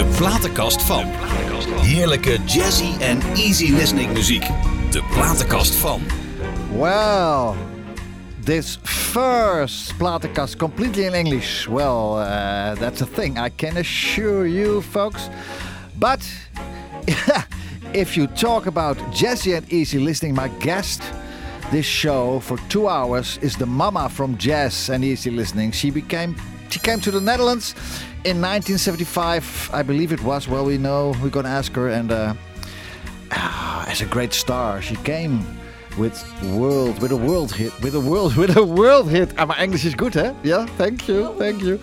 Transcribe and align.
De 0.00 0.06
platenkast 0.06 0.82
van. 0.82 1.04
Heerlijke 1.80 2.38
jazzy 2.44 2.92
en 3.00 3.20
easy 3.34 3.72
listening 3.72 4.12
muziek. 4.12 4.46
De 4.90 5.02
platenkast 5.10 5.74
van. 5.74 6.00
Well, 6.76 7.54
this 8.44 8.78
first 8.82 9.96
platenkast 9.96 10.56
completely 10.56 11.04
in 11.04 11.12
English. 11.12 11.66
Well, 11.66 12.18
uh, 12.18 12.72
that's 12.78 13.00
a 13.00 13.06
thing, 13.14 13.38
I 13.46 13.50
can 13.56 13.76
assure 13.76 14.48
you, 14.48 14.82
folks. 14.82 15.28
But 15.98 16.20
if 17.92 18.14
you 18.14 18.26
talk 18.26 18.66
about 18.66 18.96
jazzy 19.12 19.54
and 19.54 19.72
easy 19.72 19.98
listening, 19.98 20.34
my 20.34 20.50
guest 20.58 21.02
this 21.70 21.86
show 21.86 22.40
for 22.40 22.58
two 22.68 22.88
hours 22.88 23.38
is 23.42 23.56
the 23.56 23.66
mama 23.66 24.08
from 24.08 24.36
jazz 24.38 24.90
and 24.90 25.04
easy 25.04 25.30
listening. 25.30 25.72
She 25.72 25.90
became 25.90 26.34
she 26.70 26.78
came 26.78 27.00
to 27.00 27.10
the 27.10 27.20
Netherlands 27.20 27.74
in 28.24 28.40
1975, 28.40 29.70
I 29.72 29.82
believe 29.82 30.12
it 30.12 30.22
was. 30.22 30.48
Well, 30.48 30.64
we 30.64 30.78
know 30.78 31.14
we're 31.22 31.30
gonna 31.30 31.48
ask 31.48 31.72
her, 31.72 31.88
and 31.88 32.12
uh, 32.12 32.34
as 33.86 34.00
a 34.00 34.06
great 34.06 34.32
star, 34.32 34.80
she 34.80 34.96
came 34.96 35.44
with 35.98 36.22
world 36.54 37.00
with 37.02 37.10
a 37.10 37.16
world 37.16 37.52
hit 37.52 37.72
with 37.82 37.94
a 37.94 38.00
world 38.00 38.36
with 38.40 38.56
a 38.56 38.64
world 38.64 39.10
hit. 39.10 39.30
And 39.38 39.48
my 39.48 39.58
English 39.62 39.84
is 39.84 39.94
good, 39.94 40.16
eh? 40.16 40.32
Yeah, 40.42 40.66
thank 40.76 41.08
you, 41.08 41.34
thank 41.38 41.62
you. 41.62 41.80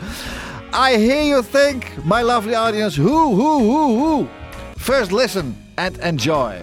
I 0.74 0.98
hear 0.98 1.24
you 1.24 1.42
think, 1.42 2.06
my 2.06 2.22
lovely 2.22 2.54
audience, 2.54 2.96
who, 2.96 3.36
who, 3.36 3.60
who, 3.60 4.00
who? 4.00 4.30
First, 4.78 5.12
listen 5.12 5.56
and 5.78 5.98
enjoy. 6.00 6.62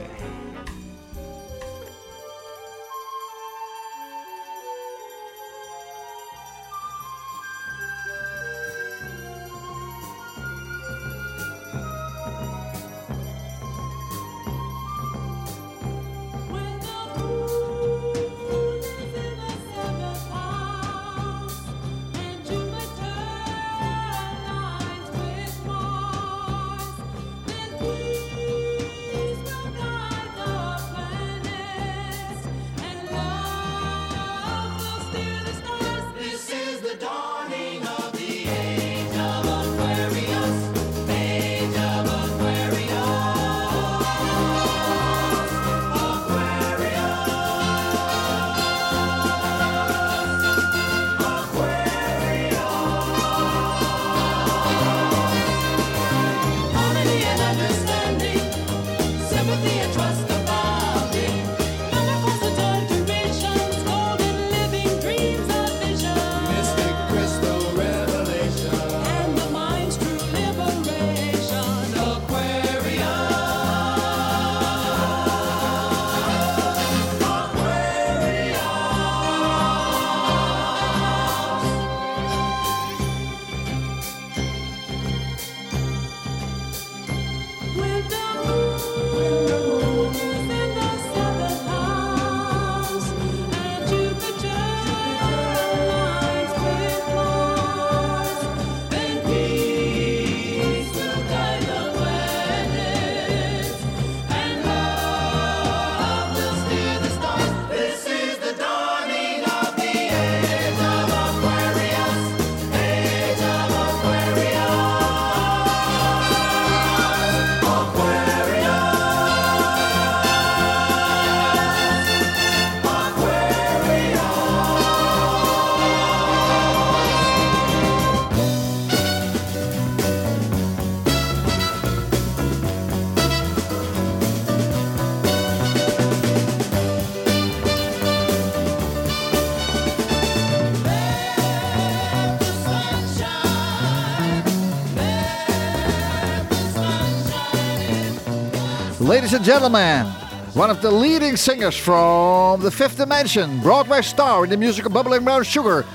Ladies 149.14 149.32
and 149.32 149.44
gentlemen, 149.44 150.06
one 150.54 150.70
of 150.70 150.82
the 150.82 150.91
leading 150.91 151.36
singers 151.36 151.76
from 151.76 152.60
the 152.60 152.69
fifth 152.69 152.97
dimension, 152.97 153.60
Broadway 153.60 154.02
star 154.02 154.42
in 154.42 154.50
the 154.50 154.56
musical 154.56 154.91
Bubbling 154.91 155.22
Brown 155.22 155.44
Sugar, 155.44 155.86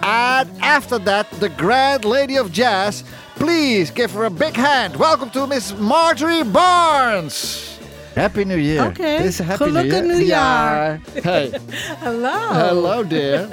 and 0.00 0.50
after 0.62 0.98
that, 1.00 1.30
the 1.32 1.50
Grand 1.50 2.06
Lady 2.06 2.36
of 2.36 2.50
Jazz. 2.50 3.04
Please 3.34 3.90
give 3.90 4.10
her 4.12 4.24
a 4.24 4.30
big 4.30 4.54
hand. 4.54 4.96
Welcome 4.96 5.28
to 5.32 5.46
Miss 5.46 5.76
Marjorie 5.76 6.44
Barnes. 6.44 7.71
Happy 8.14 8.44
New 8.44 8.56
Year. 8.56 8.82
Okay. 8.92 9.18
This 9.18 9.36
is 9.36 9.40
a 9.40 9.44
Happy 9.44 9.64
Gelukkig 9.64 10.04
New 10.06 10.18
Year. 10.20 11.00
Hey, 11.22 11.50
Hello. 12.04 12.52
hello, 12.52 13.02
dear. 13.02 13.48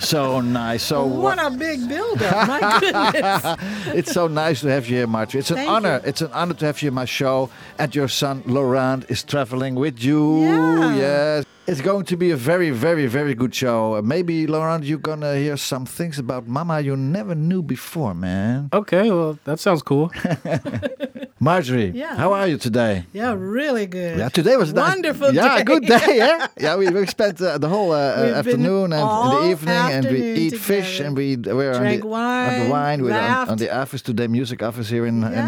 So 0.00 0.40
nice. 0.40 0.82
So 0.82 1.04
What 1.06 1.38
a 1.38 1.50
big 1.50 1.88
build-up. 1.88 2.48
My 2.48 2.80
goodness. 2.80 3.94
it's 3.94 4.10
so 4.12 4.26
nice 4.26 4.60
to 4.62 4.68
have 4.68 4.88
you 4.88 4.96
here, 4.98 5.06
Marjorie. 5.06 5.40
It's 5.40 5.50
an 5.50 5.56
Thank 5.56 5.70
honor. 5.70 6.00
you. 6.02 6.08
It's 6.08 6.20
an 6.20 6.32
honor 6.32 6.54
to 6.54 6.66
have 6.66 6.82
you 6.82 6.88
in 6.88 6.94
my 6.94 7.04
show. 7.04 7.48
And 7.78 7.94
your 7.94 8.08
son 8.08 8.42
Laurent 8.46 9.04
is 9.08 9.22
traveling 9.22 9.76
with 9.76 10.02
you. 10.02 10.42
Yeah. 10.46 10.96
Yes. 10.96 11.44
It's 11.64 11.80
going 11.80 12.04
to 12.06 12.16
be 12.16 12.32
a 12.32 12.36
very, 12.36 12.70
very, 12.70 13.06
very 13.06 13.34
good 13.34 13.54
show. 13.54 13.94
Uh, 13.96 14.02
maybe 14.02 14.48
Laurent, 14.48 14.82
you're 14.84 14.98
gonna 14.98 15.36
hear 15.36 15.56
some 15.56 15.86
things 15.86 16.18
about 16.18 16.48
Mama 16.48 16.80
you 16.80 16.96
never 16.96 17.36
knew 17.36 17.62
before, 17.62 18.14
man. 18.14 18.68
Okay, 18.72 19.10
well, 19.12 19.38
that 19.44 19.60
sounds 19.60 19.80
cool. 19.82 20.10
Marjorie, 21.40 21.92
Yeah. 21.94 22.16
how 22.16 22.32
are 22.32 22.48
you 22.48 22.56
today? 22.58 23.04
Yeah, 23.12 23.34
really 23.38 23.86
good. 23.86 24.18
Yeah, 24.18 24.28
today 24.28 24.56
was 24.56 24.70
a 24.70 24.74
nice- 24.74 24.88
Wonderful 24.94 25.34
Yeah, 25.34 25.58
day. 25.58 25.64
good 25.64 25.86
day. 25.86 26.16
Yeah, 26.16 26.46
yeah. 26.58 26.76
We, 26.76 26.88
we 26.90 27.06
spent 27.06 27.40
uh, 27.40 27.58
the 27.58 27.68
whole 27.68 27.92
uh, 27.92 28.22
We've 28.22 28.34
afternoon 28.34 28.92
and 28.92 28.94
in 28.94 28.98
all 29.00 29.42
the 29.42 29.50
evening, 29.50 29.74
and 29.74 30.04
we 30.06 30.10
afternoon 30.18 30.36
eat 30.38 30.56
fish, 30.58 31.00
and 31.00 31.16
we 31.16 31.36
we're 31.36 31.74
on 31.74 31.80
Drank 31.80 32.02
the, 32.02 32.08
on 32.08 32.54
the 32.64 32.70
wine, 32.70 32.70
wine. 32.70 33.02
We're 33.02 33.12
on, 33.20 33.48
on 33.50 33.56
the 33.58 33.70
office 33.76 34.02
today, 34.02 34.26
music 34.26 34.62
office 34.64 34.88
here 34.88 35.06
in. 35.06 35.22
in 35.22 35.24
uh, 35.24 35.38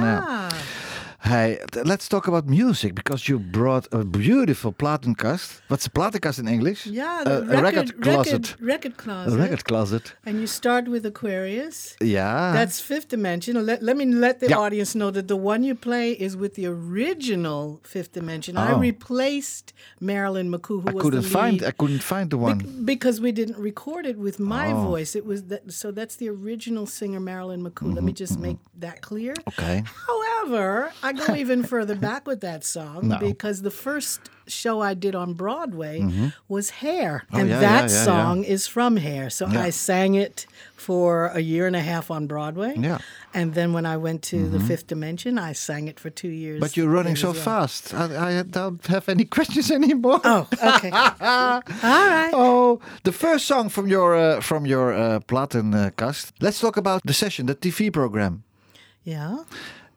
Yeah. 0.52 0.52
Hey, 1.25 1.59
let's 1.87 2.06
talk 2.06 2.29
about 2.29 2.47
music 2.47 2.94
because 2.94 3.31
you 3.31 3.38
brought 3.38 3.88
a 3.94 4.05
beautiful 4.05 4.75
platenkast. 4.75 5.62
What's 5.69 5.87
a 5.87 5.91
platenkast 5.91 6.38
in 6.38 6.47
English? 6.47 6.85
Yeah, 6.87 7.23
a, 7.23 7.41
the 7.41 7.59
a 7.59 7.62
record 7.62 7.99
closet. 8.03 8.50
Record, 8.61 8.61
record 8.61 8.97
closet. 8.99 9.32
A 9.35 9.38
record 9.38 9.65
closet. 9.65 10.12
And 10.26 10.38
you 10.38 10.47
start 10.47 10.87
with 10.87 11.06
Aquarius. 11.06 11.97
Yeah. 12.03 12.53
That's 12.53 12.79
fifth 12.79 13.09
dimension. 13.09 13.65
Let, 13.65 13.82
let 13.82 13.97
me 13.97 14.05
let 14.05 14.41
the 14.41 14.49
Yeah. 14.50 14.59
audience 14.59 14.94
know 14.94 15.11
that 15.12 15.26
the 15.29 15.37
one 15.37 15.62
you 15.65 15.75
play 15.75 16.12
is 16.12 16.37
with 16.37 16.56
the 16.56 16.67
original 16.67 17.81
fifth 17.85 18.12
dimension. 18.12 18.59
I 18.59 18.73
Oh. 18.73 18.79
replaced 18.79 19.73
Marilyn 20.00 20.50
McCoo, 20.53 20.82
who 20.82 20.88
I 20.91 20.93
was 20.93 21.03
couldn't 21.05 21.23
the 21.23 21.29
find. 21.31 21.62
I 21.65 21.71
couldn't 21.71 22.03
find 22.03 22.29
the 22.29 22.37
one. 22.37 22.59
Bec- 22.59 22.85
because 22.85 23.23
we 23.23 23.32
didn't 23.32 23.56
record 23.59 24.05
it 24.05 24.19
with 24.19 24.38
my 24.38 24.73
Oh. 24.73 24.82
voice. 24.91 25.17
It 25.17 25.25
was 25.25 25.44
that, 25.44 25.73
so 25.73 25.91
that's 25.91 26.17
the 26.17 26.29
original 26.29 26.85
singer 26.87 27.19
Marilyn 27.21 27.62
McCoo. 27.65 27.94
Let 27.94 28.05
me 28.05 28.12
just 28.12 28.38
make 28.38 28.59
that 28.79 29.00
clear. 29.00 29.32
Mm-hmm, 29.32 29.49
Okay. 29.62 29.82
However, 30.06 30.93
I 31.03 31.13
go 31.16 31.34
even 31.34 31.62
further 31.62 31.94
back 31.94 32.26
with 32.26 32.40
that 32.40 32.64
song 32.64 33.08
No. 33.08 33.19
because 33.19 33.62
the 33.62 33.70
first 33.70 34.20
show 34.46 34.82
I 34.82 34.93
did 34.94 35.14
on 35.14 35.32
Broadway 35.34 36.05
was 36.49 36.70
Hair. 36.70 37.25
Oh, 37.32 37.38
and 37.38 37.49
yeah, 37.49 37.61
that 37.61 37.90
yeah, 37.90 37.96
yeah, 37.96 38.05
song 38.05 38.44
is 38.44 38.66
from 38.66 38.96
Hair. 38.99 39.31
So. 39.31 39.46
I 39.46 39.70
sang 39.70 40.14
it 40.16 40.46
for 40.76 41.28
a 41.28 41.40
year 41.40 41.66
and 41.66 41.75
a 41.75 41.81
half 41.81 42.11
on 42.11 42.26
Broadway. 42.26 42.75
Yeah. 42.76 42.99
And 43.32 43.55
then 43.55 43.72
when 43.72 43.87
I 43.87 43.96
went 43.96 44.22
to 44.25 44.46
the 44.49 44.61
Fifth 44.61 44.87
Dimension, 44.87 45.38
I 45.38 45.52
sang 45.55 45.88
it 45.88 45.99
for 45.99 46.11
two 46.11 46.28
years. 46.28 46.61
But 46.61 46.76
you're 46.76 46.90
running 46.90 47.16
so 47.16 47.32
well. 47.32 47.43
fast. 47.43 47.94
I, 47.94 48.40
I 48.40 48.43
don't 48.43 48.84
have 48.87 49.08
any 49.08 49.25
questions 49.37 49.70
anymore. 49.70 50.20
Oh, 50.25 50.46
okay. 50.52 50.90
All 51.20 51.62
right. 51.82 52.31
Oh, 52.34 52.81
the 53.05 53.12
first 53.12 53.46
song 53.46 53.70
from 53.70 53.87
your 53.88 54.14
uh, 54.14 54.40
from 54.43 54.66
your 54.66 54.93
uh, 54.93 55.20
Platenkast. 55.20 56.32
Let's 56.40 56.61
talk 56.61 56.76
about 56.76 57.00
the 57.05 57.14
session, 57.14 57.46
the 57.46 57.55
TV 57.55 57.90
program, 57.90 58.43
Yeah. 59.05 59.44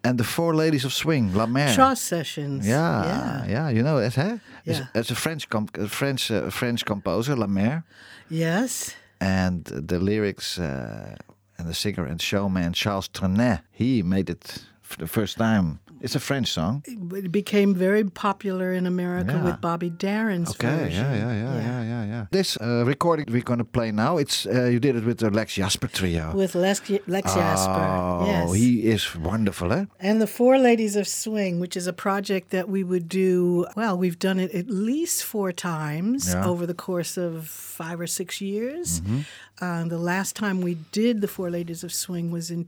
And 0.07 0.17
the 0.17 0.23
Four 0.23 0.53
Ladies 0.55 0.85
of 0.85 0.93
Swing, 0.93 1.33
La 1.33 1.45
Mer. 1.45 1.73
Trust 1.73 2.03
sessions. 2.05 2.65
Yeah, 2.67 3.05
Yeah. 3.05 3.45
yeah, 3.49 3.69
you 3.75 3.81
know 3.83 3.97
it, 3.97 4.15
huh? 4.15 4.37
It's, 4.65 4.79
Yeah. 4.79 4.99
it's 4.99 5.11
a 5.11 5.15
French 5.15 5.47
comp- 5.49 5.77
French 5.89 6.31
uh, 6.31 6.49
French 6.49 6.83
composer, 6.85 7.35
La 7.35 7.47
Mer, 7.47 7.83
Yes. 8.29 8.95
and 9.19 9.63
the 9.87 9.99
lyrics 9.99 10.57
uh, 10.59 11.15
and 11.57 11.67
the 11.67 11.73
singer 11.73 12.05
and 12.05 12.21
showman 12.21 12.73
Charles 12.73 13.09
Trenet. 13.09 13.59
He 13.71 14.03
made 14.03 14.29
it 14.29 14.63
for 14.87 14.97
the 14.97 15.07
first 15.07 15.37
time. 15.37 15.79
It's 15.99 16.15
a 16.15 16.19
French 16.19 16.47
song. 16.53 16.83
It 16.85 17.31
became 17.31 17.73
very 17.73 18.03
popular 18.03 18.71
in 18.71 18.85
America 18.85 19.33
Yeah. 19.33 19.43
with 19.45 19.59
Bobby 19.61 19.89
Darin's 19.89 20.51
Okay, 20.51 20.67
version. 20.77 21.03
yeah, 21.03 21.15
yeah, 21.23 21.33
yeah, 21.43 21.61
yeah, 21.69 21.81
yeah, 21.91 22.05
yeah. 22.13 22.25
This 22.31 22.55
uh, 22.61 22.85
recording 22.85 23.25
we're 23.29 23.41
going 23.51 23.57
to 23.67 23.71
play 23.77 23.91
now. 23.91 24.17
It's 24.19 24.45
uh, 24.45 24.65
you 24.73 24.79
did 24.79 24.95
it 24.95 25.03
with 25.05 25.17
the 25.17 25.31
Lex 25.31 25.55
Jasper 25.55 25.87
trio. 25.87 26.25
With 26.35 26.53
Lex, 26.55 26.81
Lex 27.07 27.33
Jasper. 27.33 27.85
Oh, 27.89 28.25
Yes. 28.27 28.53
he 28.53 28.69
is 28.93 29.15
wonderful, 29.15 29.73
eh? 29.73 29.85
And 29.99 30.21
the 30.21 30.27
Four 30.27 30.59
Ladies 30.59 30.95
of 30.95 31.07
Swing, 31.07 31.59
which 31.59 31.75
is 31.75 31.87
a 31.87 31.93
project 31.93 32.51
that 32.51 32.69
we 32.69 32.83
would 32.83 33.09
do, 33.09 33.65
well, 33.75 33.97
we've 33.97 34.19
done 34.19 34.39
it 34.39 34.51
at 34.53 34.69
least 34.69 35.23
four 35.23 35.51
times 35.51 36.29
Yeah. 36.29 36.45
over 36.45 36.67
the 36.67 36.75
course 36.87 37.17
of 37.17 37.47
five 37.47 37.99
or 37.99 38.07
six 38.07 38.39
years. 38.39 39.01
Mm-hmm. 39.01 39.19
Uh, 39.59 39.83
the 39.85 39.97
last 40.13 40.35
time 40.35 40.61
we 40.61 40.75
did 40.91 41.21
the 41.21 41.27
Four 41.27 41.49
Ladies 41.49 41.83
of 41.83 41.91
Swing 41.91 42.29
was 42.29 42.51
in 42.51 42.65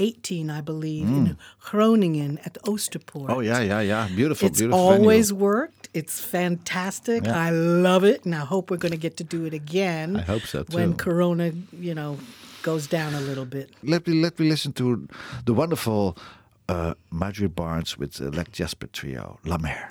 2018, 0.00 0.50
I 0.50 0.60
believe, 0.60 1.06
in 1.08 1.36
Groningen 1.60 2.38
at 2.44 2.54
Oosterpoort. 2.64 3.26
Mm. 3.28 3.36
Oh 3.36 3.40
yeah, 3.40 3.60
yeah, 3.60 3.80
yeah. 3.80 4.08
Beautiful, 4.14 4.48
It's 4.48 4.58
beautiful. 4.58 4.80
always 4.80 5.32
worked. 5.32 5.88
It's 5.92 6.20
fantastic. 6.20 7.24
Yeah. 7.26 7.46
I 7.46 7.50
love 7.50 8.04
it, 8.04 8.24
and 8.24 8.34
I 8.34 8.44
hope 8.44 8.70
we're 8.70 8.76
going 8.78 8.92
to 8.92 8.98
get 9.08 9.16
to 9.18 9.24
do 9.24 9.44
it 9.44 9.52
again. 9.54 10.16
I 10.16 10.22
hope 10.22 10.42
so, 10.42 10.64
When. 10.70 10.94
Corona, 10.94 11.52
you 11.78 11.94
know, 11.94 12.18
goes 12.62 12.86
down 12.86 13.14
a 13.14 13.20
little 13.20 13.44
bit. 13.46 13.70
Let 13.82 14.06
me 14.06 14.22
let 14.22 14.38
me 14.38 14.48
listen 14.48 14.72
to 14.74 15.06
the 15.44 15.52
wonderful 15.54 16.16
uh, 16.68 16.94
Marjorie 17.10 17.48
Barnes 17.48 17.98
with 17.98 18.14
the 18.14 18.30
Lex 18.30 18.50
Jasper 18.52 18.86
trio, 18.88 19.38
La 19.44 19.58
Mer. 19.58 19.90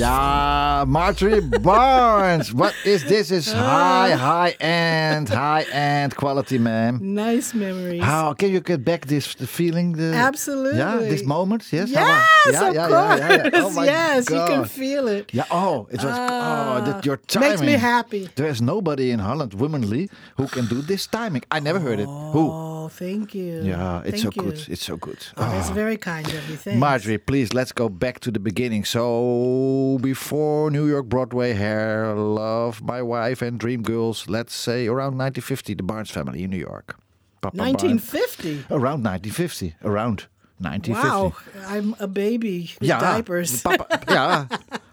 Yeah, 0.00 0.84
Marjorie 0.88 1.40
Barnes. 1.42 2.54
What 2.54 2.74
is 2.86 3.04
this? 3.04 3.30
Is 3.30 3.52
high, 3.70 4.12
high 4.12 4.56
end, 4.58 5.28
high 5.28 5.66
end 5.70 6.16
quality, 6.16 6.56
man. 6.58 6.98
Nice 7.14 7.52
memories. 7.52 8.02
How 8.02 8.32
can 8.32 8.50
you 8.50 8.60
get 8.60 8.82
back 8.82 9.04
this 9.06 9.34
the 9.34 9.46
feeling? 9.46 9.92
The, 9.92 10.14
Absolutely. 10.14 10.78
Yeah, 10.78 10.96
this 11.12 11.22
moment. 11.24 11.70
Yes. 11.70 11.90
Yes, 11.90 11.98
How- 12.00 12.48
of 12.48 12.54
yeah, 12.54 12.72
yeah, 12.72 12.88
course. 12.88 13.20
yeah, 13.20 13.28
yeah, 13.28 13.50
yeah. 13.52 13.64
Oh 13.64 13.70
my 13.72 13.84
yes, 13.84 14.30
you 14.30 14.36
can 14.46 14.64
feel 14.64 15.06
it. 15.06 15.34
Yeah. 15.34 15.44
Oh, 15.50 15.86
it 15.90 16.02
was. 16.02 16.16
oh, 16.18 16.80
that 16.86 17.04
your 17.04 17.20
Ah, 17.36 17.40
makes 17.40 17.60
me 17.60 17.72
happy. 17.72 18.30
There 18.36 18.48
is 18.48 18.62
nobody 18.62 19.10
in 19.10 19.18
Holland, 19.18 19.52
womanly, 19.52 20.08
who 20.38 20.46
can 20.46 20.64
do 20.66 20.80
this 20.80 21.06
timing. 21.06 21.42
I 21.50 21.60
never 21.60 21.78
heard 21.78 22.00
it. 22.00 22.06
Who? 22.06 22.44
Oh, 22.90 22.94
thank 22.96 23.34
you. 23.34 23.62
Yeah, 23.62 24.00
it's 24.04 24.22
Thank 24.22 24.34
so 24.34 24.42
you. 24.42 24.50
good. 24.50 24.68
It's 24.68 24.84
so 24.84 24.96
good. 24.96 25.18
Oh, 25.36 25.48
that's 25.50 25.70
Ah. 25.70 25.74
very 25.74 25.96
kind 25.96 26.26
of 26.26 26.50
you. 26.50 26.56
Thanks. 26.56 26.78
Marjorie, 26.78 27.18
please 27.18 27.52
let's 27.54 27.72
go 27.72 27.88
back 27.88 28.18
to 28.20 28.30
the 28.30 28.40
beginning. 28.40 28.84
So 28.84 29.98
before 30.02 30.70
New 30.70 30.86
York 30.88 31.06
Broadway, 31.08 31.52
Hair, 31.52 32.14
Love, 32.16 32.82
My 32.82 33.00
Wife, 33.02 33.42
and 33.42 33.58
Dream 33.60 33.82
Girls, 33.82 34.28
let's 34.28 34.54
say 34.54 34.88
around 34.88 35.16
1950, 35.18 35.74
the 35.74 35.82
Barnes 35.82 36.10
family 36.10 36.42
in 36.42 36.50
New 36.50 36.58
York. 36.58 36.96
Papa 37.40 37.56
Barnes. 37.56 37.74
1950. 37.82 38.64
Around 38.74 39.02
1950. 39.04 39.74
Around 39.84 40.26
1950. 40.58 41.08
Wow, 41.08 41.32
I'm 41.68 41.94
a 42.00 42.06
baby 42.06 42.74
with 42.80 42.88
Yeah, 42.88 43.00
diapers. 43.00 43.62
Papa, 43.62 43.86
yeah, 44.08 44.46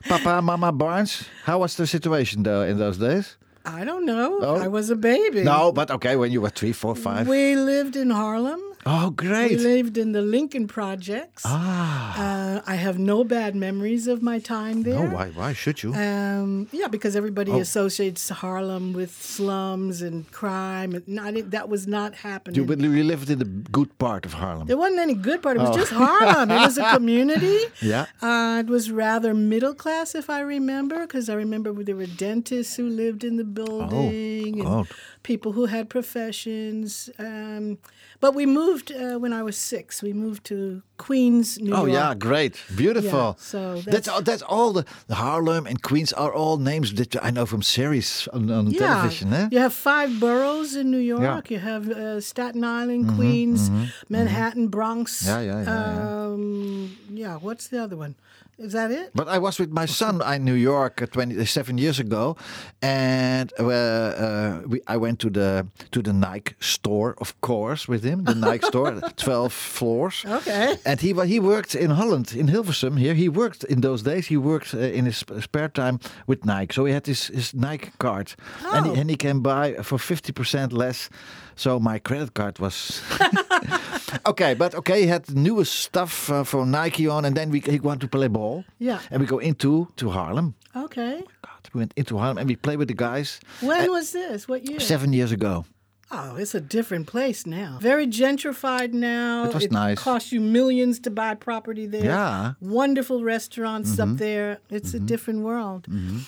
Papa, 0.07 0.41
Mama 0.41 0.71
Barnes. 0.71 1.25
How 1.43 1.59
was 1.59 1.75
the 1.75 1.85
situation 1.87 2.43
though 2.43 2.61
in 2.61 2.77
those 2.77 2.97
days? 2.97 3.37
I 3.67 3.83
don't 3.83 4.05
know. 4.05 4.39
Oh. 4.41 4.55
I 4.55 4.67
was 4.67 4.89
a 4.89 4.95
baby. 4.95 5.43
No, 5.43 5.71
but 5.71 5.91
okay, 5.91 6.15
when 6.15 6.31
you 6.31 6.41
were 6.41 6.50
three, 6.50 6.71
four, 6.71 6.95
five. 6.95 7.27
We 7.27 7.55
lived 7.55 7.95
in 7.95 8.09
Harlem. 8.09 8.62
Oh, 8.86 9.10
great. 9.10 9.51
We 9.51 9.57
lived 9.57 9.98
in 9.98 10.12
the 10.12 10.22
Lincoln 10.22 10.67
Projects. 10.67 11.43
ah, 11.46 12.15
Uh, 12.17 12.62
I 12.65 12.75
have 12.75 12.98
no 13.00 13.24
bad 13.24 13.55
memories 13.55 14.07
of 14.07 14.22
my 14.22 14.39
time 14.39 14.84
there. 14.84 15.07
no, 15.07 15.15
why, 15.15 15.27
why 15.29 15.53
should 15.53 15.84
you? 15.84 15.93
Um, 15.93 16.67
yeah, 16.72 16.88
because 16.88 17.15
everybody 17.15 17.51
Oh. 17.51 17.60
associates 17.60 18.29
Harlem 18.29 18.93
with 18.93 19.12
slums 19.12 20.01
and 20.01 20.29
crime. 20.31 20.93
And 20.96 21.07
not, 21.07 21.36
it- 21.36 21.51
that 21.51 21.69
was 21.69 21.88
not 21.88 22.15
happening. 22.15 22.55
you, 22.60 22.65
but 22.65 22.79
you 22.79 23.03
lived 23.03 23.29
in 23.29 23.39
the 23.39 23.46
good 23.46 23.98
part 23.98 24.25
of 24.25 24.34
Harlem. 24.34 24.67
there 24.67 24.77
wasn't 24.77 25.00
any 25.00 25.15
good 25.15 25.41
part. 25.41 25.57
It 25.57 25.62
was 25.62 25.75
just 25.75 25.91
Harlem. 25.91 26.51
It 26.51 26.60
was 26.60 26.77
a 26.77 26.86
community. 26.98 27.57
Oh. 27.65 27.72
Yeah. 27.93 28.05
Uh, 28.22 28.60
it 28.63 28.67
was 28.67 28.91
rather 28.91 29.34
middle 29.34 29.74
class, 29.74 30.15
if 30.15 30.29
I 30.29 30.39
remember, 30.41 31.01
because 31.01 31.29
I 31.29 31.34
remember 31.36 31.72
there 31.84 31.96
were 31.96 32.05
dentists 32.29 32.75
who 32.77 32.88
lived 32.89 33.24
in 33.24 33.38
the 33.38 33.43
building 33.43 34.53
and 34.60 34.63
God. 34.63 34.88
people 35.24 35.51
who 35.53 35.65
had 35.65 35.89
professions. 35.89 37.10
Um, 37.19 37.77
but 38.19 38.33
we 38.36 38.45
moved 38.45 38.91
uh, 38.91 39.17
when 39.19 39.33
I 39.33 39.43
was 39.43 39.57
six. 39.57 40.01
We 40.01 40.13
moved 40.13 40.43
to 40.45 40.81
Queens, 40.97 41.57
New 41.59 41.74
Oh 41.74 41.86
York. 41.86 41.89
Oh 41.89 41.93
yeah, 41.93 42.15
great, 42.15 42.55
beautiful. 42.75 43.36
Yeah, 43.38 43.43
so 43.51 43.59
that's 43.75 43.86
that's- 43.86 44.07
all. 44.07 44.21
That's 44.21 44.43
all. 44.43 44.74
The, 44.74 44.86
the 45.07 45.15
Harlem 45.15 45.67
and 45.67 45.81
Queens 45.81 46.13
are 46.13 46.33
all 46.33 46.57
names 46.57 46.93
that 46.95 47.15
I 47.24 47.29
know 47.31 47.45
from 47.45 47.62
series 47.62 48.27
on, 48.33 48.50
on 48.51 48.71
television. 48.71 49.33
Eh? 49.33 49.47
You 49.51 49.59
have 49.59 49.74
five 49.74 50.19
boroughs 50.19 50.75
in 50.75 50.89
New 50.91 50.97
York. 51.15 51.50
Yeah. 51.50 51.55
You 51.55 51.59
have 51.59 51.89
uh, 51.89 52.21
Staten 52.21 52.63
Island, 52.63 53.15
Queens, 53.15 53.69
Manhattan, 54.09 54.67
Bronx. 54.69 55.24
Mm-hmm, 55.25 55.29
Yeah, 55.29 55.41
yeah, 55.41 55.63
yeah, 55.63 55.93
yeah. 55.93 56.25
Um, 56.25 56.97
yeah, 57.24 57.36
what's 57.38 57.67
the 57.67 57.81
other 57.83 57.95
one? 57.97 58.15
Is 58.59 58.71
that 58.73 58.89
it? 58.91 59.11
But 59.13 59.27
I 59.27 59.37
was 59.37 59.59
with 59.59 59.71
my 59.71 59.85
son 59.85 60.19
in 60.33 60.43
New 60.43 60.55
York 60.55 61.01
uh, 61.01 61.05
27 61.05 61.77
years 61.77 61.99
ago, 61.99 62.35
and 62.81 63.53
uh, 63.59 63.63
uh, 63.67 64.61
we, 64.67 64.81
I 64.87 64.97
went 64.97 65.19
to 65.19 65.29
the 65.29 65.67
to 65.91 66.01
the 66.01 66.11
Nike 66.11 66.55
store, 66.59 67.13
of 67.19 67.33
course, 67.41 67.87
with 67.87 68.03
him. 68.03 68.23
The 68.23 68.33
Nike 68.33 68.65
store, 68.67 68.99
12 69.15 69.53
floors. 69.53 70.25
Okay. 70.25 70.75
And 70.85 70.99
he 70.99 71.13
he 71.27 71.39
worked 71.39 71.75
in 71.75 71.91
Holland, 71.91 72.33
in 72.35 72.47
Hilversum. 72.47 72.97
Here, 72.97 73.13
he 73.13 73.29
worked 73.29 73.63
in 73.69 73.81
those 73.81 74.01
days. 74.03 74.27
He 74.27 74.37
worked 74.37 74.73
uh, 74.73 74.79
in 74.79 75.05
his 75.05 75.23
spare 75.41 75.69
time 75.69 75.99
with 76.27 76.43
Nike, 76.43 76.73
so 76.73 76.85
he 76.85 76.93
had 76.93 77.05
his 77.05 77.27
his 77.27 77.53
Nike 77.53 77.91
card, 77.99 78.33
and, 78.73 78.85
he, 78.85 78.91
Oh. 78.91 78.95
and 79.01 79.09
he 79.09 79.15
can 79.17 79.41
buy 79.41 79.75
for 79.83 79.99
50% 79.99 80.71
less. 80.73 81.09
So 81.55 81.79
my 81.79 81.99
credit 81.99 82.33
card 82.33 82.59
was 82.59 83.01
okay, 84.25 84.53
but 84.53 84.73
okay, 84.75 85.01
he 85.01 85.07
had 85.07 85.25
the 85.25 85.35
newest 85.35 85.73
stuff 85.75 86.29
uh, 86.29 86.43
for 86.43 86.65
Nike 86.65 87.07
on, 87.07 87.25
and 87.25 87.35
then 87.35 87.49
we 87.49 87.59
he 87.59 87.79
went 87.79 88.01
to 88.01 88.07
play 88.07 88.27
ball. 88.27 88.63
Yeah. 88.79 88.99
And 89.11 89.21
we 89.21 89.27
go 89.27 89.39
into 89.39 89.87
to 89.97 90.09
Harlem. 90.09 90.55
Okay. 90.75 91.23
God, 91.41 91.69
we 91.73 91.79
went 91.79 91.93
into 91.95 92.17
Harlem 92.17 92.37
and 92.37 92.47
we 92.47 92.55
played 92.55 92.77
with 92.77 92.87
the 92.87 92.93
guys 92.93 93.39
When 93.61 93.91
was 93.91 94.11
this? 94.11 94.47
What 94.47 94.69
year? 94.69 94.79
seven 94.79 95.13
years 95.13 95.31
ago. 95.31 95.65
Oh, 96.09 96.37
it's 96.37 96.55
a 96.55 96.61
different 96.61 97.05
place 97.07 97.45
now. 97.45 97.79
Very 97.81 98.07
gentrified 98.07 98.93
now. 98.93 99.43
It 99.45 99.53
was 99.53 99.69
nice. 99.71 99.99
Cost 99.99 100.31
you 100.31 100.39
millions 100.39 100.99
to 101.01 101.09
buy 101.09 101.35
property 101.35 101.85
there. 101.85 102.05
Yeah. 102.05 102.53
Mm-hmm. 102.53 102.71
Wonderful 102.71 103.23
restaurants 103.23 103.99
up 103.99 104.15
there. 104.17 104.59
It's 104.69 104.93
a 104.93 104.99
different 104.99 105.41
world. 105.41 105.85
And 105.89 106.25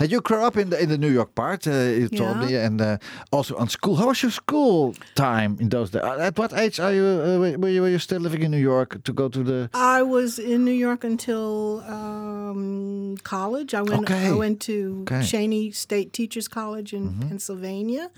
you 0.00 0.20
grew 0.20 0.44
up 0.44 0.56
in 0.56 0.70
the 0.70 0.78
in 0.82 0.88
the 0.88 0.98
New 0.98 1.10
York 1.12 1.34
part, 1.34 1.66
uh, 1.66 1.70
you 1.72 2.08
told 2.08 2.36
me, 2.38 2.54
and 2.56 2.80
uh, 2.80 2.98
also 3.32 3.56
on 3.56 3.68
school. 3.68 3.96
How 3.96 4.06
was 4.08 4.22
your 4.22 4.30
school 4.32 4.94
time 5.14 5.56
in 5.60 5.68
those 5.68 5.90
days? 5.90 6.02
Uh, 6.02 6.18
At 6.28 6.38
what 6.38 6.52
age 6.52 6.80
are 6.80 6.92
you? 6.92 7.04
Uh, 7.04 7.38
were, 7.58 7.68
you 7.68 7.82
were 7.82 7.90
you 7.90 7.98
still 7.98 8.20
living 8.20 8.42
in 8.42 8.50
New 8.50 8.62
York 8.74 9.02
to 9.04 9.12
go 9.12 9.28
to 9.28 9.42
the? 9.42 9.68
I 9.74 10.02
was 10.02 10.38
in 10.38 10.64
New 10.64 10.78
York 10.86 11.04
until 11.04 11.82
um, 11.86 13.16
college. 13.22 13.74
I 13.74 13.82
went. 13.82 14.02
Okay. 14.10 14.26
I 14.28 14.32
went 14.32 14.60
to 14.62 14.74
Okay. 15.02 15.20
Cheyney 15.20 15.74
State 15.74 16.12
Teachers 16.12 16.48
College 16.48 16.92
in 16.92 17.14
Pennsylvania 17.28 18.10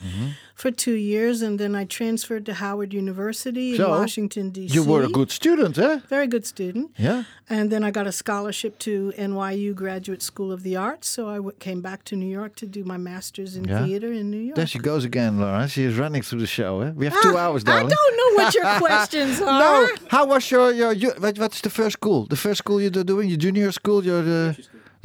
for 0.55 0.71
two 0.71 0.95
years, 0.95 1.43
and 1.43 1.59
then 1.59 1.75
I 1.75 1.85
transferred 1.85 2.45
to 2.47 2.55
Howard 2.55 2.93
University 2.95 3.71
in 3.73 3.77
So, 3.77 3.89
Washington 3.91 4.51
D.C. 4.51 4.75
You 4.75 4.85
were 4.85 5.03
a 5.03 5.09
good 5.09 5.31
student, 5.31 5.79
eh? 5.79 6.01
very 6.09 6.27
good 6.27 6.47
student. 6.47 6.91
Yeah. 6.99 7.25
And 7.49 7.71
then 7.71 7.83
I 7.85 7.91
got 7.91 8.07
a 8.07 8.13
scholarship 8.13 8.79
to 8.81 9.13
NYU 9.19 9.75
Graduate 9.75 10.23
School 10.23 10.51
of 10.53 10.63
the 10.63 10.77
Arts, 10.77 11.09
so 11.09 11.29
I 11.29 11.39
came 11.69 11.81
back 11.91 12.01
to 12.11 12.15
New 12.23 12.33
York 12.41 12.53
to 12.63 12.67
do 12.79 12.81
my 12.93 12.99
master's 13.11 13.53
in 13.59 13.65
Yeah. 13.65 13.85
theater 13.85 14.11
in 14.21 14.25
New 14.35 14.45
York. 14.49 14.57
There 14.59 14.67
she 14.75 14.79
goes 14.91 15.05
again, 15.11 15.33
Laurent. 15.43 15.69
She 15.77 15.83
is 15.91 15.95
running 16.05 16.23
through 16.27 16.41
the 16.47 16.53
show. 16.59 16.73
Eh? 16.85 16.91
We 17.01 17.05
have 17.09 17.17
two 17.27 17.35
Ah, 17.37 17.43
hours, 17.45 17.63
I 17.67 17.81
don't 17.97 18.15
know 18.21 18.31
what 18.39 18.51
your 18.59 18.69
questions 18.87 19.35
are. 19.41 19.61
No. 19.65 19.73
How 20.15 20.25
was 20.33 20.43
your 20.53 20.67
your, 20.81 20.93
your 21.03 21.13
what, 21.25 21.35
what's 21.43 21.61
the 21.67 21.71
first 21.81 21.95
school? 22.01 22.21
The 22.35 22.41
first 22.47 22.59
school 22.65 22.79
you're 22.83 23.05
doing? 23.15 23.27
Your 23.33 23.41
junior 23.47 23.73
school? 23.81 23.99
Your 24.11 24.21
the 24.33 24.41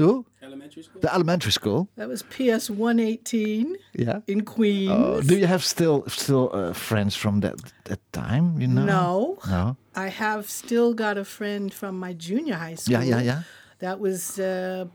who? 0.02 0.12
Elementary 0.50 0.84
school? 0.84 1.02
The 1.06 1.12
elementary 1.18 1.52
school. 1.60 1.80
That 2.00 2.08
was 2.14 2.22
PS 2.34 2.64
118 2.70 3.76
Yeah. 4.06 4.20
in 4.34 4.40
Queens. 4.54 4.92
Oh, 4.92 5.22
do 5.30 5.36
you 5.42 5.48
have 5.54 5.64
still 5.64 5.98
still 6.08 6.46
uh, 6.60 6.74
friends 6.88 7.14
from 7.22 7.42
that 7.42 7.56
that 7.90 8.00
time? 8.12 8.46
You 8.62 8.68
know? 8.76 8.86
No. 8.96 9.38
No. 9.56 9.64
I 10.06 10.10
have 10.24 10.44
still 10.62 10.94
got 11.04 11.16
a 11.18 11.26
friend 11.38 11.74
from 11.80 11.94
my 12.06 12.14
junior 12.28 12.56
high 12.66 12.78
school. 12.82 12.94
Yeah, 12.94 13.04
yeah, 13.14 13.22
yeah. 13.30 13.42
That 13.80 13.98
was 14.00 14.22
uh, 14.40 14.86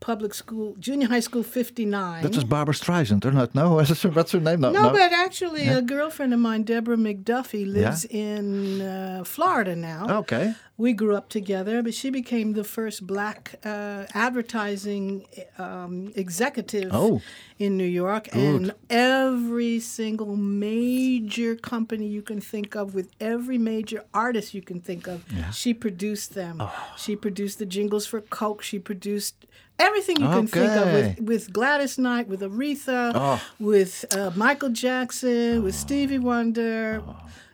public 0.00 0.32
school, 0.34 0.76
junior 0.78 1.08
high 1.08 1.20
school 1.20 1.42
59. 1.42 2.22
That 2.22 2.34
was 2.34 2.44
Barbra 2.44 2.74
Streisand, 2.74 3.24
or 3.24 3.32
not? 3.32 3.54
No, 3.54 3.74
what's 3.74 4.32
her, 4.32 4.40
name? 4.40 4.60
No, 4.60 4.70
no, 4.70 4.90
but 4.90 5.12
actually, 5.12 5.66
a 5.68 5.82
girlfriend 5.82 6.32
of 6.34 6.40
mine, 6.40 6.62
Deborah 6.62 6.96
McDuffie, 6.96 7.66
lives 7.70 8.04
in 8.04 8.80
uh, 8.80 9.24
Florida 9.24 9.74
now. 9.74 10.18
Okay. 10.20 10.54
We 10.76 10.92
grew 10.92 11.16
up 11.16 11.28
together, 11.28 11.82
but 11.82 11.92
she 11.92 12.08
became 12.08 12.52
the 12.52 12.62
first 12.62 13.04
black 13.04 13.56
uh, 13.64 14.04
advertising 14.14 15.26
um, 15.58 16.12
executive 16.14 16.90
Oh. 16.92 17.20
in 17.58 17.76
New 17.76 17.84
York. 17.84 18.28
And 18.32 18.72
every 18.88 19.80
single 19.80 20.36
major 20.36 21.56
company 21.56 22.06
you 22.06 22.22
can 22.22 22.40
think 22.40 22.76
of, 22.76 22.94
with 22.94 23.10
every 23.20 23.58
major 23.58 24.04
artist 24.14 24.54
you 24.54 24.62
can 24.62 24.80
think 24.80 25.08
of, 25.08 25.24
she 25.52 25.74
produced 25.74 26.34
them. 26.34 26.58
Oh. 26.60 26.94
She 26.96 27.16
produced 27.16 27.58
the 27.58 27.66
jingles 27.66 28.06
for 28.06 28.20
Coke. 28.20 28.62
She 28.62 28.78
produced 28.78 29.46
everything 29.78 30.16
you 30.20 30.28
can 30.28 30.46
think 30.46 30.70
of 30.72 30.92
with, 30.92 31.20
with 31.20 31.52
Gladys 31.52 31.98
Knight, 31.98 32.28
with 32.28 32.40
Aretha, 32.40 33.12
Oh. 33.14 33.40
with 33.58 34.04
uh, 34.16 34.30
Michael 34.36 34.70
Jackson, 34.70 35.62
with 35.62 35.74
Stevie 35.74 36.18
Wonder. 36.18 37.02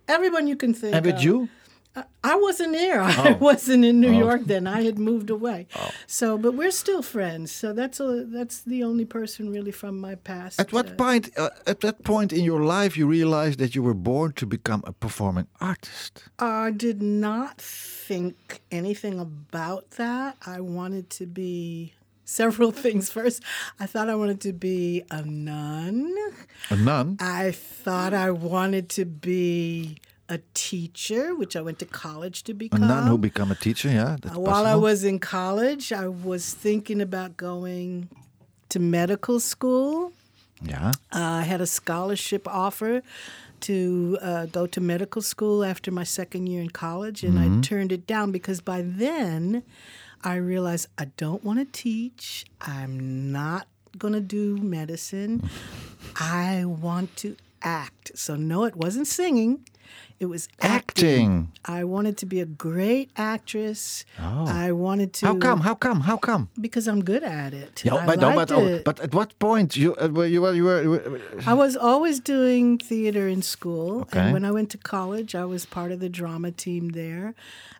Everyone 0.08 0.46
you 0.46 0.56
can 0.56 0.74
think 0.74 0.94
And 0.94 1.04
with 1.06 1.16
of. 1.16 1.22
you? 1.24 1.48
I 2.24 2.34
wasn't 2.34 2.72
there. 2.72 3.00
I 3.24 3.34
Oh. 3.34 3.34
wasn't 3.48 3.84
in 3.84 4.00
New 4.00 4.10
York 4.12 4.42
then. 4.46 4.66
I 4.66 4.82
had 4.82 4.98
moved 4.98 5.30
away. 5.30 5.66
So, 6.06 6.36
but 6.36 6.52
we're 6.54 6.72
still 6.72 7.02
friends. 7.02 7.52
So 7.52 7.72
that's 7.72 8.00
a, 8.00 8.24
that's 8.24 8.62
the 8.62 8.82
only 8.82 9.04
person 9.04 9.48
really 9.50 9.70
from 9.70 10.00
my 10.00 10.16
past. 10.16 10.58
At 10.58 10.72
what 10.72 10.86
uh, 10.90 10.94
point? 10.94 11.30
Uh, 11.36 11.50
at 11.66 11.80
that 11.82 12.02
point 12.02 12.32
in 12.32 12.42
your 12.44 12.62
life, 12.64 12.96
you 12.96 13.06
realized 13.06 13.58
that 13.60 13.74
you 13.76 13.82
were 13.82 13.94
born 13.94 14.32
to 14.32 14.46
become 14.46 14.82
a 14.86 14.92
performing 14.92 15.46
artist. 15.60 16.24
I 16.40 16.72
did 16.72 17.00
not 17.00 17.60
think 17.60 18.60
anything 18.72 19.20
about 19.20 19.92
that. 19.92 20.36
I 20.46 20.60
wanted 20.60 21.10
to 21.10 21.26
be 21.26 21.92
several 22.24 22.70
things. 22.84 23.10
First, 23.10 23.42
I 23.78 23.86
thought 23.86 24.08
I 24.08 24.14
wanted 24.14 24.40
to 24.42 24.52
be 24.52 25.02
a 25.10 25.22
nun. 25.22 26.14
A 26.70 26.76
nun? 26.76 27.16
I 27.20 27.50
thought 27.50 28.14
I 28.14 28.30
wanted 28.30 28.88
to 28.90 29.04
be 29.04 29.98
a 30.28 30.40
teacher, 30.54 31.34
which 31.34 31.54
I 31.54 31.60
went 31.60 31.78
to 31.80 31.86
college 31.86 32.44
to 32.44 32.54
become. 32.54 32.82
A 32.82 32.86
nun 32.86 33.06
who 33.06 33.18
become 33.18 33.50
a 33.50 33.54
teacher, 33.54 33.88
yeah. 33.88 34.16
Uh, 34.24 34.40
While 34.40 34.66
I 34.66 34.74
was 34.74 35.04
in 35.04 35.18
college, 35.18 35.92
I 35.92 36.08
was 36.08 36.52
thinking 36.54 37.00
about 37.00 37.36
going 37.36 38.08
to 38.70 38.80
medical 38.80 39.38
school. 39.40 40.12
Yeah. 40.62 40.92
Uh, 41.12 41.20
I 41.20 41.42
had 41.42 41.60
a 41.60 41.66
scholarship 41.66 42.48
offer 42.48 43.02
to 43.60 44.18
uh, 44.20 44.46
go 44.46 44.66
to 44.66 44.80
medical 44.80 45.22
school 45.22 45.64
after 45.64 45.90
my 45.90 46.04
second 46.04 46.46
year 46.46 46.62
in 46.62 46.70
college, 46.70 47.22
and 47.22 47.38
I 47.38 47.60
turned 47.62 47.92
it 47.92 48.06
down 48.06 48.30
because 48.32 48.60
by 48.60 48.82
then 48.82 49.62
I 50.24 50.36
realized 50.36 50.88
I 50.96 51.06
don't 51.18 51.44
want 51.44 51.58
to 51.58 51.66
teach. 51.66 52.46
I'm 52.62 53.30
not 53.30 53.68
going 53.98 54.14
to 54.14 54.20
do 54.20 54.56
medicine. 54.56 55.50
I 56.16 56.64
want 56.64 57.14
to 57.16 57.36
act. 57.62 58.12
So, 58.14 58.34
no, 58.34 58.64
it 58.64 58.74
wasn't 58.74 59.06
singing. 59.06 59.66
It 60.18 60.26
was 60.26 60.48
acting. 60.62 60.72
Acting. 60.72 61.52
I 61.66 61.84
wanted 61.84 62.16
to 62.18 62.26
be 62.26 62.40
a 62.40 62.46
great 62.46 63.10
actress. 63.16 64.04
Oh. 64.18 64.46
I 64.46 64.72
wanted 64.72 65.12
to. 65.14 65.26
How 65.26 65.36
come? 65.36 65.60
How 65.60 65.74
come? 65.74 66.00
How 66.00 66.16
come? 66.16 66.48
Because 66.58 66.88
I'm 66.88 67.04
good 67.04 67.22
at 67.22 67.52
it. 67.52 67.84
Yeah, 67.84 67.96
I 67.96 68.06
but, 68.06 68.20
no, 68.20 68.34
but, 68.34 68.50
oh, 68.52 68.80
but 68.84 69.00
at 69.00 69.12
what 69.12 69.38
point 69.38 69.76
you 69.76 69.94
uh, 69.96 70.06
you 70.06 70.40
were 70.40 70.52
you 70.54 70.64
were, 70.64 70.82
you 70.82 70.90
were 70.90 71.20
I 71.46 71.54
was 71.54 71.76
always 71.76 72.20
doing 72.20 72.78
theater 72.78 73.28
in 73.28 73.42
school. 73.42 74.02
Okay. 74.02 74.20
And 74.20 74.32
when 74.32 74.44
I 74.44 74.52
went 74.52 74.70
to 74.70 74.78
college, 74.78 75.34
I 75.34 75.44
was 75.44 75.66
part 75.66 75.92
of 75.92 76.00
the 76.00 76.08
drama 76.08 76.50
team 76.52 76.90
there. 76.90 77.34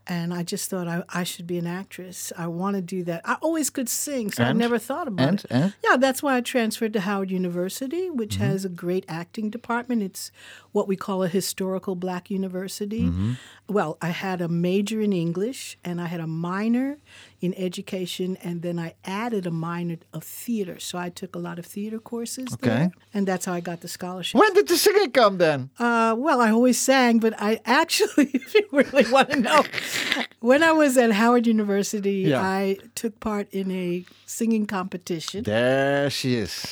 And 0.07 0.35
I 0.35 0.43
just 0.43 0.69
thought 0.69 0.87
I, 0.87 1.03
I 1.09 1.25
should 1.25 1.47
be 1.47 1.57
an 1.57 1.67
actress. 1.67 2.31
I 2.37 2.47
want 2.47 2.77
to 2.77 2.83
do 2.83 3.03
that. 3.05 3.23
I 3.25 3.35
always 3.41 3.71
could 3.71 3.89
sing, 3.89 4.31
so 4.31 4.45
I 4.45 4.53
never 4.53 4.79
thought 4.79 5.09
about 5.09 5.29
And? 5.29 5.39
it. 5.41 5.47
And? 5.51 5.75
Yeah, 5.83 5.97
that's 5.97 6.23
why 6.23 6.37
I 6.37 6.41
transferred 6.43 6.93
to 6.93 7.01
Howard 7.01 7.31
University, 7.31 8.11
which 8.11 8.35
Mm-hmm. 8.35 8.45
has 8.45 8.65
a 8.65 8.69
great 8.69 9.05
acting 9.09 9.49
department. 9.51 10.03
It's 10.03 10.31
what 10.73 10.87
we 10.89 10.97
call 10.97 11.23
a 11.23 11.29
historical 11.29 11.95
black 11.95 12.31
university. 12.31 13.05
Mm-hmm. 13.05 13.33
Well, 13.69 13.97
I 14.03 14.09
had 14.09 14.41
a 14.43 14.49
major 14.49 15.01
in 15.01 15.13
English 15.15 15.79
and 15.85 16.01
I 16.01 16.07
had 16.07 16.21
a 16.21 16.27
minor 16.27 16.99
in 17.41 17.55
education, 17.55 18.39
and 18.43 18.63
then 18.63 18.79
I 18.79 18.95
added 19.05 19.47
a 19.47 19.51
minor 19.51 19.97
of 20.15 20.25
theater. 20.25 20.79
So 20.81 20.97
I 20.97 21.11
took 21.11 21.35
a 21.37 21.39
lot 21.39 21.59
of 21.59 21.67
theater 21.67 21.99
courses 21.99 22.47
Okay. 22.55 22.69
there, 22.69 22.93
and 23.13 23.29
that's 23.29 23.45
how 23.45 23.53
I 23.53 23.61
got 23.61 23.83
the 23.83 23.89
scholarship. 23.89 24.39
when 24.41 24.53
did 24.55 24.67
the 24.69 24.77
singing 24.79 25.11
come 25.13 25.37
then? 25.37 25.69
Uh, 25.79 26.15
well, 26.17 26.41
I 26.41 26.51
always 26.51 26.79
sang, 26.79 27.19
but 27.19 27.35
I 27.39 27.61
actually, 27.67 28.31
if 28.35 28.55
you 28.55 28.67
really 28.73 29.11
want 29.11 29.31
to 29.31 29.41
know, 29.41 29.63
when 30.41 30.63
I 30.63 30.73
was 30.73 30.97
at 30.97 31.13
Howard 31.13 31.47
University, 31.47 32.23
Yeah. 32.29 32.41
I 32.43 32.79
took 32.95 33.21
part 33.21 33.49
in 33.53 33.71
a 33.71 34.05
singing 34.27 34.67
competition. 34.67 35.45
There 35.45 36.11
she 36.11 36.37
is. 36.37 36.65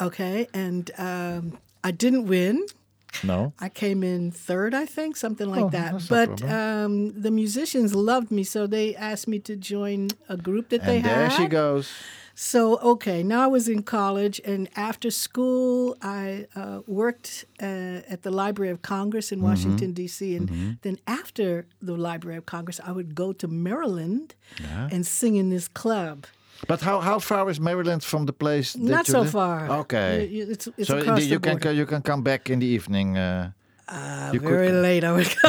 Okay, 0.00 0.46
and 0.52 0.90
um, 0.98 1.58
I 1.82 1.90
didn't 1.90 2.26
win. 2.26 2.66
No. 3.24 3.54
I 3.58 3.70
came 3.70 4.02
in 4.02 4.30
third, 4.30 4.74
I 4.74 4.84
think, 4.84 5.16
something 5.16 5.48
like 5.48 5.64
Oh, 5.64 5.68
that. 5.70 6.06
But 6.08 6.42
um, 6.42 7.18
the 7.18 7.30
musicians 7.30 7.94
loved 7.94 8.30
me, 8.30 8.44
so 8.44 8.66
they 8.66 8.94
asked 8.94 9.26
me 9.26 9.38
to 9.40 9.56
join 9.56 10.08
a 10.28 10.36
group 10.36 10.68
that 10.68 10.84
they 10.84 10.98
had. 11.00 11.10
And 11.12 11.30
there 11.32 11.38
she 11.38 11.46
goes. 11.46 11.90
So, 12.38 12.76
okay, 12.92 13.22
now 13.22 13.42
I 13.44 13.46
was 13.46 13.66
in 13.66 13.82
college, 13.82 14.42
and 14.44 14.68
after 14.76 15.10
school, 15.10 15.96
I 16.02 16.46
uh, 16.54 16.80
worked 16.86 17.46
uh, 17.62 18.12
at 18.12 18.24
the 18.24 18.30
Library 18.30 18.70
of 18.70 18.82
Congress 18.82 19.26
Mm-hmm. 19.30 19.44
in 19.44 19.50
Washington, 19.50 19.92
D.C. 19.94 20.36
And 20.36 20.78
then 20.82 20.98
after 21.06 21.64
the 21.80 21.96
Library 21.96 22.36
of 22.36 22.44
Congress, 22.44 22.78
I 22.84 22.92
would 22.92 23.14
go 23.14 23.32
to 23.32 23.48
Maryland 23.48 24.34
and 24.92 25.06
sing 25.06 25.36
in 25.36 25.48
this 25.48 25.66
club. 25.68 26.26
But 26.68 26.80
how, 26.82 27.00
how 27.00 27.18
far 27.20 27.48
is 27.50 27.58
Maryland 27.58 28.02
from 28.04 28.26
the 28.26 28.32
place? 28.32 28.76
Not 28.76 29.08
you 29.08 29.12
so 29.12 29.20
live? 29.22 29.34
Okay. 29.34 29.70
Okay. 29.80 30.24
it's 30.52 30.68
it's 30.78 30.88
so 30.88 30.98
across 30.98 31.22
you 31.24 31.38
the 31.38 31.40
can 31.40 31.52
border. 31.58 31.72
you 31.72 31.86
can 31.86 32.02
come 32.02 32.22
back 32.22 32.50
in 32.50 32.58
the 32.60 32.66
evening. 32.66 33.16
Uh, 33.16 33.50
Uh, 33.88 34.30
you 34.32 34.40
could- 34.40 34.48
very 34.48 34.72
late, 34.72 35.04
I 35.04 35.12
would 35.12 35.32
go. 35.42 35.48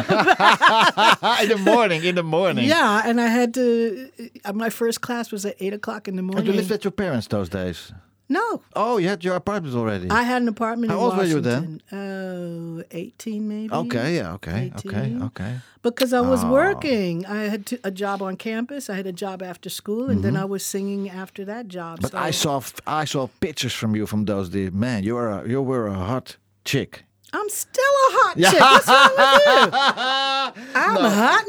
in 1.43 1.49
the 1.49 1.61
morning. 1.63 2.03
In 2.03 2.15
the 2.15 2.23
morning. 2.23 2.65
yeah, 2.65 3.01
and 3.05 3.19
I 3.19 3.27
had 3.27 3.53
to. 3.55 4.09
Uh, 4.45 4.53
my 4.53 4.69
first 4.69 5.01
class 5.01 5.31
was 5.31 5.45
at 5.45 5.55
eight 5.59 5.73
o'clock 5.73 6.07
in 6.07 6.15
the 6.15 6.19
And 6.19 6.27
morning. 6.27 6.45
you 6.45 6.53
lived 6.53 6.69
with 6.69 6.83
your 6.83 6.91
parents 6.91 7.27
those 7.27 7.49
days. 7.49 7.91
no, 8.29 8.61
Oh, 8.75 8.97
you 8.97 9.07
had 9.07 9.23
your 9.23 9.35
apartment 9.35 9.73
already. 9.75 10.09
I 10.11 10.23
had 10.23 10.41
an 10.41 10.49
apartment 10.49 10.91
How 10.91 10.97
in 10.99 11.03
old 11.05 11.17
were 11.17 11.23
you 11.23 11.39
then? 11.41 11.81
Oh, 11.91 12.83
18 12.91 13.47
maybe. 13.47 13.73
okay. 13.73 14.15
Yeah. 14.17 14.33
Okay. 14.33 14.71
Okay. 14.77 15.05
18. 15.05 15.23
Okay. 15.23 15.53
Because 15.81 16.11
I 16.13 16.21
was 16.21 16.43
Oh. 16.43 16.51
working. 16.51 17.25
I 17.25 17.43
had 17.53 17.65
to, 17.67 17.79
a 17.83 17.91
job 17.91 18.21
on 18.21 18.35
campus. 18.35 18.89
I 18.89 18.95
had 18.95 19.07
a 19.07 19.13
job 19.13 19.41
after 19.41 19.69
school, 19.69 20.09
and 20.11 20.21
then 20.23 20.35
I 20.35 20.45
was 20.45 20.63
singing 20.65 21.09
after 21.09 21.45
that 21.45 21.67
job. 21.69 21.99
Mm-hmm. 22.01 22.15
But 22.17 22.27
I 22.29 22.31
saw 22.31 22.61
I 22.85 23.05
saw 23.05 23.27
pictures 23.39 23.73
from 23.73 23.95
you 23.95 24.05
from 24.05 24.25
those 24.25 24.49
days. 24.49 24.71
Man, 24.73 25.03
you 25.03 25.15
were 25.15 25.29
a, 25.29 25.47
you 25.49 25.61
were 25.61 25.87
a 25.87 25.95
hot 26.11 26.37
chick. 26.65 26.91
I'm 27.33 27.49
still 27.49 27.83
a 27.83 28.09
hot 28.13 28.35
chick. 28.37 28.59
What's 28.59 28.87
wrong 28.87 29.11
with 29.17 29.41
you? 29.45 30.61
I'm 30.75 30.97
hot 31.11 31.45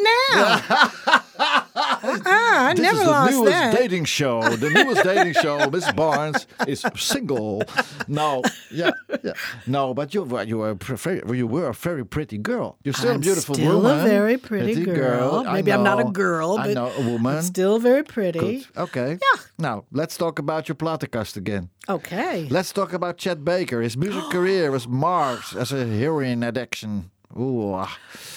now. 1.11 1.23
Uh-uh, 1.38 2.22
I 2.24 2.72
This 2.74 2.83
never 2.83 2.98
is 2.98 3.05
the 3.05 3.11
lost 3.11 3.33
newest 3.33 3.51
that. 3.53 3.77
dating 3.79 4.05
show. 4.05 4.42
The 4.57 4.70
newest 4.70 5.05
dating 5.05 5.35
show. 5.35 5.70
Miss 5.70 5.90
Barnes 5.92 6.46
is 6.66 6.85
single. 6.96 7.62
No, 8.09 8.42
yeah, 8.70 8.90
yeah. 9.22 9.33
No, 9.66 9.94
but 9.94 10.14
you 10.14 10.22
were 10.24 10.42
you 10.42 10.59
were 10.59 10.77
you 11.35 11.46
were 11.46 11.68
a 11.68 11.74
very 11.74 12.05
pretty 12.05 12.38
girl. 12.38 12.77
You're 12.85 12.94
still 12.94 13.11
I'm 13.11 13.16
a 13.16 13.20
beautiful 13.20 13.55
still 13.55 13.81
woman. 13.83 14.01
a 14.01 14.09
very 14.09 14.37
pretty, 14.38 14.85
girl. 14.85 15.44
I 15.46 15.55
Maybe 15.55 15.72
I'm 15.72 15.83
not 15.85 16.01
a 16.01 16.05
girl, 16.11 16.57
I 16.59 16.66
but 16.68 16.74
know 16.74 16.92
a 16.96 17.03
woman. 17.11 17.42
Still 17.42 17.79
very 17.79 18.03
pretty. 18.03 18.38
Good. 18.38 18.66
Okay. 18.77 19.11
Yeah. 19.12 19.40
Now 19.59 19.85
let's 19.92 20.16
talk 20.16 20.38
about 20.38 20.68
your 20.68 20.77
platenkast 20.77 21.37
again. 21.37 21.70
Okay. 21.88 22.46
Let's 22.51 22.72
talk 22.72 22.92
about 22.92 23.18
Chet 23.18 23.44
Baker. 23.44 23.81
His 23.83 23.96
music 23.96 24.24
career 24.31 24.70
was 24.70 24.87
marked 24.88 25.55
as 25.57 25.72
a 25.72 25.87
heroin 25.87 26.42
addiction. 26.42 27.11
Ooh. 27.37 27.85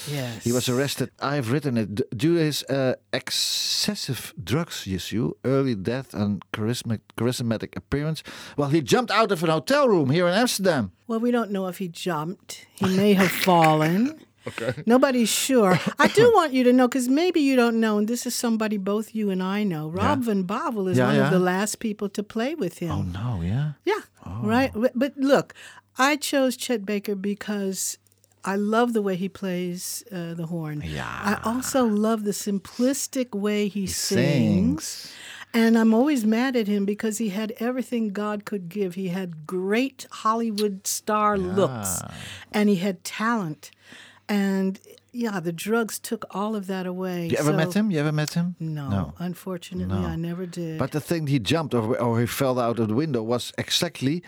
yes. 0.09 0.43
He 0.43 0.51
was 0.51 0.67
arrested. 0.67 1.11
I've 1.21 1.51
written 1.51 1.77
it 1.77 1.95
due 2.17 2.35
to 2.35 2.39
his 2.43 2.63
uh, 2.63 2.95
excessive 3.13 4.33
drugs 4.43 4.85
issue, 4.87 5.33
early 5.45 5.75
death, 5.75 6.13
and 6.13 6.43
charismatic, 6.51 6.99
charismatic 7.17 7.75
appearance. 7.77 8.23
Well, 8.57 8.69
he 8.69 8.81
jumped 8.81 9.11
out 9.11 9.31
of 9.31 9.43
an 9.43 9.49
hotel 9.49 9.87
room 9.87 10.09
here 10.09 10.27
in 10.27 10.33
Amsterdam. 10.33 10.91
Well, 11.07 11.19
we 11.19 11.31
don't 11.31 11.51
know 11.51 11.67
if 11.67 11.77
he 11.77 11.87
jumped. 11.87 12.67
He 12.75 12.85
may 12.97 13.13
have 13.13 13.31
fallen. 13.47 14.19
Okay. 14.47 14.73
Nobody's 14.87 15.29
sure. 15.29 15.79
I 15.99 16.07
do 16.07 16.31
want 16.33 16.51
you 16.51 16.63
to 16.63 16.73
know 16.73 16.87
because 16.87 17.07
maybe 17.07 17.41
you 17.41 17.55
don't 17.55 17.79
know, 17.79 17.99
and 17.99 18.07
this 18.07 18.25
is 18.25 18.33
somebody 18.33 18.77
both 18.77 19.13
you 19.13 19.29
and 19.29 19.43
I 19.43 19.63
know. 19.63 19.87
Rob 19.87 20.23
Van 20.23 20.45
Bavel 20.45 20.89
is 20.89 20.97
Yeah, 20.97 21.05
one 21.05 21.15
yeah. 21.15 21.25
of 21.25 21.31
the 21.31 21.37
last 21.37 21.77
people 21.77 22.09
to 22.09 22.23
play 22.23 22.55
with 22.55 22.79
him. 22.79 22.91
Oh 22.91 23.03
no, 23.03 23.41
yeah. 23.43 23.73
Yeah, 23.85 24.01
right. 24.41 24.71
But- 24.73 24.93
But 24.97 25.13
look, 25.15 25.53
I 25.99 26.15
chose 26.15 26.57
Chet 26.57 26.87
Baker 26.87 27.13
because 27.13 27.99
I 28.43 28.55
love 28.55 28.93
the 28.93 29.01
way 29.01 29.15
he 29.15 29.29
plays 29.29 30.03
uh, 30.11 30.33
the 30.33 30.47
horn. 30.47 30.81
Yeah. 30.85 31.05
I 31.07 31.39
also 31.47 31.85
love 31.85 32.23
the 32.23 32.31
simplistic 32.31 33.35
way 33.35 33.67
he, 33.67 33.85
sings. 33.87 34.83
Sings. 34.83 35.13
And 35.53 35.77
I'm 35.77 35.93
always 35.93 36.25
mad 36.25 36.55
at 36.55 36.67
him 36.67 36.85
because 36.85 37.17
he 37.17 37.29
had 37.29 37.51
everything 37.59 38.09
God 38.13 38.45
could 38.45 38.69
give. 38.69 38.95
He 38.95 39.09
had 39.09 39.45
great 39.45 40.05
Hollywood 40.11 40.87
star 40.87 41.37
looks 41.37 42.01
and 42.53 42.69
he 42.69 42.77
had 42.77 43.03
talent. 43.03 43.69
And 44.29 44.79
yeah, 45.11 45.41
the 45.41 45.51
drugs 45.51 45.99
took 45.99 46.23
all 46.31 46.55
of 46.55 46.67
that 46.67 46.85
away. 46.85 47.27
You 47.27 47.37
ever 47.37 47.51
So- 47.51 47.57
met 47.57 47.73
him? 47.73 47.91
You 47.91 47.99
ever 47.99 48.13
met 48.13 48.33
him? 48.33 48.55
No, 48.61 49.13
unfortunately, 49.19 49.99
No. 50.01 50.07
I 50.07 50.15
never 50.15 50.45
did. 50.45 50.79
But 50.79 50.91
the 50.91 51.01
thing 51.01 51.27
he 51.27 51.37
jumped 51.37 51.73
or, 51.73 51.97
or 51.99 52.21
he 52.21 52.25
fell 52.25 52.57
out 52.57 52.79
of 52.79 52.87
the 52.87 52.95
window 52.95 53.21
was 53.21 53.51
exactly 53.57 54.23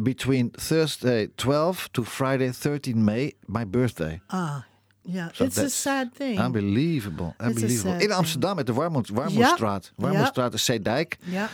between 0.00 0.50
Thursday 0.50 1.28
12 1.36 1.88
to 1.92 2.04
Friday 2.04 2.50
13 2.52 3.04
May, 3.04 3.32
my 3.46 3.64
birthday. 3.64 4.20
ah, 4.30 4.64
yeah, 5.04 5.30
So 5.34 5.44
it's 5.44 5.58
a 5.58 5.70
sad 5.70 6.12
thing. 6.14 6.38
Unbelievable. 6.38 7.34
Unbelievable. 7.40 8.00
In. 8.00 8.12
Amsterdam 8.12 8.58
at 8.58 8.66
the 8.66 8.72
Warmoes. 8.74 9.10
Warmoesstraat. 9.10 9.92
Warmoesstraat, 9.98 10.50
de 10.52 10.58
Zeedijk. 10.58 11.16
yeah. 11.30 11.48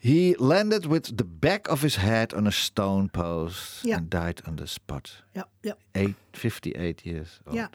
He 0.00 0.36
landed 0.38 0.86
with 0.86 1.16
the 1.16 1.24
back 1.24 1.68
of 1.68 1.80
his 1.82 1.96
head 1.96 2.32
on 2.34 2.46
a 2.46 2.50
stone 2.52 3.08
post 3.08 3.82
Yeah. 3.84 3.96
and 3.98 4.08
died 4.10 4.42
on 4.46 4.56
the 4.56 4.66
spot. 4.66 5.10
Yeah, 5.34 5.44
yeah, 5.62 5.74
Eight, 5.94 6.14
58 6.32 7.04
years 7.04 7.40
old. 7.46 7.56
yeah, 7.56 7.68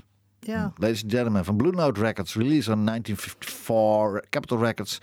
yeah. 0.48 0.70
Ladies 0.80 1.02
and 1.04 1.12
gentlemen, 1.12 1.44
from 1.44 1.58
Blue 1.58 1.72
Note 1.74 1.98
Records, 2.02 2.36
released 2.38 2.70
on 2.70 2.86
1954, 2.86 4.24
Capitol 4.32 4.58
Records, 4.58 5.00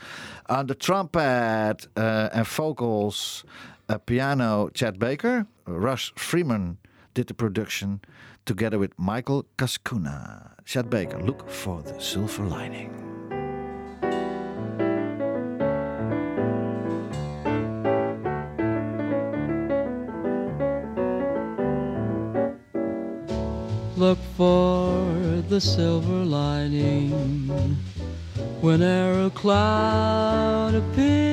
on 0.48 0.66
the 0.66 0.74
trumpet 0.74 1.86
uh, 1.96 2.28
and 2.32 2.46
vocals, 2.46 3.44
uh, 3.90 3.98
piano, 3.98 4.70
Chet 4.72 4.98
Baker, 4.98 5.46
Russ 5.66 6.12
Freeman 6.14 6.78
did 7.12 7.26
the 7.26 7.34
production 7.34 8.00
together 8.46 8.78
with 8.78 8.96
Michael 8.96 9.46
Cuscuna. 9.58 10.52
Chet 10.64 10.88
Baker, 10.88 11.18
look 11.18 11.48
for 11.50 11.82
the 11.82 12.00
silver 12.00 12.44
lining. 12.44 12.94
Look 23.96 24.18
for 24.36 25.42
the 25.48 25.60
silver 25.60 26.24
lining 26.24 27.10
whene'er 28.62 29.26
a 29.26 29.30
cloud 29.30 30.74
appears 30.74 31.29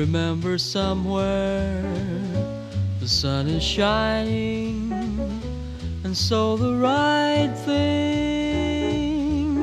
Remember 0.00 0.56
somewhere. 0.56 1.82
The 3.00 3.06
sun 3.06 3.48
is 3.48 3.62
shining 3.62 4.90
And 6.04 6.16
so 6.16 6.56
the 6.56 6.74
right 6.76 7.52
thing 7.66 8.86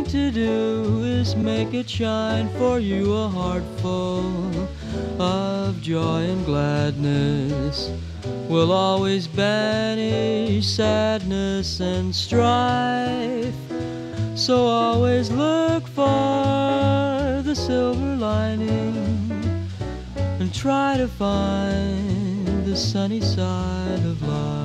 to 0.03 0.29
do 0.29 1.01
is 1.03 1.35
make 1.35 1.73
it 1.73 1.89
shine 1.89 2.49
for 2.59 2.79
you 2.79 3.13
a 3.13 3.27
heart 3.27 3.63
full 3.77 4.69
of 5.19 5.81
joy 5.81 6.25
and 6.29 6.45
gladness. 6.45 7.89
Will 8.47 8.71
always 8.71 9.27
banish 9.27 10.67
sadness 10.67 11.79
and 11.79 12.13
strife. 12.13 13.55
So 14.35 14.67
always 14.67 15.31
look 15.31 15.87
for 15.87 17.41
the 17.41 17.55
silver 17.55 18.15
lining 18.17 19.16
and 20.47 20.55
try 20.55 20.95
to 20.95 21.09
find 21.09 22.65
the 22.65 22.73
sunny 22.73 23.19
side 23.19 23.99
of 24.05 24.21
life. 24.25 24.56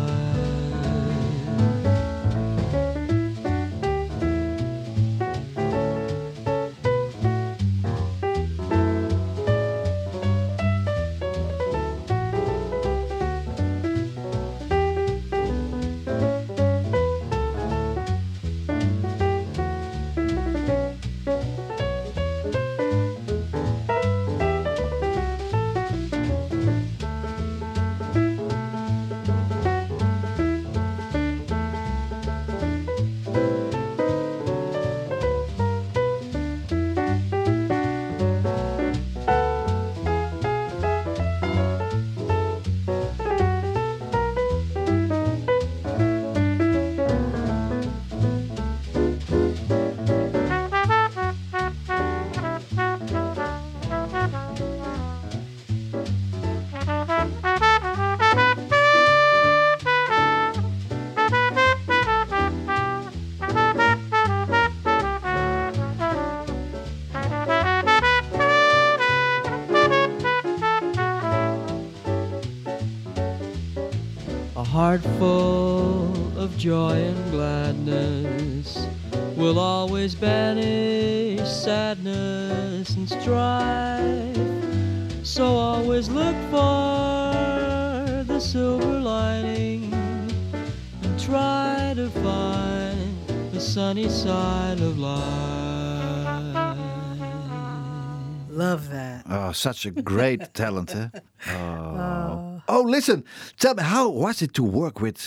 Such 99.63 99.87
a 99.87 99.91
great 99.91 100.53
talent, 100.63 100.91
huh? 100.93 101.09
Oh. 101.53 102.63
oh, 102.69 102.83
listen. 102.83 103.25
Tell 103.59 103.75
me, 103.75 103.83
how 103.83 104.09
was 104.09 104.43
it 104.43 104.53
to 104.55 104.63
work 104.63 105.01
with 105.01 105.21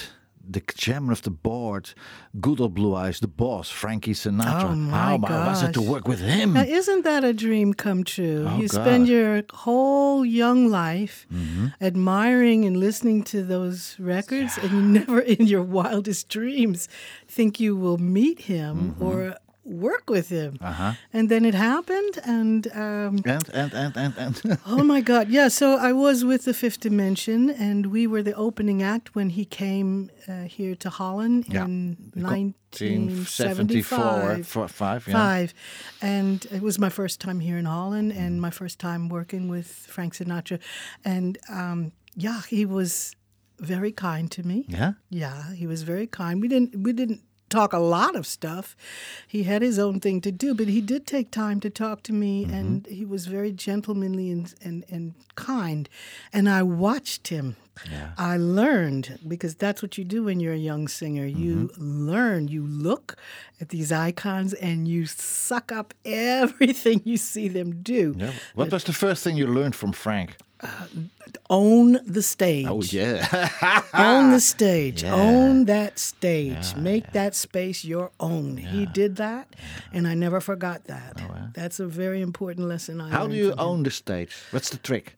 the 0.47 0.61
chairman 0.77 1.11
of 1.11 1.21
the 1.23 1.31
board, 1.31 1.89
good 2.39 2.59
old 2.61 2.73
blue 2.75 2.93
eyes, 2.93 3.19
the 3.19 3.27
boss, 3.27 3.69
Frankie 3.69 4.13
Sinatra? 4.13 4.69
Oh, 4.71 4.75
my 4.75 5.17
how 5.27 5.47
was 5.47 5.63
it 5.63 5.73
to 5.73 5.81
work 5.81 6.07
with 6.07 6.19
him? 6.19 6.53
Now, 6.53 6.61
isn't 6.63 7.03
that 7.03 7.23
a 7.23 7.33
dream 7.33 7.73
come 7.73 8.03
true? 8.03 8.45
Oh, 8.47 8.59
you 8.59 8.67
spend 8.67 9.07
your 9.07 9.41
whole 9.53 10.23
young 10.23 10.69
life 10.69 11.25
Mm-hmm. 11.33 11.67
admiring 11.81 12.65
and 12.65 12.77
listening 12.77 13.23
to 13.23 13.41
those 13.43 13.95
records, 13.99 14.57
and 14.57 14.71
you 14.71 14.81
never 14.83 15.19
in 15.19 15.47
your 15.47 15.63
wildest 15.63 16.29
dreams 16.29 16.87
think 17.27 17.59
you 17.59 17.75
will 17.75 17.97
meet 17.97 18.41
him 18.41 18.95
or 18.99 19.35
work 19.65 20.09
with 20.09 20.29
him. 20.29 20.57
Uh-huh. 20.61 20.93
And 21.11 21.27
then 21.29 21.43
it 21.43 21.55
happened, 21.55 22.19
and 22.23 22.67
um, 22.67 23.19
And, 23.25 23.49
and, 23.53 23.73
and, 23.73 23.97
and, 23.97 24.13
and. 24.17 24.59
oh 24.65 24.83
my 24.83 25.01
God, 25.01 25.29
yeah. 25.29 25.47
So 25.49 25.77
I 25.77 25.91
was 25.91 26.23
with 26.23 26.45
the 26.45 26.53
Fifth 26.53 26.79
Dimension, 26.79 27.49
and 27.49 27.87
we 27.87 28.07
were 28.07 28.21
the 28.23 28.35
opening 28.35 28.83
act 28.83 29.15
when 29.15 29.31
he 29.31 29.43
came 29.43 30.11
uh, 30.27 30.43
here 30.43 30.75
to 30.75 30.89
Holland 30.89 31.45
Yeah. 31.49 31.65
in 31.65 31.97
1974, 32.13 33.25
1975 33.25 34.47
four, 34.47 34.67
five, 34.67 35.07
yeah. 35.07 35.13
five. 35.13 35.53
And 36.01 36.45
it 36.51 36.61
was 36.61 36.77
my 36.79 36.89
first 36.89 37.19
time 37.19 37.39
here 37.39 37.57
in 37.57 37.65
Holland 37.65 38.11
and 38.11 38.39
my 38.41 38.51
first 38.51 38.79
time 38.79 39.09
working 39.09 39.47
with 39.49 39.67
Frank 39.67 40.13
Sinatra. 40.13 40.59
And 41.03 41.37
um, 41.49 41.91
yeah, 42.15 42.41
he 42.49 42.65
was 42.65 43.15
very 43.59 43.91
kind 43.91 44.29
to 44.31 44.43
me. 44.45 44.65
Yeah? 44.67 44.93
Yeah, 45.09 45.53
he 45.53 45.67
was 45.67 45.83
very 45.83 46.07
kind. 46.07 46.41
We 46.41 46.47
didn't 46.47 46.75
we 46.75 46.93
didn't 46.93 47.21
talk 47.55 47.73
a 47.73 47.79
lot 47.79 48.15
of 48.15 48.25
stuff. 48.27 48.75
He 49.27 49.43
had 49.43 49.61
his 49.61 49.79
own 49.79 49.99
thing 49.99 50.19
to 50.21 50.31
do, 50.31 50.53
but 50.53 50.67
he 50.67 50.81
did 50.81 51.07
take 51.07 51.31
time 51.31 51.59
to 51.61 51.69
talk 51.69 52.03
to 52.03 52.13
me 52.13 52.43
mm-hmm. 52.43 52.53
and 52.53 52.87
he 52.87 53.05
was 53.05 53.27
very 53.27 53.51
gentlemanly 53.51 54.29
and 54.29 54.53
and, 54.61 54.83
and 54.89 55.13
kind. 55.35 55.87
And 56.33 56.49
I 56.49 56.63
watched 56.63 57.29
him. 57.29 57.55
I 58.17 58.37
learned 58.37 59.19
because 59.27 59.55
that's 59.55 59.81
what 59.81 59.97
you 59.97 60.03
do 60.03 60.23
when 60.23 60.39
you're 60.39 60.53
a 60.53 60.57
young 60.57 60.87
singer. 60.87 61.25
You 61.25 61.69
mm-hmm. 61.73 62.09
learn, 62.09 62.47
you 62.47 62.65
look 62.65 63.17
at 63.61 63.69
these 63.69 63.91
icons 63.91 64.53
and 64.53 64.87
you 64.87 65.05
suck 65.05 65.71
up 65.71 65.93
everything 66.05 67.01
you 67.03 67.17
see 67.17 67.47
them 67.47 67.81
do. 67.83 68.15
Yeah. 68.17 68.31
What 68.55 68.71
was 68.71 68.83
the 68.83 68.93
first 68.93 69.23
thing 69.23 69.37
you 69.37 69.47
learned 69.47 69.75
from 69.75 69.91
Frank? 69.91 70.37
Uh, 70.61 70.87
own 71.49 71.99
the 72.05 72.21
stage. 72.21 72.65
Oh, 72.67 72.81
yeah. 72.81 73.81
own 73.93 74.31
the 74.31 74.39
stage 74.55 75.03
Yeah. 75.03 75.13
own 75.13 75.65
that 75.65 75.99
stage 75.99 76.75
make 76.75 77.11
that 77.11 77.35
space 77.35 77.83
your 77.83 78.11
own 78.19 78.57
he 78.57 78.85
did 78.85 79.17
that 79.17 79.53
and 79.91 80.07
i 80.07 80.13
never 80.13 80.39
forgot 80.39 80.85
that 80.85 81.19
oh, 81.19 81.49
that's 81.53 81.79
a 81.79 81.85
very 81.85 82.21
important 82.21 82.67
lesson 82.67 83.01
i 83.01 83.09
How 83.09 83.27
do 83.27 83.35
you 83.35 83.53
own 83.57 83.83
the 83.83 83.91
stage? 83.91 84.33
What's 84.51 84.69
the 84.69 84.77
trick? 84.77 85.17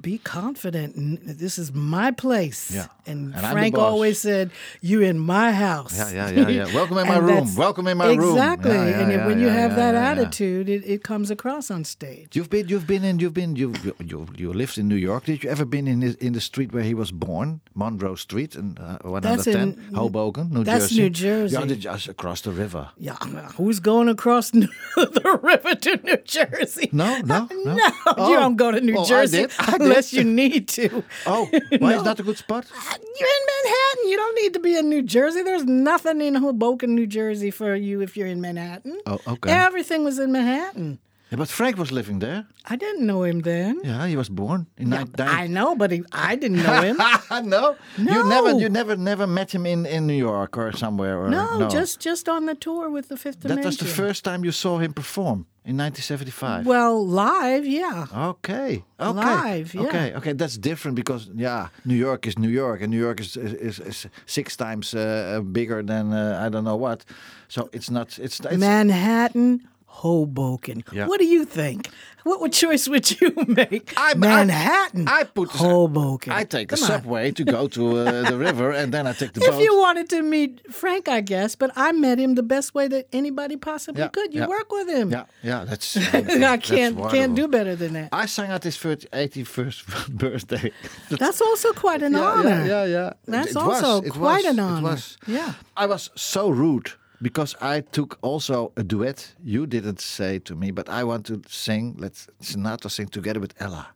Be 0.00 0.18
confident 0.18 0.94
this 1.38 1.58
is 1.58 1.72
my 1.72 2.10
place 2.10 2.70
Yeah. 2.70 2.86
and, 3.06 3.32
And 3.34 3.46
frank 3.52 3.78
always 3.78 4.18
said 4.20 4.50
"You're 4.82 5.02
in 5.04 5.18
my 5.18 5.52
house 5.52 5.96
Yeah, 5.96 6.10
yeah, 6.10 6.30
yeah, 6.30 6.48
yeah. 6.48 6.74
Welcome 6.74 6.98
in 6.98 7.06
my 7.08 7.16
room. 7.28 7.54
Welcome 7.54 7.86
in 7.86 7.96
my 7.96 8.12
room. 8.12 8.30
exactly 8.36 8.72
Yeah, 8.72 8.88
yeah, 8.88 9.00
and 9.00 9.12
yeah, 9.12 9.26
when 9.26 9.40
you 9.40 9.48
have 9.48 9.76
that 9.76 9.94
attitude 9.94 10.68
It, 10.68 10.84
it 10.84 11.02
comes 11.04 11.30
across 11.30 11.70
on 11.70 11.84
stage 11.84 12.34
You've 12.36 12.50
been, 12.50 12.68
you've 12.68 12.86
been 12.86 13.04
in, 13.04 13.18
you've 13.18 13.34
been, 13.34 13.56
you, 13.56 13.72
you, 13.84 13.94
you, 14.04 14.26
you 14.36 14.52
lived 14.52 14.76
in 14.78 14.88
New 14.88 14.96
York. 14.96 15.24
Did 15.24 15.42
you 15.44 15.50
ever 15.50 15.64
been 15.64 15.86
in 15.86 16.00
his, 16.02 16.14
in 16.16 16.32
the 16.32 16.40
street 16.40 16.72
where 16.72 16.82
he 16.82 16.94
was 16.94 17.10
born, 17.12 17.60
Monroe 17.74 18.16
Street, 18.16 18.54
in 18.56 18.76
uh, 18.78 18.98
110, 19.02 19.88
in- 19.88 19.94
Hoboken, 19.94 20.50
New 20.52 20.64
that's 20.64 20.88
Jersey? 20.88 21.00
New 21.02 21.10
Jersey. 21.10 21.56
Yeah, 21.56 21.74
just 21.76 22.08
across 22.08 22.40
the 22.42 22.50
river. 22.50 22.90
yeah 22.98 23.14
who's 23.56 23.80
going 23.80 24.08
across 24.08 24.50
the 24.96 25.38
river 25.42 25.74
to 25.76 25.96
new 26.02 26.16
jersey 26.24 26.88
No, 26.92 27.18
no, 27.20 27.48
no. 27.64 27.74
No, 27.76 27.90
Oh. 28.06 28.30
you 28.30 28.36
don't 28.36 28.56
go 28.56 28.70
to 28.70 28.80
New 28.80 28.96
Oh, 28.98 29.02
I 29.04 29.08
Jersey 29.08 29.38
did. 29.42 29.50
I 29.58 29.78
did. 29.78 29.83
Unless 29.84 30.12
you 30.12 30.24
need 30.42 30.68
to. 30.68 31.04
Oh, 31.26 31.48
why 31.78 31.94
is 31.94 32.02
that 32.02 32.18
a 32.20 32.22
good 32.22 32.38
spot? 32.38 32.66
You're 32.70 33.28
in 33.28 33.44
Manhattan. 33.54 34.10
You 34.10 34.16
don't 34.16 34.34
need 34.42 34.52
to 34.54 34.60
be 34.60 34.76
in 34.76 34.88
New 34.88 35.02
Jersey. 35.02 35.42
There's 35.42 35.64
nothing 35.64 36.20
in 36.20 36.34
Hoboken, 36.34 36.94
New 36.94 37.06
Jersey 37.06 37.50
for 37.50 37.74
you 37.74 38.00
if 38.00 38.16
you're 38.16 38.26
in 38.28 38.40
Manhattan. 38.40 38.98
Oh, 39.06 39.18
okay. 39.26 39.50
Everything 39.50 40.04
was 40.04 40.18
in 40.18 40.32
Manhattan. 40.32 40.98
Yeah, 41.30 41.38
but 41.38 41.48
Frank 41.48 41.78
was 41.78 41.90
living 41.90 42.18
there. 42.20 42.46
I 42.66 42.76
didn't 42.76 43.06
know 43.06 43.22
him 43.24 43.40
then. 43.40 43.80
Yeah, 43.82 44.06
he 44.06 44.14
was 44.16 44.28
born 44.28 44.66
in 44.76 44.92
Yeah, 44.92 45.04
nine- 45.18 45.28
I 45.28 45.46
know, 45.48 45.74
but 45.74 45.90
he, 45.90 46.02
I 46.12 46.36
didn't 46.36 46.62
know 46.62 46.80
him. 46.82 46.96
no, 46.96 47.40
no, 47.98 48.12
you 48.12 48.28
never, 48.28 48.50
you 48.60 48.68
never, 48.68 48.94
never 48.96 49.26
met 49.26 49.52
him 49.54 49.66
in, 49.66 49.86
in 49.86 50.06
New 50.06 50.14
York 50.18 50.56
or 50.58 50.70
somewhere. 50.72 51.18
Or, 51.22 51.28
no, 51.30 51.68
just 51.70 51.98
just 51.98 52.28
on 52.28 52.46
the 52.46 52.54
tour 52.54 52.90
with 52.90 53.08
the 53.08 53.16
Fifth 53.16 53.40
Dimension. 53.40 53.62
that 53.62 53.66
was 53.66 53.78
the 53.78 53.84
first 54.02 54.22
time 54.24 54.44
you 54.44 54.52
saw 54.52 54.78
him 54.78 54.92
perform 54.92 55.46
in 55.66 55.78
1975. 55.78 56.66
Well, 56.66 57.06
live, 57.06 57.64
yeah. 57.66 58.06
Okay. 58.14 58.84
Okay. 59.00 59.12
Live, 59.12 59.74
yeah. 59.74 59.82
Okay. 59.82 60.14
Okay. 60.14 60.32
That's 60.34 60.58
different 60.58 60.94
because 60.94 61.30
yeah, 61.34 61.68
New 61.86 61.94
York 61.96 62.26
is 62.26 62.38
New 62.38 62.50
York, 62.50 62.82
and 62.82 62.90
New 62.90 63.00
York 63.00 63.20
is 63.20 63.36
is, 63.36 63.80
is, 63.80 64.06
six 64.26 64.56
times 64.56 64.94
uh, 64.94 65.40
bigger 65.40 65.82
than 65.82 66.12
uh, 66.12 66.46
I 66.46 66.50
don't 66.50 66.64
know 66.64 66.76
what. 66.76 67.04
So 67.48 67.68
it's 67.72 67.90
not. 67.90 68.18
It's, 68.18 68.40
it's 68.40 68.58
Manhattan, 68.58 69.66
Hoboken. 70.02 70.82
Yeah. 70.92 71.06
What 71.06 71.18
do 71.20 71.26
you 71.26 71.44
think? 71.44 71.88
What, 72.24 72.40
what 72.40 72.52
choice 72.52 72.88
would 72.88 73.08
you 73.20 73.32
make? 73.46 73.92
I- 73.96 74.10
I- 74.10 74.14
Manhattan. 74.14 75.06
I 75.08 75.24
put 75.24 75.50
Hoboken. 75.50 76.32
I 76.32 76.44
take 76.44 76.68
the 76.68 76.76
Come 76.76 76.84
on. 76.84 76.90
subway 76.90 77.30
to 77.32 77.44
go 77.44 77.68
to 77.68 77.82
uh, 77.98 78.04
the 78.30 78.36
river, 78.36 78.70
and 78.72 78.92
then 78.92 79.06
I 79.06 79.12
take 79.12 79.32
the 79.34 79.40
If 79.40 79.46
boat. 79.50 79.54
If 79.54 79.60
you 79.64 79.78
wanted 79.78 80.08
to 80.10 80.22
meet 80.22 80.52
Frank, 80.74 81.08
I 81.08 81.20
guess, 81.20 81.54
but 81.56 81.70
I 81.76 81.92
met 81.92 82.18
him 82.18 82.34
the 82.34 82.42
best 82.42 82.74
way 82.74 82.88
that 82.88 83.06
anybody 83.12 83.56
possibly 83.56 84.02
Yeah, 84.02 84.08
could. 84.08 84.34
You 84.34 84.40
yeah. 84.40 84.46
work 84.48 84.70
with 84.72 84.88
him. 84.88 85.10
yeah, 85.10 85.24
yeah, 85.42 85.64
that's. 85.64 85.96
I 86.14 86.56
can't 86.58 86.98
can't 87.10 87.34
do 87.34 87.46
better 87.48 87.76
than 87.76 87.92
that. 87.94 88.08
I 88.12 88.26
sang 88.26 88.50
at 88.50 88.64
his 88.64 88.76
30 88.76 89.06
81st 89.12 90.08
birthday. 90.08 90.72
That's 91.10 91.40
also 91.40 91.72
quite 91.72 92.02
an 92.02 92.14
honor. 92.16 92.64
Yeah, 92.66 92.84
yeah. 92.84 93.12
That's 93.26 93.50
It 93.50 93.56
also 93.56 94.00
was, 94.00 94.10
quite 94.10 94.44
was, 94.44 94.52
an 94.52 94.58
it 94.58 94.62
honor. 94.62 94.82
was. 94.82 95.16
Yeah. 95.26 95.52
I 95.76 95.86
was 95.86 96.10
so 96.16 96.48
rude 96.48 96.92
because 97.22 97.54
I 97.60 97.80
took 97.80 98.18
also 98.22 98.72
a 98.76 98.82
duet. 98.82 99.34
You 99.42 99.66
didn't 99.66 100.00
say 100.00 100.38
to 100.40 100.54
me, 100.54 100.70
but 100.70 100.88
I 100.88 101.04
want 101.04 101.26
to 101.26 101.42
sing. 101.48 101.96
Let's 101.98 102.28
Sinatra 102.42 102.90
sing 102.90 103.08
together 103.08 103.40
with 103.40 103.54
Ella. 103.60 103.88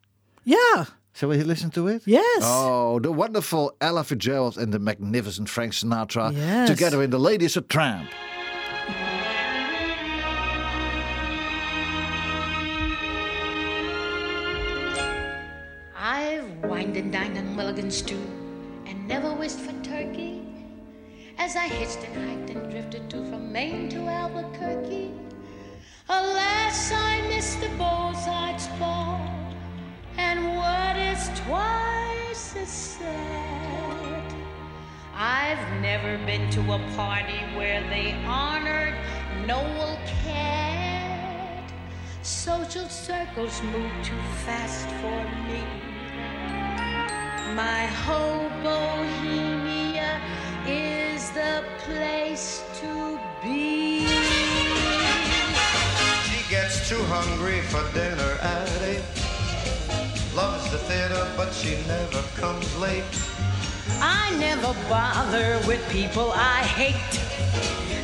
Yeah. 0.45 0.85
Shall 1.15 1.31
we 1.31 1.43
listen 1.43 1.71
to 1.71 1.89
it? 1.89 2.03
Yes. 2.07 2.43
Oh, 2.45 3.01
the 3.01 3.11
wonderful 3.11 3.73
Ella 3.81 4.05
Fitzgerald 4.05 4.57
and 4.57 4.73
the 4.73 4.79
magnificent 4.79 5.49
Frank 5.49 5.73
Sinatra 5.73 6.33
Yes. 6.33 6.69
together 6.69 7.03
in 7.03 7.11
The 7.11 7.19
Lady 7.19 7.45
Is 7.45 7.57
a 7.57 7.61
Tramp. 7.61 8.09
I've 15.97 16.45
wined 16.65 16.97
and 16.97 17.13
dined 17.13 17.37
on 17.37 17.57
mulligan 17.57 17.91
stew 17.91 18.21
and 18.87 19.07
never 19.09 19.33
wished 19.35 19.59
for 19.59 19.73
turkey. 19.83 20.38
As 21.41 21.55
I 21.55 21.69
hitched 21.69 22.03
and 22.03 22.17
hiked 22.29 22.51
and 22.51 22.69
drifted 22.69 23.09
to 23.11 23.25
from 23.31 23.53
Maine 23.53 23.89
to 23.91 24.01
Albuquerque. 24.09 25.13
Alas, 26.09 26.91
I 26.93 27.21
missed 27.29 27.61
the 27.61 27.69
Beaux-Arts 27.79 28.67
ball. 28.81 29.21
And 30.17 30.57
what 30.57 30.97
is 30.97 31.31
twice 31.47 32.57
as 32.57 32.69
sad? 32.69 34.35
I've 35.15 35.81
never 35.81 36.19
been 36.27 36.51
to 36.51 36.61
a 36.73 36.79
party 36.97 37.39
where 37.57 37.83
they 37.89 38.15
honored 38.27 38.95
Noel 39.47 39.97
Coward. 40.25 41.73
Social 42.23 42.89
circles 42.89 43.63
move 43.63 43.93
too 44.03 44.23
fast 44.45 44.89
for 45.01 45.23
me. 45.47 45.63
My 47.55 47.87
whole 47.87 48.49
bohemia 48.63 50.21
is 50.69 51.31
the 51.31 51.65
place 51.85 52.63
to 52.81 53.19
be. 53.43 54.07
She 56.29 56.41
gets 56.51 56.89
too 56.89 57.03
hungry 57.05 57.61
for 57.63 57.83
dinner 57.93 58.33
at 58.43 58.69
eight. 58.83 59.03
Loves 60.35 60.71
the 60.71 60.79
theater, 60.79 61.27
but 61.37 61.53
she 61.53 61.77
never 61.87 62.23
comes 62.37 62.69
late. 62.77 63.05
I 64.01 64.37
never 64.39 64.75
bother 64.89 65.59
with 65.67 65.83
people 65.91 66.33
I 66.33 66.63
hate. 66.63 67.15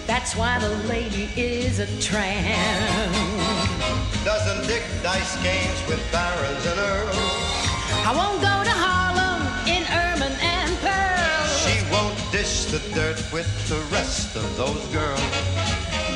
That's 0.06 0.34
why 0.34 0.58
the 0.58 0.74
lady 0.88 1.28
is 1.36 1.78
a 1.78 1.86
tramp. 2.00 3.14
Doesn't 4.24 4.66
dig 4.66 4.82
dice 5.02 5.36
games 5.42 5.80
with 5.88 6.00
barons 6.10 6.66
and 6.66 6.78
earls. 6.80 7.54
I 8.08 8.12
won't 8.16 8.40
go 8.40 8.56
to 8.70 8.83
the 12.78 12.94
dirt 12.94 13.22
with 13.32 13.46
the 13.68 13.78
rest 13.94 14.34
of 14.34 14.56
those 14.56 14.84
girls. 14.88 15.20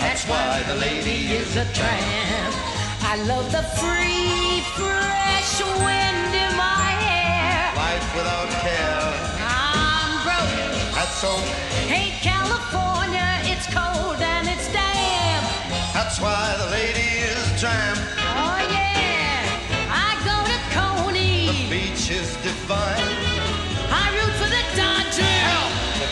That's 0.03 0.25
why 0.27 0.61
the 0.67 0.75
lady 0.75 1.31
is 1.37 1.55
a 1.55 1.65
tramp. 1.73 2.53
I 3.13 3.15
love 3.31 3.47
the 3.53 3.63
free, 3.79 4.67
fresh 4.75 5.55
wind 5.87 6.35
in 6.35 6.53
my 6.57 6.91
hair. 7.07 7.63
Life 7.77 8.09
without 8.17 8.51
care. 8.67 9.07
I'm 9.39 10.11
broke. 10.27 10.95
That's 10.97 11.17
so. 11.23 11.31
Hate 11.87 12.19
California, 12.27 13.29
it's 13.45 13.67
cold 13.73 14.21
and 14.21 14.49
it's 14.49 14.67
damp. 14.73 15.47
That's 15.95 16.19
why 16.21 16.57
the 16.59 16.71
lady 16.73 17.09
is 17.31 17.53
a 17.53 17.59
tramp. 17.61 18.18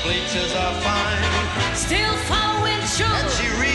Bleachers 0.07 0.55
are 0.55 0.75
fine. 0.83 1.75
Still 1.75 2.17
following 2.31 2.79
And 2.79 3.66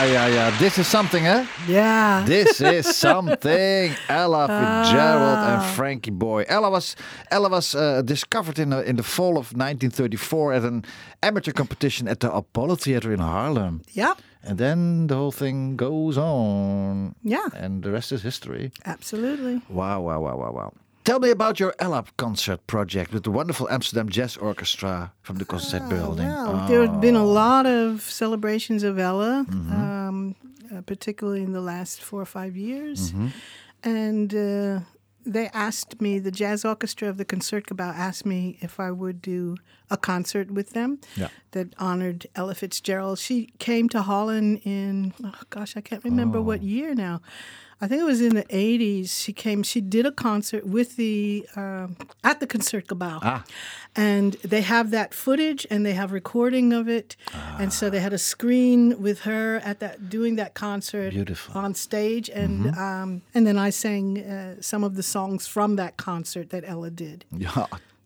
Yeah, 0.00 0.12
yeah, 0.12 0.28
yeah. 0.34 0.58
This 0.58 0.78
is 0.78 0.86
something, 0.86 1.26
eh? 1.26 1.44
Yeah. 1.68 2.24
This 2.26 2.60
is 2.62 2.96
something. 3.06 3.92
Ella 4.08 4.46
Fitzgerald 4.48 5.38
Ah. 5.38 5.52
and 5.52 5.74
Frankie 5.76 6.10
Boy. 6.10 6.44
Ella 6.48 6.70
was 6.70 6.96
Ella 7.30 7.48
was 7.50 7.74
uh, 7.74 8.00
discovered 8.02 8.58
in 8.58 8.70
the 8.70 8.80
in 8.88 8.96
the 8.96 9.02
fall 9.02 9.36
of 9.36 9.52
1934 9.52 10.54
at 10.54 10.64
an 10.64 10.84
amateur 11.22 11.52
competition 11.52 12.08
at 12.08 12.20
the 12.20 12.32
Apollo 12.32 12.76
Theater 12.76 13.12
in 13.12 13.20
Harlem. 13.20 13.82
Yeah. 13.92 14.14
And 14.42 14.56
then 14.58 15.06
the 15.08 15.14
whole 15.16 15.32
thing 15.32 15.76
goes 15.76 16.16
on. 16.16 17.14
Yeah. 17.22 17.48
And 17.54 17.82
the 17.82 17.90
rest 17.90 18.10
is 18.12 18.22
history. 18.22 18.70
Absolutely. 18.86 19.60
Wow, 19.68 20.00
wow, 20.00 20.20
wow, 20.20 20.36
wow, 20.38 20.52
wow. 20.52 20.72
Tell 21.04 21.18
me 21.18 21.30
about 21.30 21.58
your 21.58 21.74
Ella 21.78 22.04
concert 22.18 22.66
project 22.66 23.12
with 23.12 23.24
the 23.24 23.30
wonderful 23.30 23.68
Amsterdam 23.70 24.08
Jazz 24.10 24.36
Orchestra 24.36 25.12
from 25.22 25.36
the 25.36 25.44
concert 25.44 25.88
building. 25.88 26.26
Wow. 26.28 26.66
There 26.68 26.82
have 26.86 27.00
been 27.00 27.16
a 27.16 27.24
lot 27.24 27.66
of 27.66 28.02
celebrations 28.02 28.82
of 28.82 28.98
Ella, 28.98 29.46
Mm-hmm. 29.48 29.72
um, 29.72 30.34
uh, 30.76 30.82
particularly 30.82 31.42
in 31.42 31.52
the 31.52 31.60
last 31.60 32.00
four 32.02 32.20
or 32.20 32.26
five 32.26 32.54
years. 32.56 33.10
Mm-hmm. 33.12 33.28
And 33.82 34.34
uh, 34.34 34.80
they 35.24 35.48
asked 35.48 36.00
me, 36.00 36.18
the 36.18 36.30
jazz 36.30 36.64
orchestra 36.64 37.08
of 37.08 37.16
the 37.16 37.24
Concertgebouw 37.24 37.92
asked 37.96 38.26
me 38.26 38.58
if 38.60 38.78
I 38.78 38.90
would 38.90 39.20
do 39.22 39.56
a 39.90 39.96
concert 39.96 40.50
with 40.50 40.70
them 40.70 41.00
Yeah. 41.16 41.28
that 41.52 41.74
honored 41.78 42.26
Ella 42.36 42.54
Fitzgerald. 42.54 43.18
She 43.18 43.48
came 43.58 43.88
to 43.88 44.02
Holland 44.02 44.60
in, 44.64 45.14
oh 45.24 45.32
gosh, 45.48 45.76
I 45.76 45.80
can't 45.80 46.04
remember 46.04 46.38
Oh. 46.38 46.42
what 46.42 46.62
year 46.62 46.94
now. 46.94 47.20
I 47.82 47.88
think 47.88 48.00
it 48.02 48.04
was 48.04 48.20
in 48.20 48.34
the 48.34 48.44
'80s. 48.44 49.08
She 49.22 49.32
came. 49.32 49.62
She 49.62 49.80
did 49.80 50.04
a 50.06 50.12
concert 50.12 50.66
with 50.66 50.96
the 50.96 51.46
um 51.56 51.96
at 52.22 52.38
the 52.40 52.46
Concertgebouw, 52.46 53.20
Ah. 53.22 53.44
and 53.96 54.34
they 54.44 54.60
have 54.60 54.90
that 54.90 55.14
footage 55.14 55.66
and 55.70 55.84
they 55.86 55.94
have 55.94 56.12
recording 56.12 56.72
of 56.72 56.88
it, 56.88 57.16
and 57.58 57.72
so 57.72 57.88
they 57.90 58.00
had 58.00 58.12
a 58.12 58.18
screen 58.18 59.00
with 59.00 59.20
her 59.20 59.60
at 59.64 59.80
that 59.80 60.08
doing 60.10 60.36
that 60.36 60.52
concert 60.54 61.10
Beautiful. 61.14 61.54
Mm-hmm. 61.54 61.64
on 61.64 61.74
stage, 61.74 62.28
and 62.28 62.76
um, 62.76 63.22
and 63.34 63.46
then 63.46 63.56
I 63.58 63.70
sang 63.70 64.18
uh, 64.18 64.56
some 64.60 64.84
of 64.84 64.94
the 64.96 65.02
songs 65.02 65.46
from 65.46 65.76
that 65.76 65.96
concert 65.96 66.50
that 66.50 66.64
Ella 66.66 66.90
did. 66.90 67.24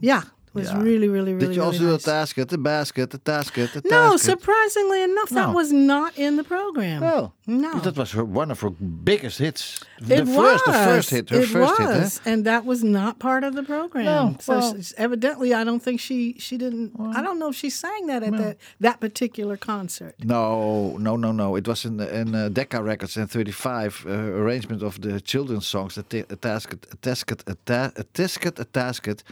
Yeah, 0.01 0.23
it 0.23 0.55
was 0.55 0.69
Yeah. 0.71 0.83
really, 0.83 1.09
really, 1.09 1.33
really. 1.35 1.47
Did 1.49 1.57
you 1.57 1.63
also 1.63 1.79
really 1.79 1.87
do 1.87 1.93
nice. 1.95 2.05
the 2.05 2.11
basket, 2.11 2.49
the 2.49 2.59
basket, 2.59 3.11
the 3.11 3.19
basket, 3.19 3.73
the 3.73 3.81
No, 3.91 4.11
basket? 4.11 4.31
surprisingly 4.31 5.03
enough, 5.03 5.31
that 5.31 5.53
was 5.55 5.73
not 5.73 6.17
in 6.19 6.37
the 6.37 6.45
program. 6.45 7.01
Well, 7.01 7.35
no. 7.47 7.79
that 7.81 7.97
was 7.97 8.13
her, 8.13 8.25
one 8.25 8.51
of 8.51 8.61
her 8.61 8.71
biggest 8.71 9.39
hits. 9.39 9.85
It 9.99 10.07
the 10.09 10.27
first, 10.27 10.65
the 10.65 10.71
was. 10.73 10.85
first 10.87 11.11
hit, 11.11 11.31
her 11.31 11.41
it 11.41 11.49
first 11.49 11.79
was, 11.79 12.19
hit. 12.19 12.27
eh? 12.27 12.31
and 12.33 12.45
that 12.47 12.65
was 12.65 12.83
not 12.83 13.19
part 13.19 13.45
of 13.45 13.55
the 13.55 13.63
program. 13.63 14.05
No, 14.05 14.37
so 14.41 14.59
well- 14.59 14.77
evidently, 14.97 15.53
I 15.55 15.65
don't 15.65 15.81
think 15.83 16.01
she 16.01 16.35
she 16.39 16.57
didn't. 16.57 16.93
I 17.17 17.23
don't 17.23 17.39
know 17.39 17.49
if 17.51 17.57
she 17.57 17.71
sang 17.71 18.07
that 18.07 18.23
at 18.23 18.33
that 18.33 18.57
that 18.81 19.01
particular 19.01 19.57
concert. 19.57 20.15
No, 20.25 20.97
no, 20.99 21.17
no, 21.17 21.33
no. 21.33 21.57
It 21.57 21.67
was 21.69 21.85
in 21.85 22.01
in 22.01 22.35
uh, 22.35 22.49
Decca 22.49 22.83
Records 22.83 23.17
in 23.17 23.27
'35 23.27 24.05
uh, 24.07 24.11
arrangement 24.11 24.83
of 24.83 25.01
the 25.01 25.21
children's 25.21 25.67
songs, 25.67 25.99
a, 25.99 26.03
ta- 26.03 26.27
a 26.31 26.37
tasket, 26.37 26.83
a 26.93 26.97
tasket, 26.97 27.41
a, 27.47 27.55
ta- 27.65 27.93
tasket, 28.15 28.59
a 28.61 28.65
tasket, 28.65 29.23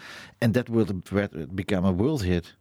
and 0.41 0.55
that 0.55 0.69
will 0.69 0.87
become 1.55 1.85
a 1.85 1.93
world 1.93 2.23
hit. 2.25 2.53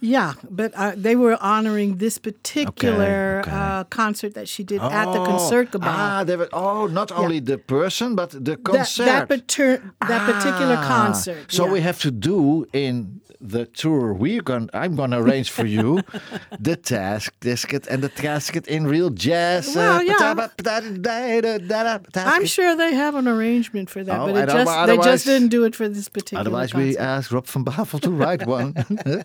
Yeah, 0.00 0.34
but 0.50 0.72
uh, 0.74 0.92
they 0.94 1.16
were 1.16 1.38
honoring 1.40 1.96
this 1.96 2.18
particular 2.18 3.40
okay. 3.40 3.50
Uh, 3.50 3.84
concert 3.84 4.34
that 4.34 4.46
she 4.48 4.62
did 4.62 4.80
at 4.82 5.06
the 5.12 5.20
Oh, 5.20 5.26
Concertgebouw. 5.26 5.80
Ah, 5.84 6.24
they 6.24 6.36
were, 6.36 6.48
oh, 6.52 6.86
not 6.86 7.10
only 7.12 7.40
the 7.40 7.56
person, 7.58 8.14
but 8.14 8.30
the 8.30 8.56
concert. 8.56 9.04
that, 9.06 9.28
that 9.28 10.32
particular 10.32 10.76
Ah, 10.78 10.86
concert. 10.86 11.50
So 11.50 11.64
yeah. 11.64 11.72
we 11.72 11.80
have 11.80 11.98
to 12.00 12.10
do 12.10 12.66
in 12.72 13.20
the 13.48 13.66
tour 13.66 14.12
we're 14.12 14.42
going. 14.42 14.68
I'm 14.74 14.96
going 14.96 15.10
to 15.12 15.18
arrange 15.18 15.50
for 15.50 15.66
you 15.66 16.02
the 16.60 16.76
task 16.76 17.32
tisket 17.40 17.86
and 17.86 18.02
the 18.02 18.08
casket 18.08 18.66
in 18.66 18.86
real 18.86 19.10
jazz. 19.10 19.74
Well, 19.74 19.98
uh, 19.98 20.02
yeah. 20.02 20.14
pataba- 20.14 20.56
patata- 20.56 21.02
da- 21.02 21.58
da- 21.58 21.98
da- 21.98 22.24
I'm 22.30 22.46
sure 22.46 22.76
they 22.76 22.94
have 22.94 23.14
an 23.14 23.28
arrangement 23.28 23.90
for 23.90 24.02
that, 24.04 24.18
Oh, 24.20 24.26
but 24.32 24.36
it 24.48 24.52
just 24.52 24.86
they 24.86 24.96
just 24.98 25.24
didn't 25.26 25.48
do 25.48 25.64
it 25.64 25.74
for 25.74 25.88
this 25.88 26.08
particular. 26.08 26.40
Otherwise, 26.40 26.74
we 26.74 26.94
concert. 26.94 27.02
ask 27.02 27.32
Rob 27.32 27.46
van 27.46 27.64
Bavel 27.64 28.00
to 28.00 28.10
write 28.10 28.46
one. 28.46 28.74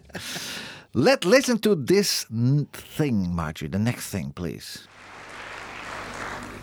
Let 0.93 1.23
listen 1.23 1.57
to 1.59 1.73
this 1.75 2.25
n- 2.29 2.67
thing, 2.73 3.33
Marjorie. 3.33 3.69
The 3.69 3.79
next 3.79 4.09
thing, 4.09 4.31
please. 4.33 4.87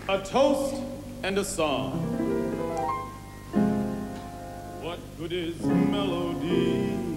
A 0.09 0.19
toast 0.21 0.75
and 1.23 1.39
a 1.39 1.45
song. 1.45 1.93
What 4.83 4.99
good 5.19 5.33
is 5.33 5.61
melody? 5.63 7.08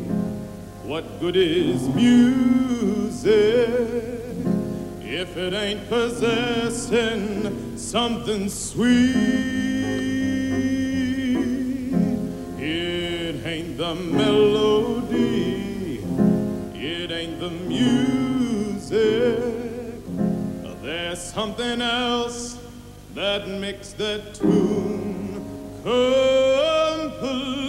What 0.91 1.07
good 1.21 1.37
is 1.37 1.87
music 1.87 3.69
if 4.99 5.37
it 5.37 5.53
ain't 5.53 5.87
possessing 5.87 7.77
something 7.77 8.49
sweet? 8.49 9.15
It 12.59 13.45
ain't 13.45 13.77
the 13.77 13.95
melody, 13.95 15.99
it 16.75 17.09
ain't 17.09 17.39
the 17.39 17.51
music. 17.51 19.39
There's 20.83 21.23
something 21.23 21.81
else 21.81 22.57
that 23.15 23.47
makes 23.47 23.93
that 23.93 24.33
tune 24.33 25.41
complete. 25.83 27.61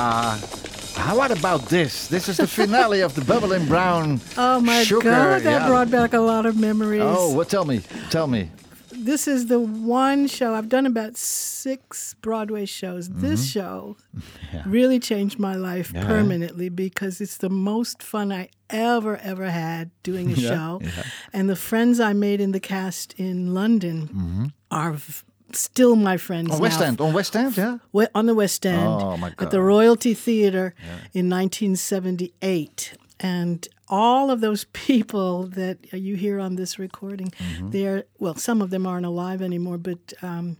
Yeah. 0.00 0.38
How 0.96 1.16
what 1.16 1.30
about 1.30 1.66
this? 1.68 2.08
This 2.08 2.28
is 2.28 2.36
the 2.36 2.46
finale 2.46 3.00
of 3.00 3.14
the 3.14 3.24
Bubbling 3.24 3.66
Brown 3.66 4.20
Oh 4.36 4.60
my 4.60 4.82
Sugar. 4.82 5.10
God, 5.10 5.42
that 5.42 5.62
yeah. 5.62 5.68
brought 5.68 5.90
back 5.90 6.12
a 6.14 6.20
lot 6.20 6.46
of 6.46 6.56
memories. 6.56 7.02
Oh, 7.04 7.34
well, 7.34 7.44
tell 7.46 7.64
me. 7.64 7.80
Tell 8.10 8.26
me. 8.26 8.50
This 8.92 9.26
is 9.26 9.46
the 9.46 9.60
one 9.60 10.26
show 10.26 10.54
I've 10.54 10.68
done 10.68 10.84
about 10.84 11.16
six 11.16 12.14
Broadway 12.20 12.66
shows. 12.66 13.08
This 13.08 13.50
show 13.50 13.96
really 14.66 14.98
changed 14.98 15.38
my 15.38 15.54
life 15.54 15.88
Mm-hmm. 15.88 15.96
Yeah. 15.96 16.06
permanently 16.06 16.68
because 16.68 17.20
it's 17.20 17.38
the 17.38 17.48
most 17.48 18.02
fun 18.02 18.30
I 18.32 18.48
ever 18.68 19.16
ever 19.18 19.48
had 19.50 19.90
doing 20.02 20.30
a 20.32 20.34
Yeah, 20.34 20.48
show, 20.50 20.80
yeah. 20.82 21.02
and 21.32 21.48
the 21.48 21.56
friends 21.56 21.98
I 22.00 22.12
made 22.12 22.40
in 22.42 22.52
the 22.52 22.60
cast 22.60 23.14
in 23.14 23.54
London 23.54 24.52
are 24.70 24.92
v- 24.92 25.22
still 25.56 25.96
my 25.96 26.16
friends 26.16 26.48
Mm-hmm. 26.50 26.54
On 26.56 26.60
West 26.62 26.80
now. 26.80 26.86
End. 26.86 27.00
On 27.00 27.12
West 27.12 27.36
End, 27.36 27.56
yeah? 27.56 27.76
On 28.14 28.26
the 28.26 28.34
West 28.34 28.64
End 28.66 28.82
Oh, 29.02 29.16
my 29.16 29.30
God. 29.30 29.46
at 29.46 29.50
the 29.50 29.60
Royalty 29.62 30.14
Theater 30.14 30.74
in 31.14 31.28
1978. 31.30 32.94
And 33.20 33.68
all 33.88 34.30
of 34.30 34.40
those 34.40 34.64
people 34.72 35.44
that 35.48 35.78
you 35.92 36.16
hear 36.16 36.40
on 36.40 36.56
this 36.56 36.78
recording, 36.78 37.30
Mm-hmm. 37.38 37.70
they're, 37.70 38.04
well, 38.18 38.34
some 38.36 38.62
of 38.62 38.70
them 38.70 38.86
aren't 38.86 39.06
alive 39.06 39.42
anymore, 39.42 39.78
but 39.78 40.12
um, 40.22 40.56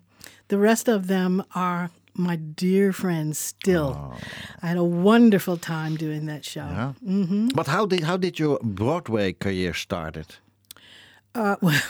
the 0.48 0.58
rest 0.58 0.88
of 0.88 1.06
them 1.06 1.42
are 1.54 1.90
my 2.14 2.36
dear 2.36 2.92
friends 2.92 3.38
still. 3.38 4.14
I 4.62 4.66
had 4.66 4.76
a 4.76 4.84
wonderful 4.84 5.56
time 5.56 5.96
doing 5.96 6.26
that 6.26 6.44
show. 6.44 6.66
Oh. 6.68 6.94
Yeah. 7.02 7.48
But 7.54 7.66
how 7.68 7.86
did 7.86 8.02
how 8.02 8.16
did 8.18 8.38
your 8.38 8.58
Broadway 8.62 9.32
career 9.32 9.72
started? 9.74 10.26
Uh, 11.34 11.56
well, 11.60 11.80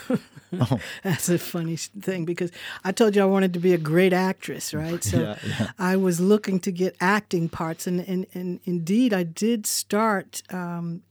that's 1.03 1.29
a 1.29 1.39
funny 1.39 1.77
thing 1.77 2.25
because 2.25 2.51
I 2.85 2.93
told 2.93 3.17
you 3.17 3.23
I 3.23 3.27
wanted 3.27 3.55
to 3.55 3.61
be 3.61 3.73
a 3.73 3.79
great 3.79 4.13
actress, 4.13 4.75
right? 4.75 5.03
So 5.03 5.21
Yeah, 5.21 5.37
yeah. 5.47 5.71
I 5.79 5.97
was 5.97 6.21
looking 6.21 6.61
to 6.61 6.73
get 6.73 6.97
acting 7.01 7.49
parts, 7.49 7.87
and 7.87 8.01
and, 8.01 8.27
and 8.35 8.61
indeed 8.65 9.15
I 9.15 9.23
did 9.23 9.67
start 9.67 10.43
um, 10.53 11.03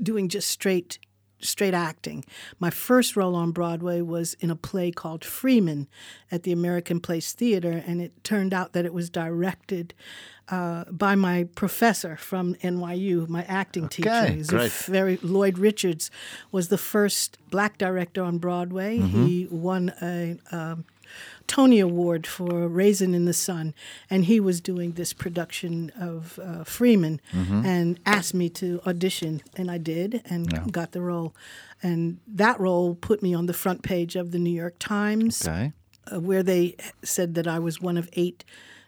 doing 0.00 0.28
just 0.28 0.48
straight 0.48 0.98
straight 1.40 1.74
acting. 1.74 2.24
My 2.60 2.70
first 2.70 3.16
role 3.16 3.34
on 3.34 3.50
Broadway 3.50 4.00
was 4.00 4.34
in 4.34 4.48
a 4.50 4.56
play 4.56 4.92
called 4.92 5.24
Freeman 5.24 5.88
at 6.30 6.44
the 6.44 6.52
American 6.52 7.00
Place 7.00 7.32
Theater, 7.32 7.82
and 7.84 8.00
it 8.00 8.22
turned 8.22 8.54
out 8.54 8.72
that 8.74 8.84
it 8.84 8.94
was 8.94 9.10
directed 9.10 9.92
uh, 10.52 10.84
by 10.90 11.14
my 11.16 11.44
professor 11.54 12.14
from 12.16 12.54
NYU, 12.56 13.26
my 13.28 13.42
acting 13.44 13.88
teacher. 13.88 14.26
He's 14.26 14.50
great. 14.50 14.70
very 14.72 15.16
Lloyd 15.22 15.56
Richards 15.58 16.10
was 16.52 16.68
the 16.68 16.78
first 16.78 17.38
black 17.50 17.78
director 17.78 18.22
on 18.22 18.38
Broadway. 18.38 18.98
He 19.00 19.48
won 19.50 19.92
a 20.02 20.36
um, 20.52 20.84
Tony 21.46 21.80
Award 21.80 22.26
for 22.26 22.68
Raisin 22.68 23.14
in 23.14 23.24
the 23.24 23.32
Sun, 23.34 23.74
and 24.08 24.24
he 24.26 24.40
was 24.40 24.60
doing 24.60 24.92
this 24.92 25.12
production 25.12 25.90
of 25.98 26.38
uh, 26.42 26.64
Freeman, 26.64 27.20
and 27.32 27.98
asked 28.06 28.34
me 28.34 28.48
to 28.50 28.80
audition, 28.86 29.42
and 29.56 29.70
I 29.70 29.78
did, 29.78 30.22
and 30.26 30.72
got 30.72 30.92
the 30.92 31.00
role. 31.02 31.34
And 31.82 32.18
that 32.28 32.60
role 32.60 32.94
put 32.94 33.22
me 33.22 33.34
on 33.34 33.46
the 33.46 33.54
front 33.54 33.82
page 33.82 34.16
of 34.16 34.30
the 34.30 34.38
New 34.38 34.54
York 34.62 34.76
Times 34.78 35.46
Okay. 35.46 35.72
uh, 36.12 36.20
where 36.20 36.42
they 36.42 36.76
said 37.02 37.34
that 37.34 37.46
I 37.46 37.58
was 37.58 37.80
one 37.80 37.96
of 37.98 38.08
eight 38.12 38.44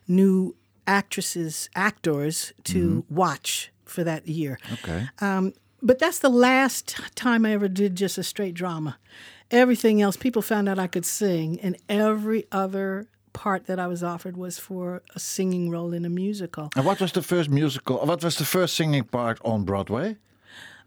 new 0.07 0.55
actresses, 0.87 1.69
actors 1.75 2.53
to 2.65 3.05
watch 3.09 3.73
for 3.85 4.05
that 4.05 4.27
year. 4.27 4.59
Okay. 4.73 5.09
Um, 5.21 5.53
but 5.83 5.99
that's 5.99 6.21
the 6.21 6.31
last 6.31 6.99
time 7.15 7.45
I 7.45 7.53
ever 7.53 7.69
did 7.69 7.95
just 7.97 8.17
a 8.19 8.23
straight 8.23 8.55
drama. 8.55 8.99
Everything 9.51 10.01
else, 10.01 10.17
people 10.17 10.43
found 10.43 10.69
out 10.69 10.79
I 10.79 10.87
could 10.87 11.05
sing, 11.05 11.61
and 11.61 11.77
every 11.89 12.47
other 12.51 13.07
part 13.35 13.67
that 13.67 13.79
I 13.79 13.87
was 13.87 14.03
offered 14.03 14.37
was 14.37 14.59
for 14.59 15.03
a 15.15 15.21
singing 15.21 15.71
role 15.71 15.93
in 15.93 16.05
a 16.05 16.09
musical. 16.09 16.71
And 16.75 16.87
what 16.87 17.01
was 17.01 17.13
the 17.13 17.23
first 17.23 17.51
musical? 17.51 17.99
What 17.99 18.23
was 18.23 18.37
the 18.37 18.45
first 18.45 18.75
singing 18.77 19.05
part 19.05 19.39
on 19.45 19.65
Broadway? 19.65 20.17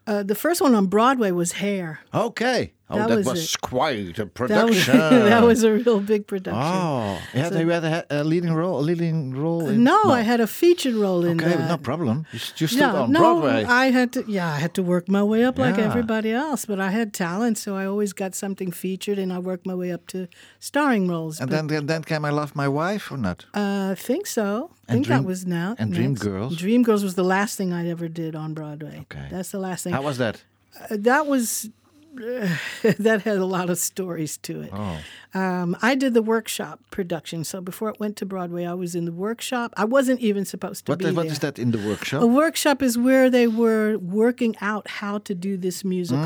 Uh, 0.08 0.24
the 0.24 0.36
first 0.36 0.62
one 0.62 0.74
on 0.74 0.88
Broadway 0.88 1.32
was 1.32 1.52
Hair. 1.54 2.00
Okay. 2.14 2.74
Oh, 2.90 2.98
That 2.98 3.10
that, 3.10 3.18
was 3.18 3.26
was, 3.28 3.54
it. 3.56 3.62
quite 3.62 4.18
a 4.18 4.26
That 4.48 4.66
was, 4.70 4.86
production. 4.86 4.96
that 4.98 5.44
was 5.44 5.64
a 5.64 5.74
real 5.74 6.00
big 6.00 6.26
production. 6.26 6.62
Oh, 6.64 7.20
yeah, 7.34 7.44
had, 7.44 7.54
you 7.60 7.68
had 7.70 7.84
a, 7.84 8.06
a 8.10 8.24
leading 8.24 8.54
role, 8.54 8.80
a 8.80 8.86
leading 8.92 9.34
role. 9.36 9.68
In, 9.68 9.84
no, 9.84 10.00
I 10.10 10.22
had 10.22 10.40
a 10.40 10.48
featured 10.48 10.94
role 10.96 11.26
in 11.26 11.38
it. 11.40 11.44
Okay, 11.46 11.58
that. 11.58 11.68
no 11.68 11.78
problem. 11.78 12.26
You, 12.32 12.40
you 12.58 12.68
stood 12.68 12.80
Yeah, 12.80 12.94
on 12.94 13.12
no, 13.12 13.20
Broadway. 13.20 13.66
I 13.66 13.92
had 13.92 14.14
to. 14.14 14.24
Yeah, 14.26 14.48
I 14.50 14.60
had 14.60 14.74
to 14.76 14.84
work 14.84 15.10
my 15.10 15.22
way 15.22 15.44
up 15.44 15.60
like 15.60 15.78
everybody 15.78 16.32
else. 16.32 16.66
But 16.66 16.80
I 16.80 16.92
had 16.92 17.14
talent, 17.14 17.58
so 17.58 17.76
I 17.76 17.86
always 17.86 18.14
got 18.14 18.36
something 18.36 18.72
featured, 18.72 19.20
and 19.20 19.34
I 19.34 19.40
worked 19.40 19.66
my 19.66 19.76
way 19.76 19.92
up 19.92 20.08
to 20.08 20.28
starring 20.60 21.10
roles. 21.10 21.42
and 21.42 21.50
But, 21.50 21.68
then, 21.68 21.86
then, 21.88 22.04
came 22.04 22.24
I 22.24 22.30
Love 22.30 22.56
My 22.56 22.70
Wife 22.70 23.12
or 23.12 23.18
not? 23.18 23.46
uh, 23.54 23.90
I 23.92 23.96
think 23.96 24.28
so. 24.28 24.72
I 24.88 24.94
think 24.94 25.08
Dream- 25.08 25.20
that 25.24 25.28
was 25.28 25.46
now. 25.46 25.76
and 25.78 25.92
next. 25.92 26.22
Dream 26.58 26.84
Girls 26.84 27.04
was 27.04 27.16
the 27.16 27.24
last 27.36 27.58
thing 27.58 27.74
I 27.74 27.90
ever 27.90 28.08
did 28.08 28.34
on 28.34 28.54
Broadway. 28.54 29.00
Okay. 29.12 29.28
that's 29.30 29.52
the 29.52 29.60
last 29.60 29.84
thing. 29.84 29.92
How 29.94 30.02
was 30.04 30.18
that? 30.20 30.42
Uh, 30.80 30.96
that 31.00 31.28
was. 31.28 31.70
that 33.00 33.22
had 33.24 33.38
a 33.38 33.46
lot 33.46 33.70
of 33.70 33.78
stories 33.78 34.38
to 34.38 34.62
it. 34.62 34.70
Oh. 34.74 35.00
Um, 35.34 35.78
I 35.82 35.94
did 35.96 36.14
the 36.14 36.22
workshop 36.22 36.80
production, 36.90 37.44
so 37.44 37.62
before 37.62 37.90
it 37.90 38.00
went 38.00 38.18
to 38.18 38.26
Broadway, 38.26 38.66
I 38.66 38.74
was 38.74 38.96
in 38.96 39.06
the 39.06 39.12
workshop. 39.12 39.74
I 39.78 39.86
wasn't 39.86 40.20
even 40.22 40.46
supposed 40.46 40.86
to 40.86 40.92
What 40.94 41.00
be 41.00 41.06
is, 41.06 41.14
what 41.16 41.24
there. 41.24 41.32
is 41.32 41.40
that 41.40 41.60
in 41.60 41.72
the 41.72 41.78
workshop? 41.78 42.22
A 42.24 42.28
workshop 42.28 42.82
is 42.82 42.98
where 42.98 43.30
they 43.30 43.48
were 43.48 43.98
working 43.98 44.56
out 44.62 44.88
how 44.88 45.20
to 45.20 45.36
do 45.36 45.58
this 45.58 45.84
musical. 45.84 46.24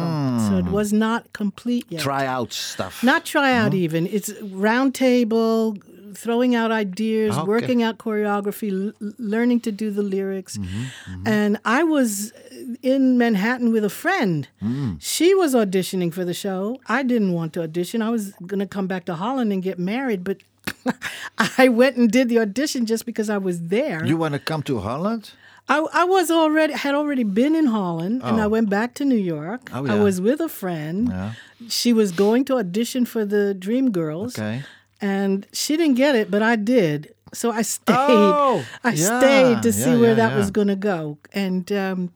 So 0.47 0.57
it 0.57 0.65
was 0.65 0.93
not 0.93 1.33
complete 1.33 1.85
yet. 1.89 2.01
Tryout 2.01 2.53
stuff. 2.53 3.03
Not 3.03 3.25
try 3.25 3.53
out 3.53 3.73
even. 3.73 4.07
It's 4.07 4.31
round 4.41 4.95
table, 4.95 5.77
throwing 6.17 6.55
out 6.55 6.71
ideas, 6.71 7.37
Okay. 7.37 7.47
working 7.47 7.83
out 7.83 7.97
choreography, 7.97 8.69
l- 8.87 9.13
learning 9.17 9.59
to 9.61 9.71
do 9.71 9.91
the 9.91 10.01
lyrics. 10.01 10.57
Mm-hmm, 10.57 10.83
mm-hmm. 10.83 11.27
And 11.27 11.59
I 11.65 11.83
was 11.83 12.33
in 12.81 13.17
Manhattan 13.17 13.71
with 13.71 13.83
a 13.83 13.89
friend. 13.89 14.47
Mm. 14.61 14.97
She 14.99 15.33
was 15.35 15.53
auditioning 15.53 16.13
for 16.13 16.25
the 16.25 16.33
show. 16.33 16.79
I 16.87 17.03
didn't 17.03 17.33
want 17.33 17.53
to 17.53 17.63
audition. 17.63 18.01
I 18.01 18.09
was 18.09 18.33
going 18.45 18.59
to 18.59 18.67
come 18.67 18.87
back 18.87 19.05
to 19.05 19.15
Holland 19.15 19.51
and 19.51 19.61
get 19.63 19.79
married, 19.79 20.23
but 20.23 20.37
I 21.57 21.69
went 21.69 21.97
and 21.97 22.11
did 22.11 22.29
the 22.29 22.39
audition 22.39 22.85
just 22.85 23.05
because 23.05 23.29
I 23.29 23.37
was 23.37 23.63
there. 23.63 24.05
You 24.05 24.17
want 24.17 24.33
to 24.33 24.39
come 24.39 24.63
to 24.63 24.79
Holland? 24.79 25.31
I, 25.69 25.85
I 25.93 26.03
was 26.03 26.29
already 26.31 26.73
had 26.73 26.95
already 26.95 27.23
been 27.23 27.55
in 27.55 27.67
Holland, 27.67 28.23
and 28.23 28.41
I 28.41 28.45
oh. 28.45 28.49
went 28.49 28.69
back 28.69 28.93
to 28.95 29.05
New 29.05 29.15
York. 29.15 29.69
Oh, 29.73 29.85
I 29.87 29.95
was 29.95 30.19
with 30.19 30.41
a 30.41 30.49
friend. 30.49 31.33
She 31.69 31.93
was 31.93 32.11
going 32.11 32.45
to 32.45 32.57
audition 32.57 33.05
for 33.05 33.25
the 33.25 33.53
Dream 33.53 33.91
Girls, 33.91 34.37
Okay. 34.37 34.63
And 35.01 35.47
she 35.51 35.77
didn't 35.77 35.95
get 35.95 36.15
it, 36.15 36.29
but 36.31 36.41
I 36.41 36.55
did. 36.55 37.13
So 37.33 37.51
I 37.51 37.61
stayed. 37.63 37.95
Oh, 37.97 38.65
I 38.83 38.91
yeah, 38.91 39.19
stayed 39.19 39.63
to 39.63 39.73
see 39.73 39.91
yeah, 39.91 39.97
where 39.97 40.09
yeah, 40.09 40.15
that. 40.15 40.31
Hmm. 40.33 40.37
was 40.37 40.51
going 40.51 40.67
to 40.67 40.75
go, 40.75 41.17
and 41.33 41.71
um, 41.71 42.11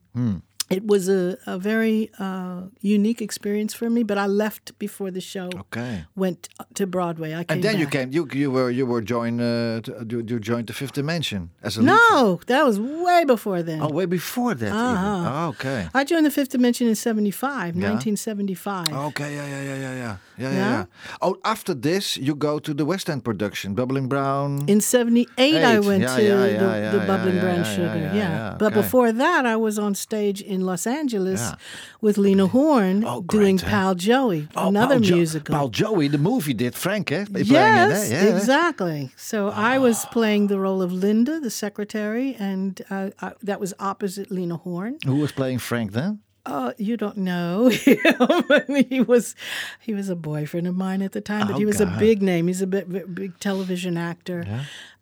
it 0.69 0.85
was 0.87 1.07
a, 1.09 1.37
a 1.45 1.57
very 1.59 2.09
uh, 2.19 2.61
unique 2.81 3.21
experience 3.21 3.73
for 3.73 3.89
me. 3.89 4.03
But 4.03 4.17
I 4.17 4.25
left 4.27 4.77
before 4.79 5.11
the 5.11 5.21
show 5.21 5.49
Okay. 5.59 6.05
went 6.15 6.49
to 6.73 6.87
Broadway. 6.87 7.33
I 7.33 7.43
came 7.43 7.55
And 7.55 7.63
then 7.63 7.79
you 7.79 7.87
came. 7.87 8.11
You 8.11 8.27
you 8.33 8.49
were 8.51 8.69
you 8.71 8.85
were 8.85 9.01
joined. 9.01 9.41
Uh, 9.41 9.81
to, 9.81 10.05
you, 10.09 10.23
you 10.27 10.39
joined 10.39 10.67
the 10.67 10.73
Fifth 10.73 10.93
Dimension 10.93 11.49
as 11.61 11.77
a. 11.77 11.81
No, 11.83 12.39
that 12.47 12.65
was 12.65 12.79
way 12.79 13.23
before 13.25 13.61
then. 13.63 13.81
Oh, 13.81 13.89
way 13.89 14.05
before 14.05 14.55
that. 14.55 14.71
Uh-huh. 14.71 15.29
Oh, 15.45 15.47
okay. 15.49 15.87
I 15.93 16.03
joined 16.03 16.25
the 16.25 16.31
Fifth 16.31 16.49
Dimension 16.49 16.87
in 16.87 16.95
75, 16.95 17.75
Yeah. 17.75 17.91
1975. 17.91 18.87
Okay, 18.89 19.35
yeah, 19.35 19.45
yeah, 19.47 19.61
yeah, 19.61 19.75
yeah, 19.75 19.77
yeah, 19.77 20.17
yeah, 20.37 20.51
yeah, 20.51 20.51
Yeah? 20.57 20.85
Oh, 21.21 21.37
after 21.43 21.73
this, 21.73 22.17
you 22.17 22.35
go 22.35 22.59
to 22.59 22.73
the 22.73 22.85
West 22.85 23.09
End 23.09 23.23
production, 23.23 23.73
Bubbling 23.75 24.07
Brown. 24.07 24.65
In 24.67 24.81
78, 24.81 25.63
I 25.63 25.79
went 25.79 26.01
Yeah, 26.03 26.15
to 26.17 26.23
the, 26.23 26.99
the 26.99 27.05
Bubbling 27.07 27.39
Brown 27.39 27.63
Sugar. 27.63 28.11
yeah, 28.13 28.55
But 28.59 28.71
okay. 28.71 28.81
before 28.81 29.11
that, 29.11 29.45
I 29.45 29.55
was 29.55 29.77
on 29.79 29.95
stage 29.95 30.41
in 30.41 30.64
Los 30.65 30.85
Angeles 30.87 31.39
Yeah. 31.41 31.55
with 32.01 32.17
Lena 32.17 32.47
Horne 32.47 33.03
Oh, 33.05 33.21
doing 33.21 33.57
great, 33.57 33.69
huh? 33.69 33.69
Pal 33.69 33.95
Joey, 33.95 34.47
Oh, 34.55 34.69
another 34.69 34.95
Paul 34.95 35.03
Jo- 35.03 35.15
musical. 35.15 35.55
Paul 35.55 35.69
Joey, 35.69 36.07
the 36.09 36.17
movie 36.17 36.53
did 36.53 36.75
Frank, 36.75 37.11
eh? 37.11 37.25
Yes, 37.33 38.11
yeah. 38.11 38.35
exactly. 38.35 39.11
So 39.15 39.49
I 39.49 39.77
was 39.79 40.05
playing 40.11 40.47
the 40.47 40.59
role 40.59 40.81
of 40.81 40.91
Linda, 40.91 41.39
the 41.39 41.49
secretary, 41.49 42.35
and 42.39 42.81
uh, 42.89 43.09
I, 43.21 43.31
that 43.43 43.59
was 43.59 43.73
opposite 43.79 44.31
Lena 44.31 44.57
Horne. 44.57 44.97
Who 45.05 45.15
was 45.17 45.31
playing 45.31 45.59
Frank 45.59 45.91
then? 45.93 46.19
Uh, 46.47 46.73
you 46.77 46.95
don't 46.95 47.17
know 47.17 47.69
he 48.89 49.01
was 49.01 49.35
he 49.81 49.95
was 49.95 50.09
a 50.09 50.15
boyfriend 50.15 50.67
of 50.67 50.75
mine 50.75 51.01
at 51.01 51.11
the 51.11 51.21
time, 51.21 51.47
but 51.47 51.55
Oh, 51.55 51.57
he 51.57 51.65
was 51.65 51.81
a 51.81 51.87
big 51.97 52.21
name. 52.21 52.45
He's 52.47 52.61
a 52.61 52.67
big, 52.67 53.15
big 53.15 53.39
television 53.39 53.97
actor, 53.97 54.45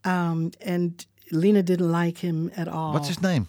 um, 0.06 0.52
and 0.62 1.06
Lena 1.34 1.62
didn't 1.64 1.92
like 1.92 2.18
him 2.20 2.52
at 2.56 2.68
all. 2.68 2.94
What's 2.94 3.08
his 3.08 3.22
name? 3.22 3.48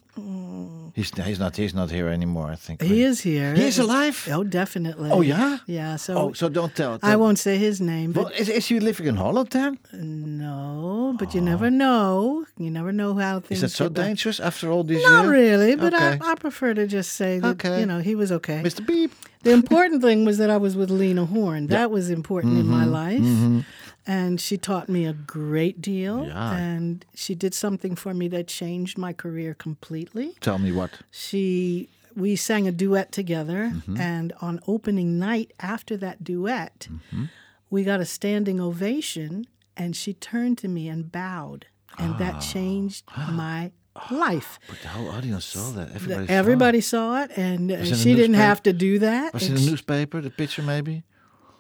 He's 0.95 1.11
he's 1.29 1.39
not 1.41 1.57
he's 1.57 1.75
not 1.75 1.91
here 1.91 2.09
anymore. 2.09 2.47
I 2.53 2.57
think. 2.57 2.81
Oh. 2.83 2.87
He 2.87 3.03
is 3.03 3.21
here. 3.21 3.53
He 3.55 3.65
is 3.67 3.79
alive. 3.81 4.29
Oh, 4.31 4.45
definitely. 4.45 5.11
Oh, 5.11 5.23
yeah? 5.23 5.59
Yeah. 5.67 5.97
So, 5.97 6.17
Oh, 6.17 6.33
so 6.33 6.49
don't 6.49 6.73
tell. 6.75 6.99
I 7.03 7.17
won't 7.17 7.39
say 7.39 7.59
his 7.59 7.81
name, 7.81 8.13
but 8.13 8.25
Well, 8.25 8.33
is, 8.39 8.49
is 8.49 8.67
he 8.69 8.79
living 8.81 9.07
in 9.09 9.17
Holland 9.17 9.49
then? 9.51 9.79
no. 9.93 11.17
But 11.19 11.35
you 11.35 11.41
never 11.41 11.71
know. 11.71 12.45
You 12.59 12.71
never 12.71 12.93
know 12.93 13.15
how 13.15 13.41
things. 13.41 13.63
Is 13.63 13.73
that 13.73 13.77
so 13.77 13.85
get 13.87 13.95
back. 13.95 14.05
dangerous 14.07 14.41
after 14.41 14.71
all 14.71 14.85
these 14.85 15.03
Not 15.03 15.11
years? 15.11 15.25
Not 15.25 15.31
really, 15.33 15.77
but 15.77 15.95
Okay. 15.95 16.19
I, 16.21 16.33
I 16.33 16.35
prefer 16.37 16.75
to 16.75 16.87
just 16.87 17.13
say 17.15 17.39
that 17.41 17.49
Okay. 17.65 17.81
you 17.81 17.87
know 17.87 17.99
he 18.01 18.15
was 18.15 18.31
okay. 18.33 18.63
Mr. 18.63 18.87
Beep. 18.87 19.13
The 19.43 19.53
important 19.53 20.01
thing 20.03 20.25
was 20.25 20.39
that 20.39 20.49
I 20.51 20.57
was 20.57 20.75
with 20.77 20.91
Lena 20.91 21.27
Horne. 21.27 21.67
That 21.69 21.91
was 21.91 22.09
important 22.11 22.55
in 22.59 22.67
Mm-hmm. 22.67 22.71
my 22.71 22.85
life. 22.85 23.65
And 24.07 24.39
she 24.41 24.59
taught 24.59 24.89
me 24.89 25.07
a 25.07 25.13
great 25.15 25.81
deal. 25.81 26.27
Yeah. 26.27 26.53
And 26.57 27.05
she 27.15 27.35
did 27.35 27.55
something 27.55 27.97
for 27.97 28.13
me 28.13 28.29
that 28.29 28.49
changed 28.49 28.99
my 28.99 29.13
career 29.15 29.55
completely. 29.55 30.35
Tell 30.41 30.59
me 30.59 30.73
what. 30.73 30.91
She 31.11 31.89
we 32.17 32.37
sang 32.37 32.69
a 32.69 32.73
duet 32.73 33.11
together 33.13 33.73
Mm-hmm. 33.75 33.97
and 34.01 34.33
on 34.41 34.61
opening 34.69 35.19
night 35.19 35.53
after 35.59 35.97
that 35.97 36.23
duet, 36.23 36.87
Mm-hmm. 36.91 37.25
we 37.71 37.83
got 37.83 38.01
a 38.01 38.05
standing 38.05 38.61
ovation 38.61 39.47
and 39.77 39.97
she 39.97 40.13
turned 40.15 40.59
to 40.59 40.69
me 40.69 40.89
and 40.89 41.11
bowed. 41.11 41.67
And 41.99 42.19
that 42.19 42.35
Ah. 42.37 42.41
changed 42.41 43.05
my 43.33 43.73
life. 44.11 44.59
But 44.69 44.81
the 44.83 44.89
whole 44.89 45.09
audience 45.11 45.45
saw 45.45 45.71
that. 45.73 45.89
The- 45.89 45.95
Everybody. 45.95 46.27
saw 46.27 46.33
Everybody 46.33 46.81
saw 46.81 47.23
it, 47.23 47.31
and 47.37 47.71
uh, 47.71 47.75
it 47.77 47.97
she 47.97 48.15
didn't 48.15 48.35
have 48.35 48.63
to 48.65 48.73
do 48.73 48.99
that. 48.99 49.33
Was 49.33 49.49
it 49.49 49.55
the 49.55 49.71
newspaper? 49.71 50.21
The 50.21 50.31
picture 50.31 50.63
maybe. 50.63 51.05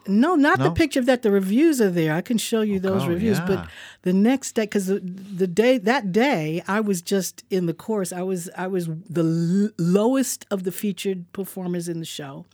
No, 0.06 0.34
not 0.34 0.58
the 0.58 0.70
picture 0.70 1.00
of 1.00 1.06
that. 1.06 1.22
The 1.22 1.30
reviews 1.30 1.80
are 1.80 1.90
there. 1.90 2.14
I 2.14 2.20
can 2.20 2.38
show 2.38 2.60
you 2.60 2.76
oh, 2.76 2.78
those 2.80 3.02
Oh, 3.04 3.08
reviews. 3.08 3.38
yeah. 3.38 3.46
But 3.46 3.68
the 4.02 4.12
next 4.12 4.52
day, 4.52 4.62
because 4.64 4.86
the, 4.86 5.00
the 5.00 5.46
day 5.46 5.78
that 5.78 6.12
day, 6.12 6.62
I 6.68 6.80
was 6.80 7.00
just 7.02 7.42
in 7.50 7.66
the 7.66 7.74
chorus. 7.74 8.12
I 8.12 8.22
was 8.22 8.50
I 8.56 8.66
was 8.66 8.86
the 9.08 9.24
l- 9.24 9.70
lowest 9.78 10.46
of 10.50 10.64
the 10.64 10.72
featured 10.72 11.32
performers 11.32 11.88
in 11.88 12.00
the 12.00 12.06
show. 12.06 12.44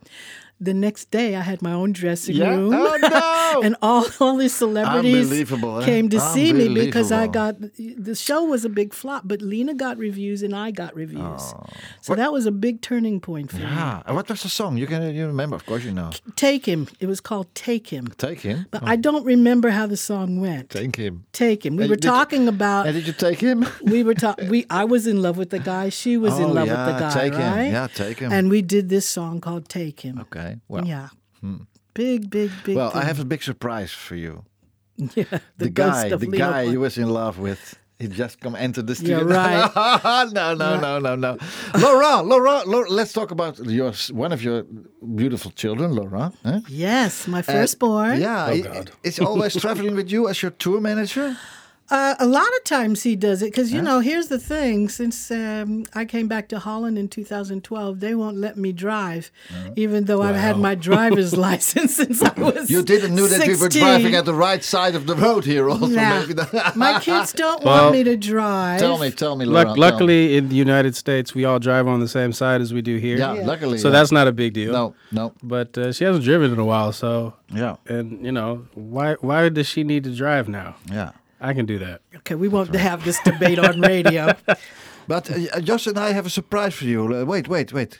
The 0.62 0.74
next 0.74 1.10
day, 1.10 1.36
I 1.36 1.40
had 1.40 1.62
my 1.62 1.72
own 1.72 1.92
dressing 1.92 2.36
Yeah? 2.36 2.50
room. 2.54 2.74
Oh, 2.74 2.98
no! 3.54 3.62
and 3.62 3.76
all 3.80 4.04
all 4.20 4.36
these 4.36 4.52
celebrities 4.54 5.32
eh? 5.32 5.84
came 5.84 6.08
to 6.10 6.20
see 6.20 6.52
me 6.52 6.68
because 6.68 7.10
I 7.10 7.26
got 7.26 7.56
the 7.60 8.14
show 8.14 8.44
was 8.44 8.64
a 8.64 8.68
big 8.68 8.92
flop. 8.92 9.22
But 9.24 9.40
Lena 9.40 9.74
got 9.74 9.96
reviews 9.96 10.42
and 10.42 10.54
I 10.54 10.70
got 10.70 10.94
reviews. 10.94 11.20
Oh. 11.54 11.64
So 12.02 12.14
that 12.14 12.30
was 12.32 12.44
a 12.46 12.52
big 12.52 12.82
turning 12.82 13.20
point 13.20 13.50
for 13.50 13.56
me. 13.56 13.62
Yeah. 13.62 14.02
And 14.06 14.14
what 14.16 14.28
was 14.28 14.42
the 14.42 14.48
song? 14.50 14.76
You 14.76 14.86
can 14.86 15.14
you 15.14 15.26
remember? 15.26 15.56
Of 15.56 15.64
course 15.66 15.84
you 15.84 15.92
know. 15.92 16.10
Take 16.36 16.66
him. 16.66 16.88
It 17.00 17.06
was 17.06 17.20
called 17.20 17.46
Take 17.54 17.88
Him. 17.88 18.08
Take 18.18 18.40
him. 18.40 18.66
But 18.70 18.82
I 18.84 18.96
don't 18.96 19.24
remember 19.24 19.70
how 19.70 19.86
the 19.86 19.96
song 19.96 20.40
went. 20.40 20.70
Take 20.70 20.96
him. 20.96 21.24
Take 21.32 21.64
him. 21.64 21.76
We 21.76 21.84
And 21.84 21.90
were 21.90 21.96
did 21.96 22.04
you- 22.04 22.10
talking 22.10 22.48
about. 22.48 22.86
And 22.86 22.94
did 22.94 23.06
you 23.06 23.12
take 23.14 23.40
him? 23.40 23.66
we 23.82 24.02
were 24.04 24.14
talking. 24.14 24.48
We 24.50 24.66
I 24.68 24.84
was 24.84 25.06
in 25.06 25.22
love 25.22 25.36
with 25.38 25.50
the 25.50 25.58
guy. 25.58 25.88
She 25.88 26.16
was 26.18 26.38
in 26.38 26.44
Oh, 26.50 26.52
love 26.52 26.66
yeah, 26.66 26.86
with 26.86 26.94
the 26.94 27.00
guy. 27.00 27.10
Take 27.14 27.32
Him. 27.34 27.72
Yeah, 27.72 27.86
Take 27.94 28.18
Him. 28.18 28.30
And 28.32 28.50
we 28.50 28.60
did 28.62 28.88
this 28.90 29.06
song 29.08 29.40
called 29.40 29.68
"Take 29.68 30.00
Him." 30.00 30.18
Okay. 30.20 30.49
Okay. 30.50 30.60
Well, 30.68 30.84
yeah. 30.86 31.08
Big, 31.94 32.30
big, 32.30 32.50
big. 32.64 32.76
well, 32.76 32.92
I 32.94 33.04
have 33.04 33.18
a 33.20 33.24
big 33.24 33.42
surprise 33.42 33.90
for 33.92 34.14
you. 34.16 34.44
yeah, 34.96 35.24
The, 35.58 35.70
ghost 35.70 36.02
guy, 36.02 36.08
the 36.10 36.18
Leo 36.18 36.38
guy 36.38 36.64
Fle- 36.64 36.72
you 36.72 36.80
was 36.80 36.98
in 36.98 37.08
love 37.10 37.38
with, 37.38 37.78
he 37.98 38.06
just 38.08 38.40
come 38.40 38.54
enter 38.54 38.82
the 38.82 38.94
studio. 38.94 39.26
Yeah, 39.28 39.68
studio. 39.68 39.82
right. 40.04 40.32
no, 40.32 40.54
no, 40.54 40.78
no, 40.80 40.98
no, 40.98 41.16
no. 41.16 41.36
Laura, 41.78 42.22
Laura, 42.22 42.62
Laura, 42.66 42.88
let's 42.88 43.12
talk 43.12 43.30
about 43.30 43.58
your 43.58 43.92
one 44.12 44.32
of 44.32 44.42
your 44.42 44.64
beautiful 45.16 45.50
children, 45.52 45.94
Laura. 45.94 46.32
eh? 46.44 46.60
Yes, 46.68 47.26
my 47.26 47.40
Uh, 47.40 47.42
firstborn. 47.42 48.20
yeah, 48.20 48.46
Oh, 48.50 48.62
God. 48.62 48.90
is 49.02 49.18
always 49.18 49.56
traveling 49.56 49.94
with 49.96 50.10
you 50.10 50.28
as 50.28 50.40
your 50.42 50.52
tour 50.52 50.80
manager? 50.80 51.36
Uh, 51.90 52.14
a 52.20 52.26
lot 52.26 52.46
of 52.58 52.64
times 52.64 53.02
he 53.02 53.16
does 53.16 53.42
it 53.42 53.46
because 53.46 53.72
you 53.72 53.82
know 53.82 53.98
here's 54.00 54.28
the 54.28 54.38
thing 54.38 54.88
since 54.88 55.30
um, 55.30 55.84
i 55.94 56.04
came 56.04 56.28
back 56.28 56.48
to 56.48 56.58
holland 56.60 56.96
in 56.96 57.08
2012 57.08 57.98
they 58.00 58.14
won't 58.14 58.36
let 58.36 58.56
me 58.56 58.70
drive 58.72 59.30
even 59.76 60.04
though 60.04 60.22
i've 60.22 60.36
had 60.36 60.56
my 60.56 60.74
driver's 60.76 61.36
license 61.48 61.96
since 61.96 62.22
i 62.22 62.32
was 62.40 62.70
You 62.70 62.82
didn't 62.82 63.14
know 63.16 63.26
that 63.26 63.44
you 63.46 63.58
were 63.58 63.68
driving 63.68 64.14
at 64.14 64.24
the 64.24 64.34
right 64.34 64.62
side 64.62 64.94
of 64.94 65.06
the 65.06 65.16
road 65.16 65.44
here. 65.44 65.68
Also, 65.68 65.86
Nah. 65.88 66.20
maybe 66.20 66.34
that. 66.34 66.76
my 66.76 67.00
kids 67.00 67.32
don't 67.32 67.64
Well, 67.64 67.82
want 67.84 67.92
me 67.96 68.04
to 68.04 68.16
drive 68.16 68.78
tell 68.78 68.98
me, 68.98 69.10
tell 69.10 69.34
me, 69.36 69.44
Luck, 69.44 69.54
Laura. 69.54 69.64
tell 69.66 69.74
me. 69.74 69.80
luckily, 69.80 70.36
in 70.36 70.48
the 70.48 70.56
United 70.56 70.94
States, 70.94 71.34
we 71.34 71.44
all 71.44 71.58
drive 71.58 71.86
on 71.88 71.98
the 72.00 72.08
same 72.08 72.32
side 72.32 72.60
as 72.60 72.72
we 72.72 72.82
do 72.82 72.96
here. 72.98 73.18
yeah, 73.18 73.32
luckily. 73.52 73.78
So 73.78 73.88
yeah. 73.88 73.92
that's 73.92 74.12
not 74.12 74.26
a 74.28 74.32
big 74.32 74.52
deal. 74.52 74.72
no, 74.72 74.94
no, 75.10 75.32
But 75.42 75.76
uh, 75.76 75.92
she 75.92 76.04
hasn't 76.04 76.24
driven 76.24 76.52
in 76.52 76.58
a 76.58 76.64
while, 76.64 76.92
so 76.92 77.34
yeah, 77.62 77.76
and 77.86 78.24
you 78.24 78.32
know 78.32 78.66
why 78.74 79.14
why 79.20 79.48
does 79.48 79.66
she 79.66 79.82
need 79.84 80.04
to 80.04 80.14
drive 80.14 80.46
now? 80.48 80.76
yeah. 80.90 81.10
I 81.40 81.54
can 81.54 81.66
do 81.66 81.78
that. 81.78 82.02
okay 82.16 82.34
we 82.34 82.48
won't 82.48 82.74
have 82.74 83.04
this 83.04 83.18
debate 83.24 83.58
on 83.58 83.80
radio 83.80 84.32
But 85.08 85.28
uh, 85.28 85.60
Jos 85.60 85.88
and 85.88 85.98
I 85.98 86.12
have 86.12 86.26
a 86.26 86.30
surprise 86.30 86.72
for 86.74 86.84
you. 86.84 87.02
Uh, 87.12 87.24
wait, 87.24 87.48
wait, 87.48 87.72
wait. 87.72 87.98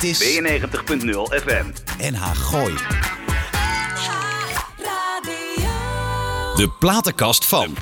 Dit 0.00 0.04
is 0.04 0.38
92.0 0.40 0.60
FM. 1.44 1.66
NH 2.12 2.22
Gooi. 2.34 2.74
De 6.54 6.70
platenkast 6.78 7.44
van. 7.44 7.76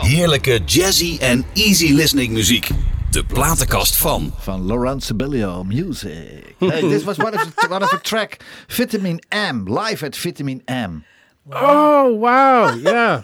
Heerlijke 0.00 0.60
jazzy 0.64 1.16
en 1.20 1.44
easy 1.52 1.92
listening 1.92 2.32
muziek. 2.32 2.68
De 3.10 3.24
platenkast 3.24 3.96
van. 3.96 4.32
Van 4.38 4.66
Laurent 4.66 5.04
Sibelius 5.04 5.64
Music. 5.66 6.54
hey, 6.58 6.80
this 6.80 7.04
was 7.04 7.18
one 7.18 7.34
of 7.34 7.52
the, 7.54 7.68
one 7.68 7.84
of 7.84 7.90
the 7.90 8.00
track 8.00 8.36
Vitamin 8.66 9.20
M 9.28 9.78
live 9.78 10.06
at 10.06 10.16
Vitamin 10.16 10.62
M. 10.64 11.04
Oh 11.50 12.18
wow! 12.18 12.74
Yeah. 12.74 13.20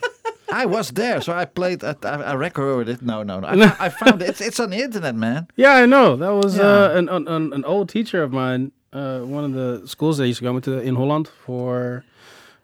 I 0.52 0.66
was 0.66 0.90
there, 0.90 1.20
so 1.20 1.32
I 1.32 1.44
played. 1.44 1.82
I, 1.84 1.94
I 2.02 2.08
I 2.08 2.32
recorded 2.34 2.88
it. 2.94 3.02
No, 3.02 3.22
no, 3.22 3.40
no. 3.40 3.46
I, 3.48 3.76
I 3.86 3.88
found 3.88 4.22
it. 4.22 4.28
It's, 4.30 4.40
it's 4.40 4.60
on 4.60 4.70
the 4.70 4.78
internet, 4.78 5.14
man. 5.14 5.46
Yeah, 5.56 5.74
I 5.82 5.86
know. 5.86 6.16
That 6.16 6.30
was 6.34 6.56
Yeah. 6.56 6.64
uh, 6.64 6.90
an, 6.98 7.08
an 7.08 7.52
an 7.52 7.64
old 7.64 7.88
teacher 7.88 8.22
of 8.22 8.32
mine. 8.32 8.72
Uh, 8.92 9.20
one 9.20 9.44
of 9.44 9.52
the 9.52 9.86
schools 9.86 10.16
that 10.18 10.24
I 10.24 10.26
used 10.26 10.40
to 10.40 10.44
go 10.44 10.56
into 10.56 10.78
in 10.80 10.96
Holland 10.96 11.28
for 11.46 12.04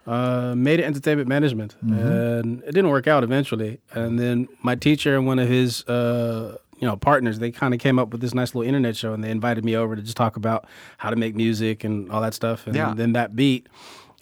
uh, 0.07 0.55
media 0.57 0.85
entertainment 0.87 1.29
management, 1.29 1.77
and 1.83 2.63
it 2.63 2.73
didn't 2.75 2.91
work 2.91 3.07
out 3.07 3.23
eventually. 3.25 3.79
And 3.93 4.19
then 4.19 4.49
my 4.63 4.75
teacher 4.75 5.17
and 5.17 5.27
one 5.27 5.39
of 5.39 5.49
his 5.49 5.85
uh, 5.89 6.57
you 6.79 6.87
know 6.87 6.97
partners, 6.97 7.39
they 7.39 7.51
kind 7.51 7.75
of 7.75 7.81
came 7.81 7.99
up 7.99 8.11
with 8.13 8.21
this 8.21 8.35
nice 8.35 8.55
little 8.55 8.67
internet 8.69 8.97
show, 8.97 9.13
and 9.15 9.23
they 9.23 9.31
invited 9.31 9.65
me 9.65 9.77
over 9.77 9.97
to 9.97 10.03
just 10.03 10.17
talk 10.17 10.37
about 10.37 10.67
how 10.99 11.11
to 11.11 11.17
make 11.17 11.35
music 11.37 11.85
and 11.85 12.11
all 12.11 12.21
that 12.21 12.35
stuff. 12.35 12.67
And 12.67 12.75
Yeah. 12.77 12.93
then 12.97 13.13
that 13.13 13.35
beat. 13.37 13.69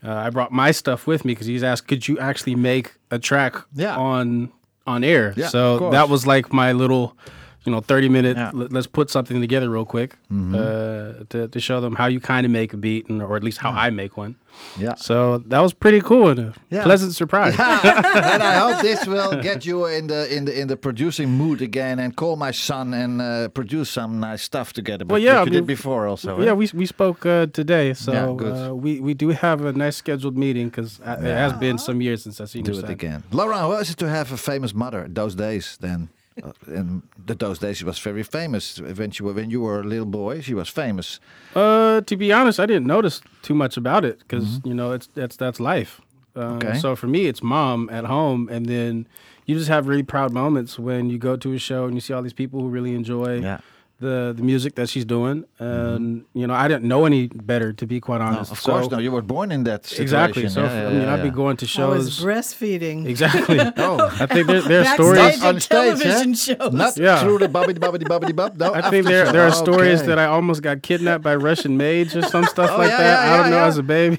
Uh, 0.05 0.13
I 0.15 0.31
brought 0.31 0.53
my 0.53 0.71
stuff 0.71 1.07
with 1.07 1.25
me 1.25 1.33
because 1.33 1.47
he's 1.47 1.63
asked, 1.63 1.89
"Could 1.89 2.07
you 2.09 2.19
actually 2.19 2.55
make 2.57 2.95
a 3.11 3.19
track 3.19 3.57
Yeah. 3.75 3.97
on 3.97 4.51
on 4.87 5.03
air?" 5.05 5.33
Yeah, 5.37 5.49
so 5.49 5.91
that 5.91 6.09
was 6.09 6.27
like 6.27 6.53
my 6.53 6.73
little, 6.73 7.17
you 7.65 7.73
know, 7.73 7.81
thirty 7.81 8.09
minute. 8.09 8.37
Yeah. 8.37 8.49
Mm-hmm. 8.49 8.61
Let, 8.61 8.73
let's 8.73 8.87
put 8.87 9.11
something 9.11 9.41
together 9.41 9.69
real 9.71 9.85
quick 9.87 10.17
uh, 10.31 11.25
to 11.31 11.49
to 11.49 11.61
show 11.61 11.81
them 11.81 11.95
how 11.97 12.07
you 12.07 12.21
kind 12.21 12.45
of 12.47 12.53
make 12.53 12.73
a 12.75 12.77
beat, 12.77 13.09
and 13.09 13.23
or 13.23 13.37
at 13.37 13.43
least 13.45 13.59
how 13.59 13.71
I 13.71 13.91
make 13.91 14.17
one. 14.17 14.35
Yeah. 14.79 14.95
So 14.97 15.39
that 15.51 15.61
was 15.61 15.75
pretty 15.75 16.01
cool 16.01 16.29
and 16.29 16.39
a 16.39 16.53
Yeah. 16.71 16.85
pleasant 16.85 17.12
surprise. 17.15 17.55
and 17.59 18.43
I 18.43 18.55
hope 18.59 18.83
this 18.83 19.05
will 19.07 19.43
get 19.43 19.67
you 19.67 19.87
in 19.87 20.07
the 20.07 20.27
in 20.37 20.45
the 20.45 20.53
in 20.61 20.69
the 20.69 20.77
producing 20.77 21.29
mood 21.31 21.61
again 21.61 21.99
and 21.99 22.15
call 22.15 22.37
my 22.37 22.53
son 22.53 22.95
and 22.95 23.21
uh, 23.21 23.49
produce 23.49 23.91
some 23.91 24.21
nice 24.21 24.43
stuff 24.43 24.73
together. 24.73 25.05
But 25.05 25.15
Well, 25.15 25.23
yeah, 25.23 25.35
you 25.35 25.41
I 25.41 25.45
did 25.45 25.53
mean, 25.55 25.65
before 25.67 26.07
also. 26.07 26.39
eh? 26.41 26.45
Yeah, 26.45 26.53
we 26.57 26.69
we 26.75 26.87
spoke 26.87 27.27
uh, 27.27 27.47
today, 27.53 27.95
so 27.95 28.12
Yeah, 28.12 28.35
good. 28.37 28.53
uh, 28.53 28.75
we 28.85 29.01
we 29.01 29.15
do 29.15 29.29
have 29.31 29.65
a 29.67 29.73
nice 29.73 29.97
scheduled 29.97 30.37
meeting 30.37 30.69
because 30.71 31.01
it 31.01 31.35
has 31.35 31.53
been 31.55 31.79
some 31.79 32.01
years 32.05 32.23
since 32.23 32.41
I've 32.41 32.49
seen 32.51 32.65
do 32.65 32.73
it 32.73 32.81
son. 32.83 32.91
again. 32.91 33.23
Laura, 33.33 33.57
how 33.59 33.71
was 33.71 33.91
it 33.91 33.97
to 33.99 34.07
have 34.09 34.33
a 34.33 34.37
famous 34.37 34.73
mother 34.75 35.09
those 35.09 35.35
days 35.35 35.77
then? 35.81 36.09
Uh, 36.43 36.53
in 36.66 37.03
the, 37.26 37.35
those 37.35 37.59
days, 37.59 37.76
she 37.76 37.85
was 37.85 37.99
very 37.99 38.22
famous. 38.24 38.80
When 38.80 39.12
you 39.14 39.24
were 39.24 39.32
when 39.32 39.51
you 39.51 39.61
were 39.61 39.80
a 39.80 39.85
little 39.85 40.07
boy, 40.07 40.41
she 40.41 40.55
was 40.55 40.68
famous. 40.68 41.20
Uh, 41.55 42.01
to 42.01 42.16
be 42.16 42.32
honest, 42.32 42.59
I 42.59 42.66
didn't 42.66 42.87
notice 42.87 43.20
too 43.43 43.55
much 43.55 43.76
about 43.76 44.05
it 44.05 44.18
because 44.18 44.61
you 44.64 44.74
know 44.74 44.93
it's 44.93 45.07
that's 45.14 45.37
that's 45.37 45.61
life. 45.61 46.01
Um, 46.01 46.59
Mm-hmm. 46.59 46.68
Okay. 46.68 46.78
So 46.80 46.97
for 46.97 47.07
me, 47.07 47.26
it's 47.26 47.43
mom 47.43 47.89
at 47.91 48.05
home, 48.07 48.49
and 48.49 48.66
then 48.66 49.07
you 49.47 49.57
just 49.57 49.68
have 49.68 49.87
really 49.87 50.03
proud 50.03 50.32
moments 50.32 50.78
when 50.78 51.09
you 51.09 51.18
go 51.18 51.37
to 51.37 51.53
a 51.53 51.59
show 51.59 51.85
and 51.85 51.95
you 51.95 52.01
see 52.01 52.12
all 52.12 52.22
these 52.22 52.32
people 52.32 52.61
who 52.61 52.68
really 52.68 52.95
enjoy 52.95 53.41
Yeah. 53.41 53.61
Mm-hmm. 54.01 54.07
the 54.07 54.34
the 54.36 54.42
music 54.42 54.74
that 54.74 54.88
she's 54.88 55.05
doing. 55.05 55.45
And 55.59 56.24
you 56.34 56.47
know, 56.47 56.55
I 56.55 56.68
didn't 56.68 56.84
know 56.84 57.05
any 57.07 57.28
better 57.28 57.72
to 57.72 57.86
be 57.86 58.01
quite 58.01 58.18
No, 58.18 58.24
honest. 58.26 58.53
of 58.53 58.59
So- 58.61 58.72
course, 58.72 58.90
no, 58.90 58.99
you 58.99 59.12
were 59.12 59.22
born 59.22 59.53
in 59.53 59.64
that 59.64 59.86
situation. 59.86 60.03
Exactly. 60.03 60.49
So 60.49 60.62
Yeah, 60.62 60.72
I 60.72 60.74
yeah, 60.82 60.88
mean, 60.90 61.01
yeah, 61.03 61.14
I'd 61.14 61.22
be 61.22 61.30
going 61.30 61.57
to 61.59 61.66
I 61.82 61.86
was 61.86 62.16
shows. 62.16 62.24
breastfeeding. 62.24 63.07
Exactly. 63.07 63.59
Oh, 63.76 63.99
I 64.20 64.26
think 64.26 64.47
there, 64.47 64.62
there 64.62 64.80
are 64.84 64.95
stories. 64.95 65.42
on 65.45 65.61
stage, 65.61 65.68
television 65.68 66.30
huh? 66.30 66.34
shows. 66.47 66.72
Not 66.72 66.97
Yeah. 66.97 67.20
through 67.22 67.38
the 67.38 67.49
bubbly 67.49 67.74
bubbly 67.74 68.05
bubbly 68.05 68.32
bub. 68.32 68.57
No, 68.59 68.74
I 68.74 68.90
think 68.90 69.07
there 69.07 69.26
show. 69.26 69.32
there 69.32 69.47
are 69.47 69.53
stories 69.53 69.99
Okay. 70.01 70.09
that 70.09 70.18
I 70.18 70.26
almost 70.26 70.62
got 70.62 70.82
kidnapped 70.82 71.22
by 71.22 71.34
Russian 71.36 71.76
maids 71.76 72.16
or 72.16 72.22
some 72.22 72.45
stuff 72.55 72.70
Oh, 72.74 72.78
like 72.78 72.90
yeah, 72.90 72.99
that. 72.99 73.26
yeah, 73.26 73.32
I 73.32 73.36
don't 73.36 73.47
yeah, 73.47 73.51
know 73.51 73.62
yeah. 73.64 73.66
as 73.72 73.78
a 73.78 73.82
baby. 73.82 74.18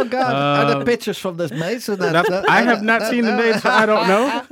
Oh 0.00 0.04
God! 0.04 0.32
Are 0.34 0.72
Um, 0.72 0.78
the 0.78 0.84
pictures 0.84 1.18
from 1.18 1.36
this 1.36 1.50
maid? 1.50 1.82
So 1.82 1.96
that, 1.96 2.12
That- 2.12 2.26
that- 2.28 2.48
I 2.48 2.62
have 2.62 2.78
that- 2.78 2.84
not 2.84 3.00
that- 3.00 3.10
seen 3.10 3.24
the 3.24 3.36
maid, 3.36 3.60
so 3.60 3.68
I 3.70 3.86
don't 3.86 4.06
know. 4.08 4.42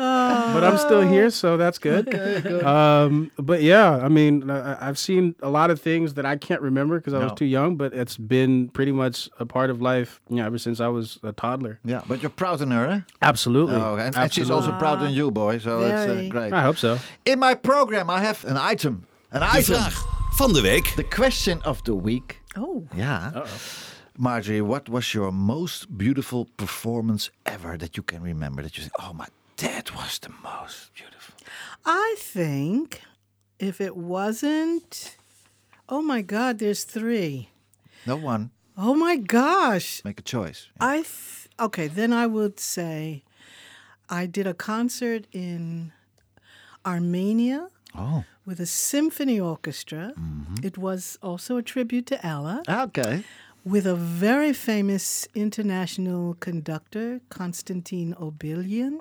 but 0.54 0.64
I'm 0.64 0.78
still 0.78 1.02
here, 1.02 1.30
so 1.30 1.56
that's 1.56 1.78
good. 1.78 2.12
Um, 2.64 3.30
but 3.38 3.62
yeah, 3.62 4.04
I 4.04 4.08
mean, 4.08 4.50
I, 4.50 4.88
I've 4.88 4.98
seen 4.98 5.34
a 5.42 5.48
lot 5.50 5.70
of 5.70 5.80
things 5.80 6.14
that 6.14 6.24
I 6.26 6.36
can't 6.36 6.60
remember 6.60 6.98
because 6.98 7.14
I 7.14 7.18
was 7.24 7.32
too 7.32 7.44
young. 7.46 7.76
But 7.76 7.92
it's 7.92 8.16
been 8.16 8.68
pretty 8.68 8.92
much 8.92 9.28
a 9.38 9.44
part 9.46 9.70
of 9.70 9.80
life, 9.80 10.20
you 10.28 10.36
know, 10.36 10.46
ever 10.46 10.58
since 10.58 10.80
I 10.80 10.88
was 10.88 11.18
a 11.22 11.32
toddler. 11.32 11.78
Yeah, 11.84 12.02
but 12.08 12.20
you're 12.22 12.30
proud 12.36 12.60
in 12.60 12.70
her, 12.70 12.86
eh? 12.86 13.00
Absolutely. 13.22 13.76
Oh, 13.76 13.96
and, 13.96 14.16
and 14.16 14.32
she's 14.32 14.50
also 14.50 14.72
proud 14.78 15.02
in 15.02 15.10
you, 15.10 15.30
boy. 15.30 15.58
So 15.58 15.80
it's 15.80 16.10
uh, 16.10 16.28
great. 16.30 16.52
I 16.52 16.62
hope 16.62 16.76
so. 16.78 16.98
In 17.24 17.38
my 17.38 17.54
program, 17.54 18.08
I 18.10 18.20
have 18.20 18.44
an 18.44 18.56
item. 18.72 19.04
An 19.32 19.40
De 19.40 19.46
item. 19.58 19.74
vraag 19.74 19.94
van 20.36 20.52
de 20.52 20.60
week. 20.62 20.92
The 20.96 21.04
question 21.04 21.60
of 21.64 21.82
the 21.82 21.94
week. 21.94 22.40
Oh, 22.58 22.84
Yeah. 22.94 23.44
Marjorie, 24.18 24.60
what 24.62 24.88
was 24.88 25.12
your 25.14 25.30
most 25.32 25.96
beautiful 25.98 26.46
performance 26.56 27.30
ever 27.44 27.76
that 27.76 27.96
you 27.96 28.02
can 28.02 28.22
remember? 28.22 28.62
That 28.62 28.76
you 28.76 28.84
say, 28.84 28.90
oh 28.98 29.12
my, 29.12 29.26
that 29.58 29.94
was 29.94 30.18
the 30.18 30.30
most 30.42 30.94
beautiful. 30.94 31.34
I 31.84 32.16
think 32.18 33.02
if 33.58 33.80
it 33.80 33.96
wasn't, 33.96 35.16
oh 35.88 36.00
my 36.02 36.22
God, 36.22 36.58
there's 36.58 36.84
three. 36.84 37.50
No 38.06 38.16
one. 38.16 38.50
Oh 38.76 38.94
my 38.94 39.16
gosh. 39.16 40.02
Make 40.04 40.20
a 40.20 40.22
choice. 40.22 40.68
I 40.80 40.96
th- 40.96 41.48
okay, 41.60 41.88
then 41.88 42.12
I 42.12 42.26
would 42.26 42.58
say 42.60 43.22
I 44.08 44.26
did 44.26 44.46
a 44.46 44.54
concert 44.54 45.26
in 45.32 45.92
Armenia 46.84 47.68
Oh. 47.98 48.24
with 48.44 48.60
a 48.60 48.66
symphony 48.66 49.40
orchestra. 49.40 50.12
Mm-hmm. 50.18 50.56
It 50.66 50.76
was 50.76 51.18
also 51.22 51.56
a 51.56 51.62
tribute 51.62 52.06
to 52.08 52.24
Ella, 52.26 52.62
Okay. 52.68 53.24
With 53.66 53.84
a 53.84 53.96
very 53.96 54.52
famous 54.52 55.26
international 55.34 56.34
conductor, 56.34 57.20
Konstantin 57.30 58.14
Orbelian. 58.14 59.00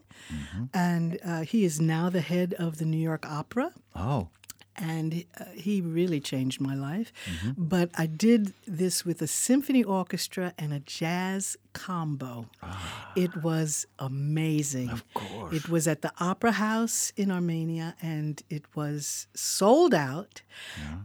And 0.74 1.20
uh, 1.24 1.41
he 1.41 1.66
is 1.66 1.80
now 1.80 2.09
the 2.09 2.22
head 2.22 2.55
of 2.57 2.80
the 2.80 2.86
New 2.86 2.97
York 2.97 3.26
Opera. 3.30 3.74
Oh, 3.95 4.30
And 4.76 5.24
uh, 5.39 5.45
he 5.53 5.82
really 5.82 6.20
changed 6.20 6.59
my 6.59 6.74
life. 6.74 7.13
But 7.55 7.91
I 7.93 8.07
did 8.07 8.53
this 8.66 9.05
with 9.05 9.22
a 9.22 9.28
symphony 9.28 9.84
orchestra 9.84 10.53
and 10.57 10.74
a 10.74 10.80
jazz 10.80 11.57
combo. 11.74 12.47
Ah. 12.63 13.11
It 13.16 13.43
was 13.43 13.86
amazing. 13.99 14.89
Of 14.89 15.03
course. 15.13 15.53
It 15.55 15.70
was 15.70 15.88
at 15.88 16.01
the 16.01 16.11
Opera 16.20 16.53
House 16.53 17.13
in 17.16 17.30
Armenia 17.30 17.95
and 18.01 18.41
it 18.49 18.66
was 18.76 19.28
sold 19.36 19.93
out 19.93 20.41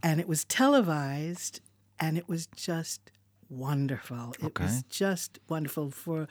and 0.03 0.19
it 0.19 0.27
was 0.27 0.45
televised 0.47 1.61
and 1.99 2.17
it 2.17 2.27
was 2.27 2.47
just 2.57 3.11
wonderful. 3.51 4.35
It 4.41 4.59
was 4.59 4.85
just 4.89 5.39
wonderful 5.49 5.91
for 5.91 6.29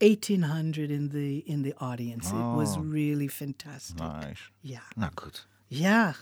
1800 0.00 0.90
in 0.90 1.08
the 1.08 1.38
in 1.38 1.62
the 1.62 1.74
audience. 1.80 2.30
It 2.30 2.34
was 2.34 2.76
oh. 2.76 2.80
really 2.80 3.28
fantastic. 3.28 3.98
nice. 3.98 4.38
Yeah. 4.62 4.80
Nou, 4.96 5.08
good. 5.16 5.40
Yeah. 5.68 6.12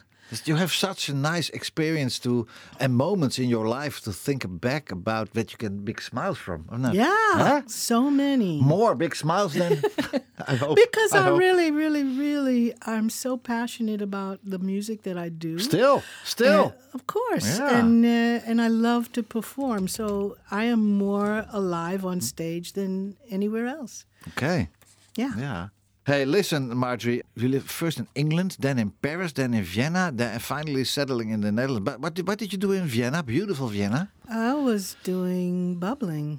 You 0.45 0.57
have 0.57 0.73
such 0.73 1.09
a 1.09 1.15
nice 1.15 1.49
experience 1.53 2.19
to 2.21 2.47
and 2.81 2.93
moments 2.97 3.39
in 3.39 3.49
your 3.49 3.69
life 3.69 4.01
to 4.03 4.13
think 4.13 4.45
back 4.61 4.91
about 4.93 5.33
that 5.35 5.53
you 5.53 5.59
get 5.59 5.85
big 5.85 6.01
smiles 6.03 6.39
from. 6.39 6.65
Not? 6.73 6.95
Yeah, 6.95 7.15
Huh? 7.35 7.63
so 7.67 8.11
many. 8.11 8.61
More 8.61 8.95
big 8.97 9.15
smiles 9.15 9.53
than 9.55 9.73
I 10.49 10.57
hope. 10.57 10.77
because 10.77 11.13
I, 11.13 11.23
hope. 11.23 11.39
really, 11.39 11.71
really, 11.71 12.03
really, 12.03 12.75
I'm 12.83 13.09
so 13.11 13.37
passionate 13.37 14.03
about 14.03 14.39
the 14.51 14.59
music 14.59 15.03
that 15.03 15.17
I 15.17 15.29
do. 15.31 15.59
still, 15.59 16.03
still. 16.25 16.65
Uh, 16.67 16.95
of 16.95 17.07
course, 17.07 17.59
Yeah. 17.59 17.79
and 17.79 18.05
uh, 18.05 18.51
and 18.51 18.61
I 18.61 18.69
love 18.69 19.11
to 19.13 19.23
perform. 19.23 19.87
So 19.89 20.37
I 20.51 20.65
am 20.65 20.99
more 20.99 21.45
alive 21.53 22.05
on 22.05 22.21
stage 22.21 22.73
than 22.73 23.17
anywhere 23.31 23.67
else. 23.69 24.05
okay. 24.29 24.69
Yeah. 25.17 25.33
Yeah. 25.39 25.69
Hey, 26.07 26.25
listen, 26.25 26.77
Marjorie. 26.77 27.23
You 27.35 27.49
lived 27.49 27.69
first 27.69 27.99
in 27.99 28.07
England, 28.15 28.59
then 28.61 28.79
in 28.79 28.91
Paris, 29.03 29.33
then 29.33 29.53
in 29.55 29.65
Vienna, 29.65 30.13
then 30.15 30.39
finally 30.39 30.85
settling 30.85 31.31
in 31.31 31.41
the 31.41 31.51
Netherlands. 31.51 31.85
But 31.85 31.99
what 32.01 32.15
did, 32.15 32.29
what 32.29 32.39
did 32.39 32.53
you 32.53 32.59
do 32.59 32.71
in 32.71 32.85
Vienna? 32.87 33.25
Beautiful 33.25 33.67
Vienna. 33.67 34.13
I 34.31 34.55
was 34.55 34.97
doing 35.03 35.75
bubbling. 35.81 36.39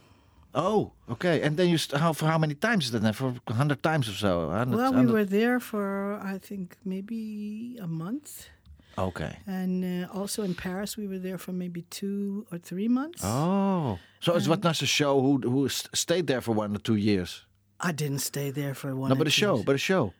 Oh, 0.55 0.93
okay. 1.09 1.41
And 1.41 1.57
then 1.57 1.67
you 1.67 1.77
st- 1.77 1.99
how 1.99 2.13
for 2.13 2.27
how 2.27 2.37
many 2.37 2.55
times 2.55 2.85
is 2.85 2.91
that? 2.91 3.01
Then? 3.01 3.11
For 3.11 3.35
hundred 3.49 3.83
times 3.83 4.07
or 4.07 4.13
so? 4.13 4.47
100, 4.47 4.77
Well, 4.77 4.91
we 4.91 4.97
100 5.05 5.13
were 5.13 5.25
there 5.25 5.59
for 5.59 6.17
I 6.23 6.37
think 6.37 6.77
maybe 6.85 7.77
a 7.81 7.87
month, 7.87 8.47
Okay. 8.97 9.37
and 9.45 10.05
uh, 10.05 10.07
also 10.17 10.43
in 10.43 10.55
Paris 10.55 10.95
we 10.97 11.07
were 11.07 11.19
there 11.19 11.37
for 11.37 11.51
maybe 11.51 11.81
two 11.89 12.47
or 12.53 12.57
three 12.57 12.87
months. 12.87 13.21
Oh, 13.23 13.99
so 14.21 14.35
it's 14.35 14.47
what? 14.47 14.63
not 14.63 14.81
a 14.81 14.85
show 14.87 15.19
who 15.21 15.37
who 15.43 15.67
stayed 15.69 16.25
there 16.27 16.41
for 16.41 16.53
one 16.55 16.73
or 16.73 16.79
two 16.79 16.95
years? 16.95 17.43
I 17.79 17.91
didn't 17.91 18.19
stay 18.19 18.51
there 18.51 18.73
for 18.73 18.95
one. 18.95 19.09
No, 19.09 19.15
but 19.15 19.27
a 19.27 19.31
show, 19.31 19.63
but 19.63 19.75
a 19.75 19.77
show. 19.77 20.13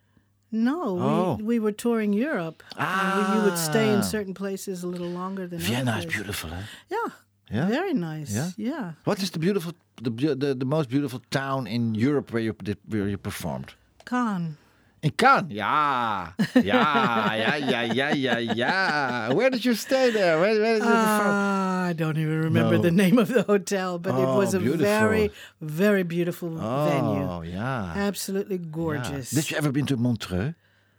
No, 0.51 0.82
Oh. 0.99 1.36
we, 1.38 1.43
we 1.43 1.60
were 1.60 1.74
touring 1.74 2.14
Europe. 2.14 2.64
and 2.78 3.18
we- 3.18 3.36
you 3.38 3.41
would 3.45 3.58
stay 3.58 3.89
Ah. 3.89 3.95
in 3.97 4.03
certain 4.03 4.34
places 4.34 4.84
a 4.84 4.88
little 4.88 5.10
longer 5.10 5.47
than 5.47 5.60
Vienna 5.60 5.97
is 5.97 6.05
beautiful, 6.05 6.49
huh? 6.49 6.62
Yeah, 6.89 7.10
Yeah? 7.51 7.68
very 7.68 7.93
nice. 7.93 8.32
Yeah? 8.36 8.51
yeah. 8.58 8.91
What 9.03 9.22
is 9.22 9.30
the 9.32 9.39
beautiful, 9.39 9.74
the 10.01 10.10
the, 10.36 10.55
the 10.55 10.66
most 10.66 10.89
beautiful 10.89 11.20
town 11.30 11.68
in 11.68 11.95
Europe 11.95 12.32
where 12.34 12.43
you 12.43 12.53
where 12.89 13.10
you 13.10 13.18
performed? 13.18 13.74
Cannes. 14.05 14.55
In 15.08 15.14
Cannes. 15.14 15.51
Yeah, 15.51 16.32
yeah, 16.55 17.34
yeah, 17.36 17.55
yeah, 17.55 17.84
yeah, 17.84 18.14
yeah, 18.14 18.39
yeah. 18.39 19.34
Where 19.34 19.49
did 19.49 19.64
you 19.64 19.74
stay 19.74 20.10
there? 20.12 20.38
Where, 20.38 20.60
where 20.60 20.74
did 20.74 20.84
you 20.84 20.89
perform? 20.99 21.32
Ah, 21.32 21.86
I 21.86 21.93
don't 21.93 22.18
even 22.18 22.41
remember 22.43 22.76
No. 22.76 22.82
the 22.82 22.91
name 22.91 23.18
of 23.18 23.30
the 23.30 23.43
hotel, 23.43 23.99
but 23.99 24.10
it 24.16 24.28
Oh, 24.28 24.38
was 24.38 24.53
a 24.53 24.60
beautiful. 24.60 24.84
very, 24.86 25.32
very 25.62 26.03
beautiful 26.03 26.49
venue. 26.49 27.24
Oh, 27.24 27.41
yeah. 27.41 27.93
Absolutely 27.95 28.58
yeah. 28.58 28.70
gorgeous. 28.70 29.32
Did 29.32 29.49
you 29.49 29.55
ever 29.58 29.72
been 29.72 29.86
to 29.86 29.95
Montreux? 29.95 30.55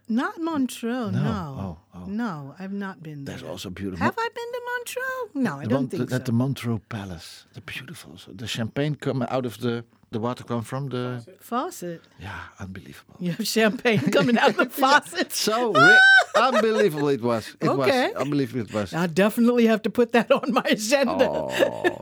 Not 0.07 0.41
Montreux, 0.41 1.11
No. 1.11 1.21
no. 1.21 1.55
Oh, 1.63 1.77
oh. 1.99 2.05
No, 2.07 2.55
I've 2.57 2.73
not 2.73 3.03
been 3.03 3.25
there. 3.25 3.35
That's 3.35 3.47
also 3.47 3.69
beautiful. 3.69 4.03
Have 4.03 4.15
I 4.17 4.27
been 4.39 4.51
to 4.55 4.61
Montreux? 4.71 5.41
No, 5.45 5.59
I 5.59 5.63
The 5.65 5.69
don't 5.69 5.81
Mont- 5.81 5.91
think 5.91 6.09
so. 6.09 6.15
at 6.15 6.25
the 6.25 6.31
Montreux 6.31 6.79
Palace. 6.89 7.45
The 7.53 7.61
beautiful. 7.61 8.17
So 8.17 8.31
the 8.33 8.47
champagne 8.47 8.95
come 8.95 9.21
out 9.21 9.45
of 9.45 9.59
the 9.59 9.85
the 10.11 10.19
water 10.19 10.43
come 10.43 10.63
from 10.63 10.89
the 10.89 11.23
Faucet. 11.39 12.01
yeah, 12.19 12.39
unbelievable. 12.59 13.15
You 13.19 13.31
have 13.33 13.45
champagne 13.47 13.99
coming 14.11 14.37
out 14.37 14.49
of 14.49 14.57
the 14.57 14.65
faucet. 14.81 15.31
So 15.31 15.71
ri- 15.87 15.99
unbelievable 16.35 17.09
it 17.09 17.21
was. 17.21 17.55
It 17.61 17.67
Okay. 17.67 18.07
was 18.07 18.15
unbelievable 18.15 18.61
it 18.65 18.73
was. 18.73 18.93
I 18.93 19.07
definitely 19.07 19.67
have 19.67 19.81
to 19.83 19.89
put 19.89 20.11
that 20.13 20.31
on 20.39 20.51
my 20.53 20.63
agenda. 20.65 21.27
Oh. 21.29 21.99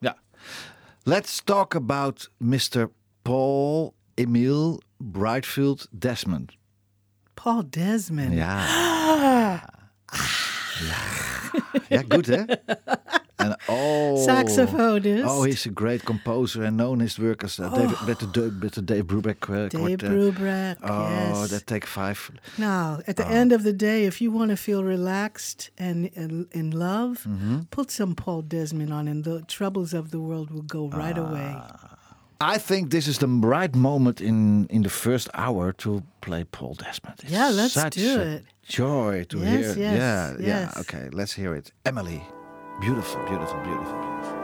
yeah. 0.00 0.12
Let's 1.06 1.40
talk 1.40 1.74
about 1.74 2.28
Mr. 2.42 2.90
Paul 3.24 3.94
Emil 4.18 4.80
Breitenfeld 5.02 5.86
Desmond. 5.98 6.52
Paul 7.36 7.62
Desmond. 7.62 8.34
Yeah. 8.34 9.60
yeah. 10.84 11.50
Yeah, 11.90 12.02
good, 12.02 12.28
eh? 12.30 12.56
And 13.40 13.54
oh, 13.68 14.16
Saxophonist. 14.28 15.24
Oh, 15.26 15.42
he's 15.44 15.66
a 15.66 15.70
great 15.70 16.04
composer 16.04 16.62
and 16.64 16.76
known 16.76 17.00
his 17.00 17.18
work 17.18 17.44
as 17.44 17.58
uh, 17.60 17.68
David, 17.70 18.00
with, 18.06 18.18
the, 18.32 18.42
with 18.62 18.72
the 18.74 18.82
Dave 18.82 19.04
Brubeck 19.06 19.48
uh, 19.48 19.68
Dave 19.68 19.80
quartet. 19.80 20.10
Brubeck, 20.10 20.76
Oh, 20.82 21.08
yes. 21.08 21.50
that 21.50 21.66
take 21.66 21.86
five. 21.86 22.30
Now, 22.58 23.00
at 23.06 23.16
the 23.16 23.26
Oh. 23.26 23.30
end 23.40 23.52
of 23.52 23.62
the 23.62 23.72
day, 23.72 24.04
if 24.04 24.20
you 24.20 24.30
want 24.30 24.50
to 24.50 24.56
feel 24.56 24.82
relaxed 24.84 25.70
and 25.78 26.06
in, 26.14 26.46
in 26.52 26.70
love, 26.70 27.24
Mm-hmm. 27.26 27.60
put 27.70 27.90
some 27.90 28.14
Paul 28.14 28.42
Desmond 28.42 28.92
on, 28.92 29.08
and 29.08 29.24
the 29.24 29.42
troubles 29.42 29.94
of 29.94 30.10
the 30.10 30.18
world 30.20 30.50
will 30.50 30.62
go 30.66 30.88
right 30.88 31.18
Ah. 31.18 31.28
away. 31.30 31.56
I 32.54 32.58
think 32.58 32.90
this 32.90 33.06
is 33.06 33.18
the 33.18 33.26
right 33.26 33.74
moment 33.74 34.20
in, 34.20 34.66
in 34.70 34.82
the 34.82 34.88
first 34.88 35.28
hour 35.34 35.72
to 35.72 36.02
play 36.22 36.44
Paul 36.44 36.74
Desmond. 36.74 37.16
It's 37.22 37.30
Yeah, 37.32 37.50
let's 37.50 37.74
do 37.90 38.20
it. 38.20 38.44
Joy 38.66 39.24
to 39.28 39.38
Yes, 39.38 39.74
hear. 39.74 39.84
yes, 39.92 40.36
yeah, 40.40 40.46
yeah. 40.46 40.80
Okay, 40.80 41.08
let's 41.12 41.34
hear 41.34 41.54
it. 41.54 41.72
Emily, 41.84 42.22
Beautiful, 42.80 43.22
beautiful, 43.26 43.60
beautiful, 43.60 44.00
beautiful. 44.00 44.40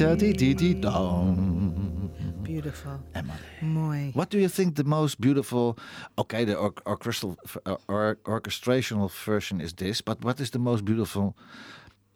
Tita 0.00 0.16
dee 0.16 0.32
dee 0.32 0.54
dee 0.54 0.74
dong. 0.80 2.10
Beautiful. 2.42 3.00
Emily. 3.14 3.38
Mooi. 3.60 4.10
What 4.14 4.30
do 4.30 4.38
you 4.38 4.48
think 4.48 4.76
the 4.76 4.84
most 4.84 5.20
beautiful? 5.20 5.76
Okay, 6.16 6.46
the 6.46 6.54
or- 6.54 6.72
orchestral 6.86 7.36
uh, 7.66 7.76
or, 7.86 8.16
orchestrational 8.24 9.10
version 9.10 9.60
is 9.60 9.74
this, 9.74 10.00
but 10.00 10.24
what 10.24 10.40
is 10.40 10.50
the 10.52 10.58
most 10.58 10.86
beautiful 10.86 11.36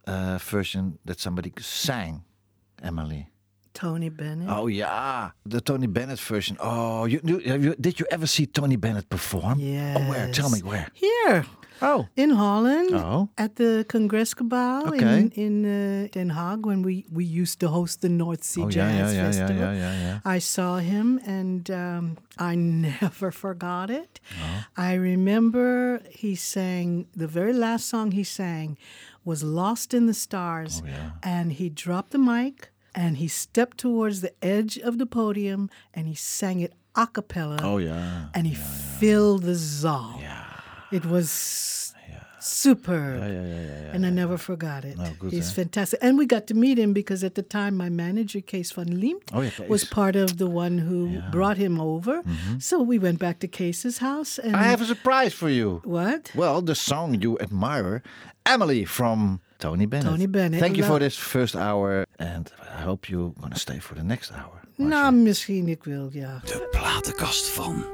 uh, 0.06 0.38
version 0.38 0.98
that 1.04 1.20
somebody 1.20 1.52
sang, 1.60 2.24
Emily? 2.82 3.28
Tony 3.74 4.08
Bennett. 4.08 4.48
Oh 4.48 4.66
yeah, 4.66 5.32
the 5.44 5.60
Tony 5.60 5.86
Bennett 5.86 6.20
version. 6.20 6.56
Oh, 6.60 7.04
you, 7.04 7.20
you, 7.22 7.38
have 7.40 7.62
you 7.62 7.74
did 7.78 8.00
you 8.00 8.06
ever 8.10 8.26
see 8.26 8.46
Tony 8.46 8.76
Bennett 8.76 9.10
perform? 9.10 9.60
Yes. 9.60 9.98
Oh, 10.00 10.08
where? 10.08 10.32
Tell 10.32 10.48
me 10.48 10.60
where. 10.60 10.88
Here 10.94 11.44
Oh, 11.90 12.08
in 12.16 12.30
Holland 12.30 12.90
Oh. 12.94 13.28
at 13.36 13.56
the 13.56 13.84
Congresgebouw 13.88 14.88
Okay. 14.88 15.18
in, 15.18 15.30
in 15.44 15.54
uh, 15.64 16.08
Den 16.14 16.30
Haag 16.30 16.60
when 16.70 16.80
we, 16.82 16.94
we 17.12 17.24
used 17.42 17.58
to 17.60 17.68
host 17.68 18.00
the 18.00 18.08
North 18.08 18.42
Sea 18.50 18.62
oh 18.64 18.70
Jazz 18.70 18.94
yeah, 18.98 19.10
yeah, 19.10 19.12
yeah, 19.16 19.24
Festival. 19.30 19.56
yeah, 19.62 19.72
yeah, 19.82 19.94
yeah. 20.06 20.18
I 20.36 20.38
saw 20.40 20.70
him 20.78 21.20
and 21.26 21.70
um, 21.70 22.16
I 22.38 22.54
never 22.90 23.30
forgot 23.30 23.90
it. 23.90 24.20
I 24.76 24.94
remember 24.94 26.00
he 26.10 26.34
sang, 26.34 27.06
the 27.22 27.26
very 27.38 27.52
last 27.52 27.84
song 27.88 28.12
he 28.12 28.24
sang 28.24 28.76
was 29.24 29.42
Lost 29.42 29.94
in 29.94 30.06
the 30.06 30.14
Stars. 30.14 30.82
And 31.22 31.52
he 31.60 31.68
dropped 31.68 32.10
the 32.12 32.18
mic 32.18 32.70
and 32.94 33.16
he 33.16 33.28
stepped 33.28 33.76
towards 33.78 34.20
the 34.20 34.32
edge 34.42 34.78
of 34.78 34.98
the 34.98 35.06
podium 35.06 35.68
and 35.92 36.06
he 36.06 36.14
sang 36.14 36.60
it 36.60 36.72
a 36.96 37.06
cappella. 37.08 37.58
Oh 37.62 37.78
yeah. 37.78 38.26
And 38.34 38.46
he 38.46 38.54
filled 38.54 39.42
the 39.42 39.56
zaal. 39.56 40.20
It 40.90 41.04
was 41.04 41.30
superb. 42.40 43.18
Yeah, 43.20 43.28
yeah, 43.28 43.46
yeah, 43.46 43.60
yeah. 43.84 43.94
And 43.94 44.04
I 44.04 44.10
never 44.10 44.36
forgot 44.38 44.84
it. 44.84 44.96
Oh, 45.00 45.12
good, 45.18 45.32
He's 45.32 45.48
eh? 45.50 45.54
fantastic. 45.62 45.98
And 46.02 46.18
we 46.18 46.26
got 46.26 46.46
to 46.46 46.54
meet 46.54 46.78
him 46.78 46.92
because 46.92 47.24
at 47.24 47.34
the 47.34 47.42
time 47.42 47.74
my 47.76 47.88
manager, 47.88 48.40
Kees 48.42 48.70
van 48.72 48.86
Liemt, 49.00 49.22
Oh, 49.32 49.40
yeah, 49.40 49.50
was 49.68 49.84
part 49.84 50.14
of 50.16 50.36
the 50.36 50.46
one 50.46 50.78
who 50.78 51.20
brought 51.30 51.56
him 51.56 51.80
over. 51.80 52.22
So 52.58 52.82
we 52.82 52.98
went 52.98 53.18
back 53.18 53.38
to 53.40 53.48
Kees's 53.48 53.98
house 53.98 54.38
and 54.38 54.52
Mm-hmm. 54.54 54.62
I 54.64 54.68
have 54.68 54.82
a 54.82 54.86
surprise 54.86 55.32
for 55.34 55.48
you. 55.48 55.80
what? 55.84 56.30
Well, 56.34 56.60
the 56.62 56.74
song 56.74 57.20
you 57.22 57.38
admire, 57.40 58.02
Emily 58.44 58.84
from 58.84 59.40
Tony 59.58 59.86
Bennett. 59.86 60.10
Tony 60.10 60.26
Bennett. 60.26 60.60
Thank 60.60 60.76
you 60.76 60.84
for 60.84 60.98
this 60.98 61.16
first 61.16 61.54
hour, 61.56 62.04
and 62.18 62.52
I 62.78 62.82
hope 62.82 63.08
you're 63.10 63.32
gonna 63.40 63.56
stay 63.58 63.78
for 63.80 63.94
the 63.94 64.02
next 64.04 64.30
hour. 64.32 64.60
Nou, 64.76 65.12
misschien 65.14 65.68
ik 65.68 65.84
wil, 65.84 66.08
ja. 66.12 66.40
De 66.44 66.68
platenkast 66.70 67.48
van. 67.48 67.84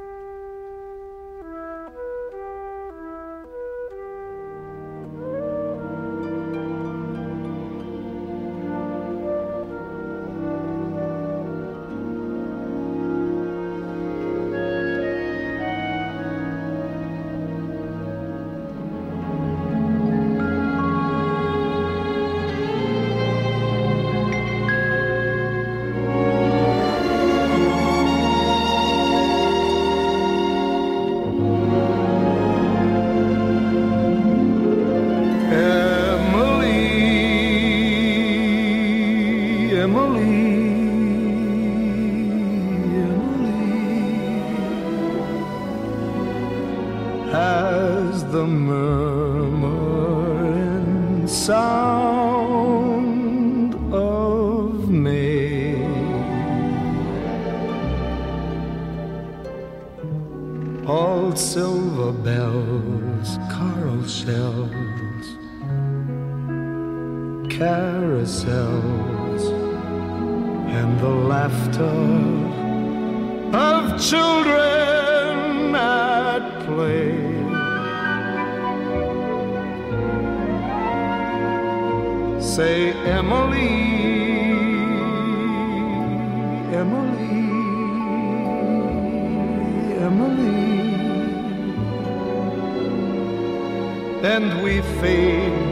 And 94.23 94.61
we 94.61 94.81
fade 95.01 95.71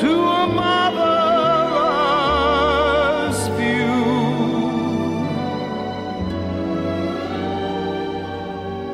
to 0.00 0.12
a 0.12 0.46
mother's 0.46 1.08
view. 3.56 4.04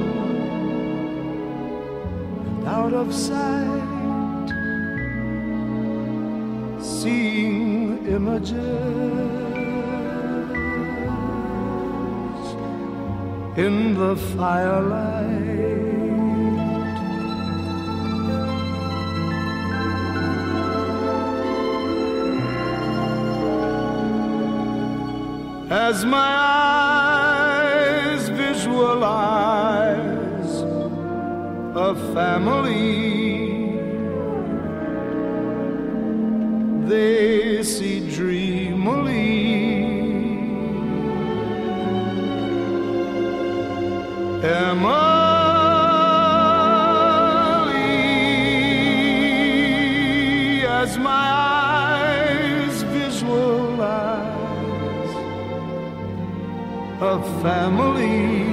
and 2.46 2.68
out 2.68 2.92
of 2.92 3.14
sight, 3.14 4.50
seeing 6.78 8.06
images 8.06 9.23
in 13.56 13.94
the 13.94 14.16
firelight. 14.36 15.54
as 25.70 26.04
my 26.04 26.36
eyes 27.58 28.28
visualize 28.28 29.42
a 31.74 31.94
family. 32.14 33.74
They 36.88 37.33
Emily, 44.44 45.06
as 50.66 50.98
my 50.98 51.26
eyes 51.32 52.82
visualize 52.82 54.34
a 57.00 57.22
family. 57.42 58.44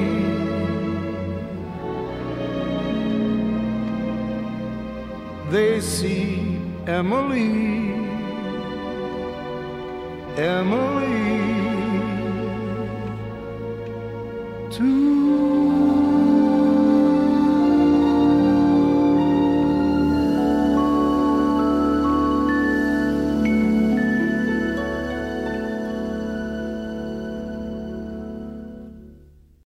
They 5.50 5.82
see 5.82 6.58
Emily, 6.88 7.92
Emily, 10.38 11.01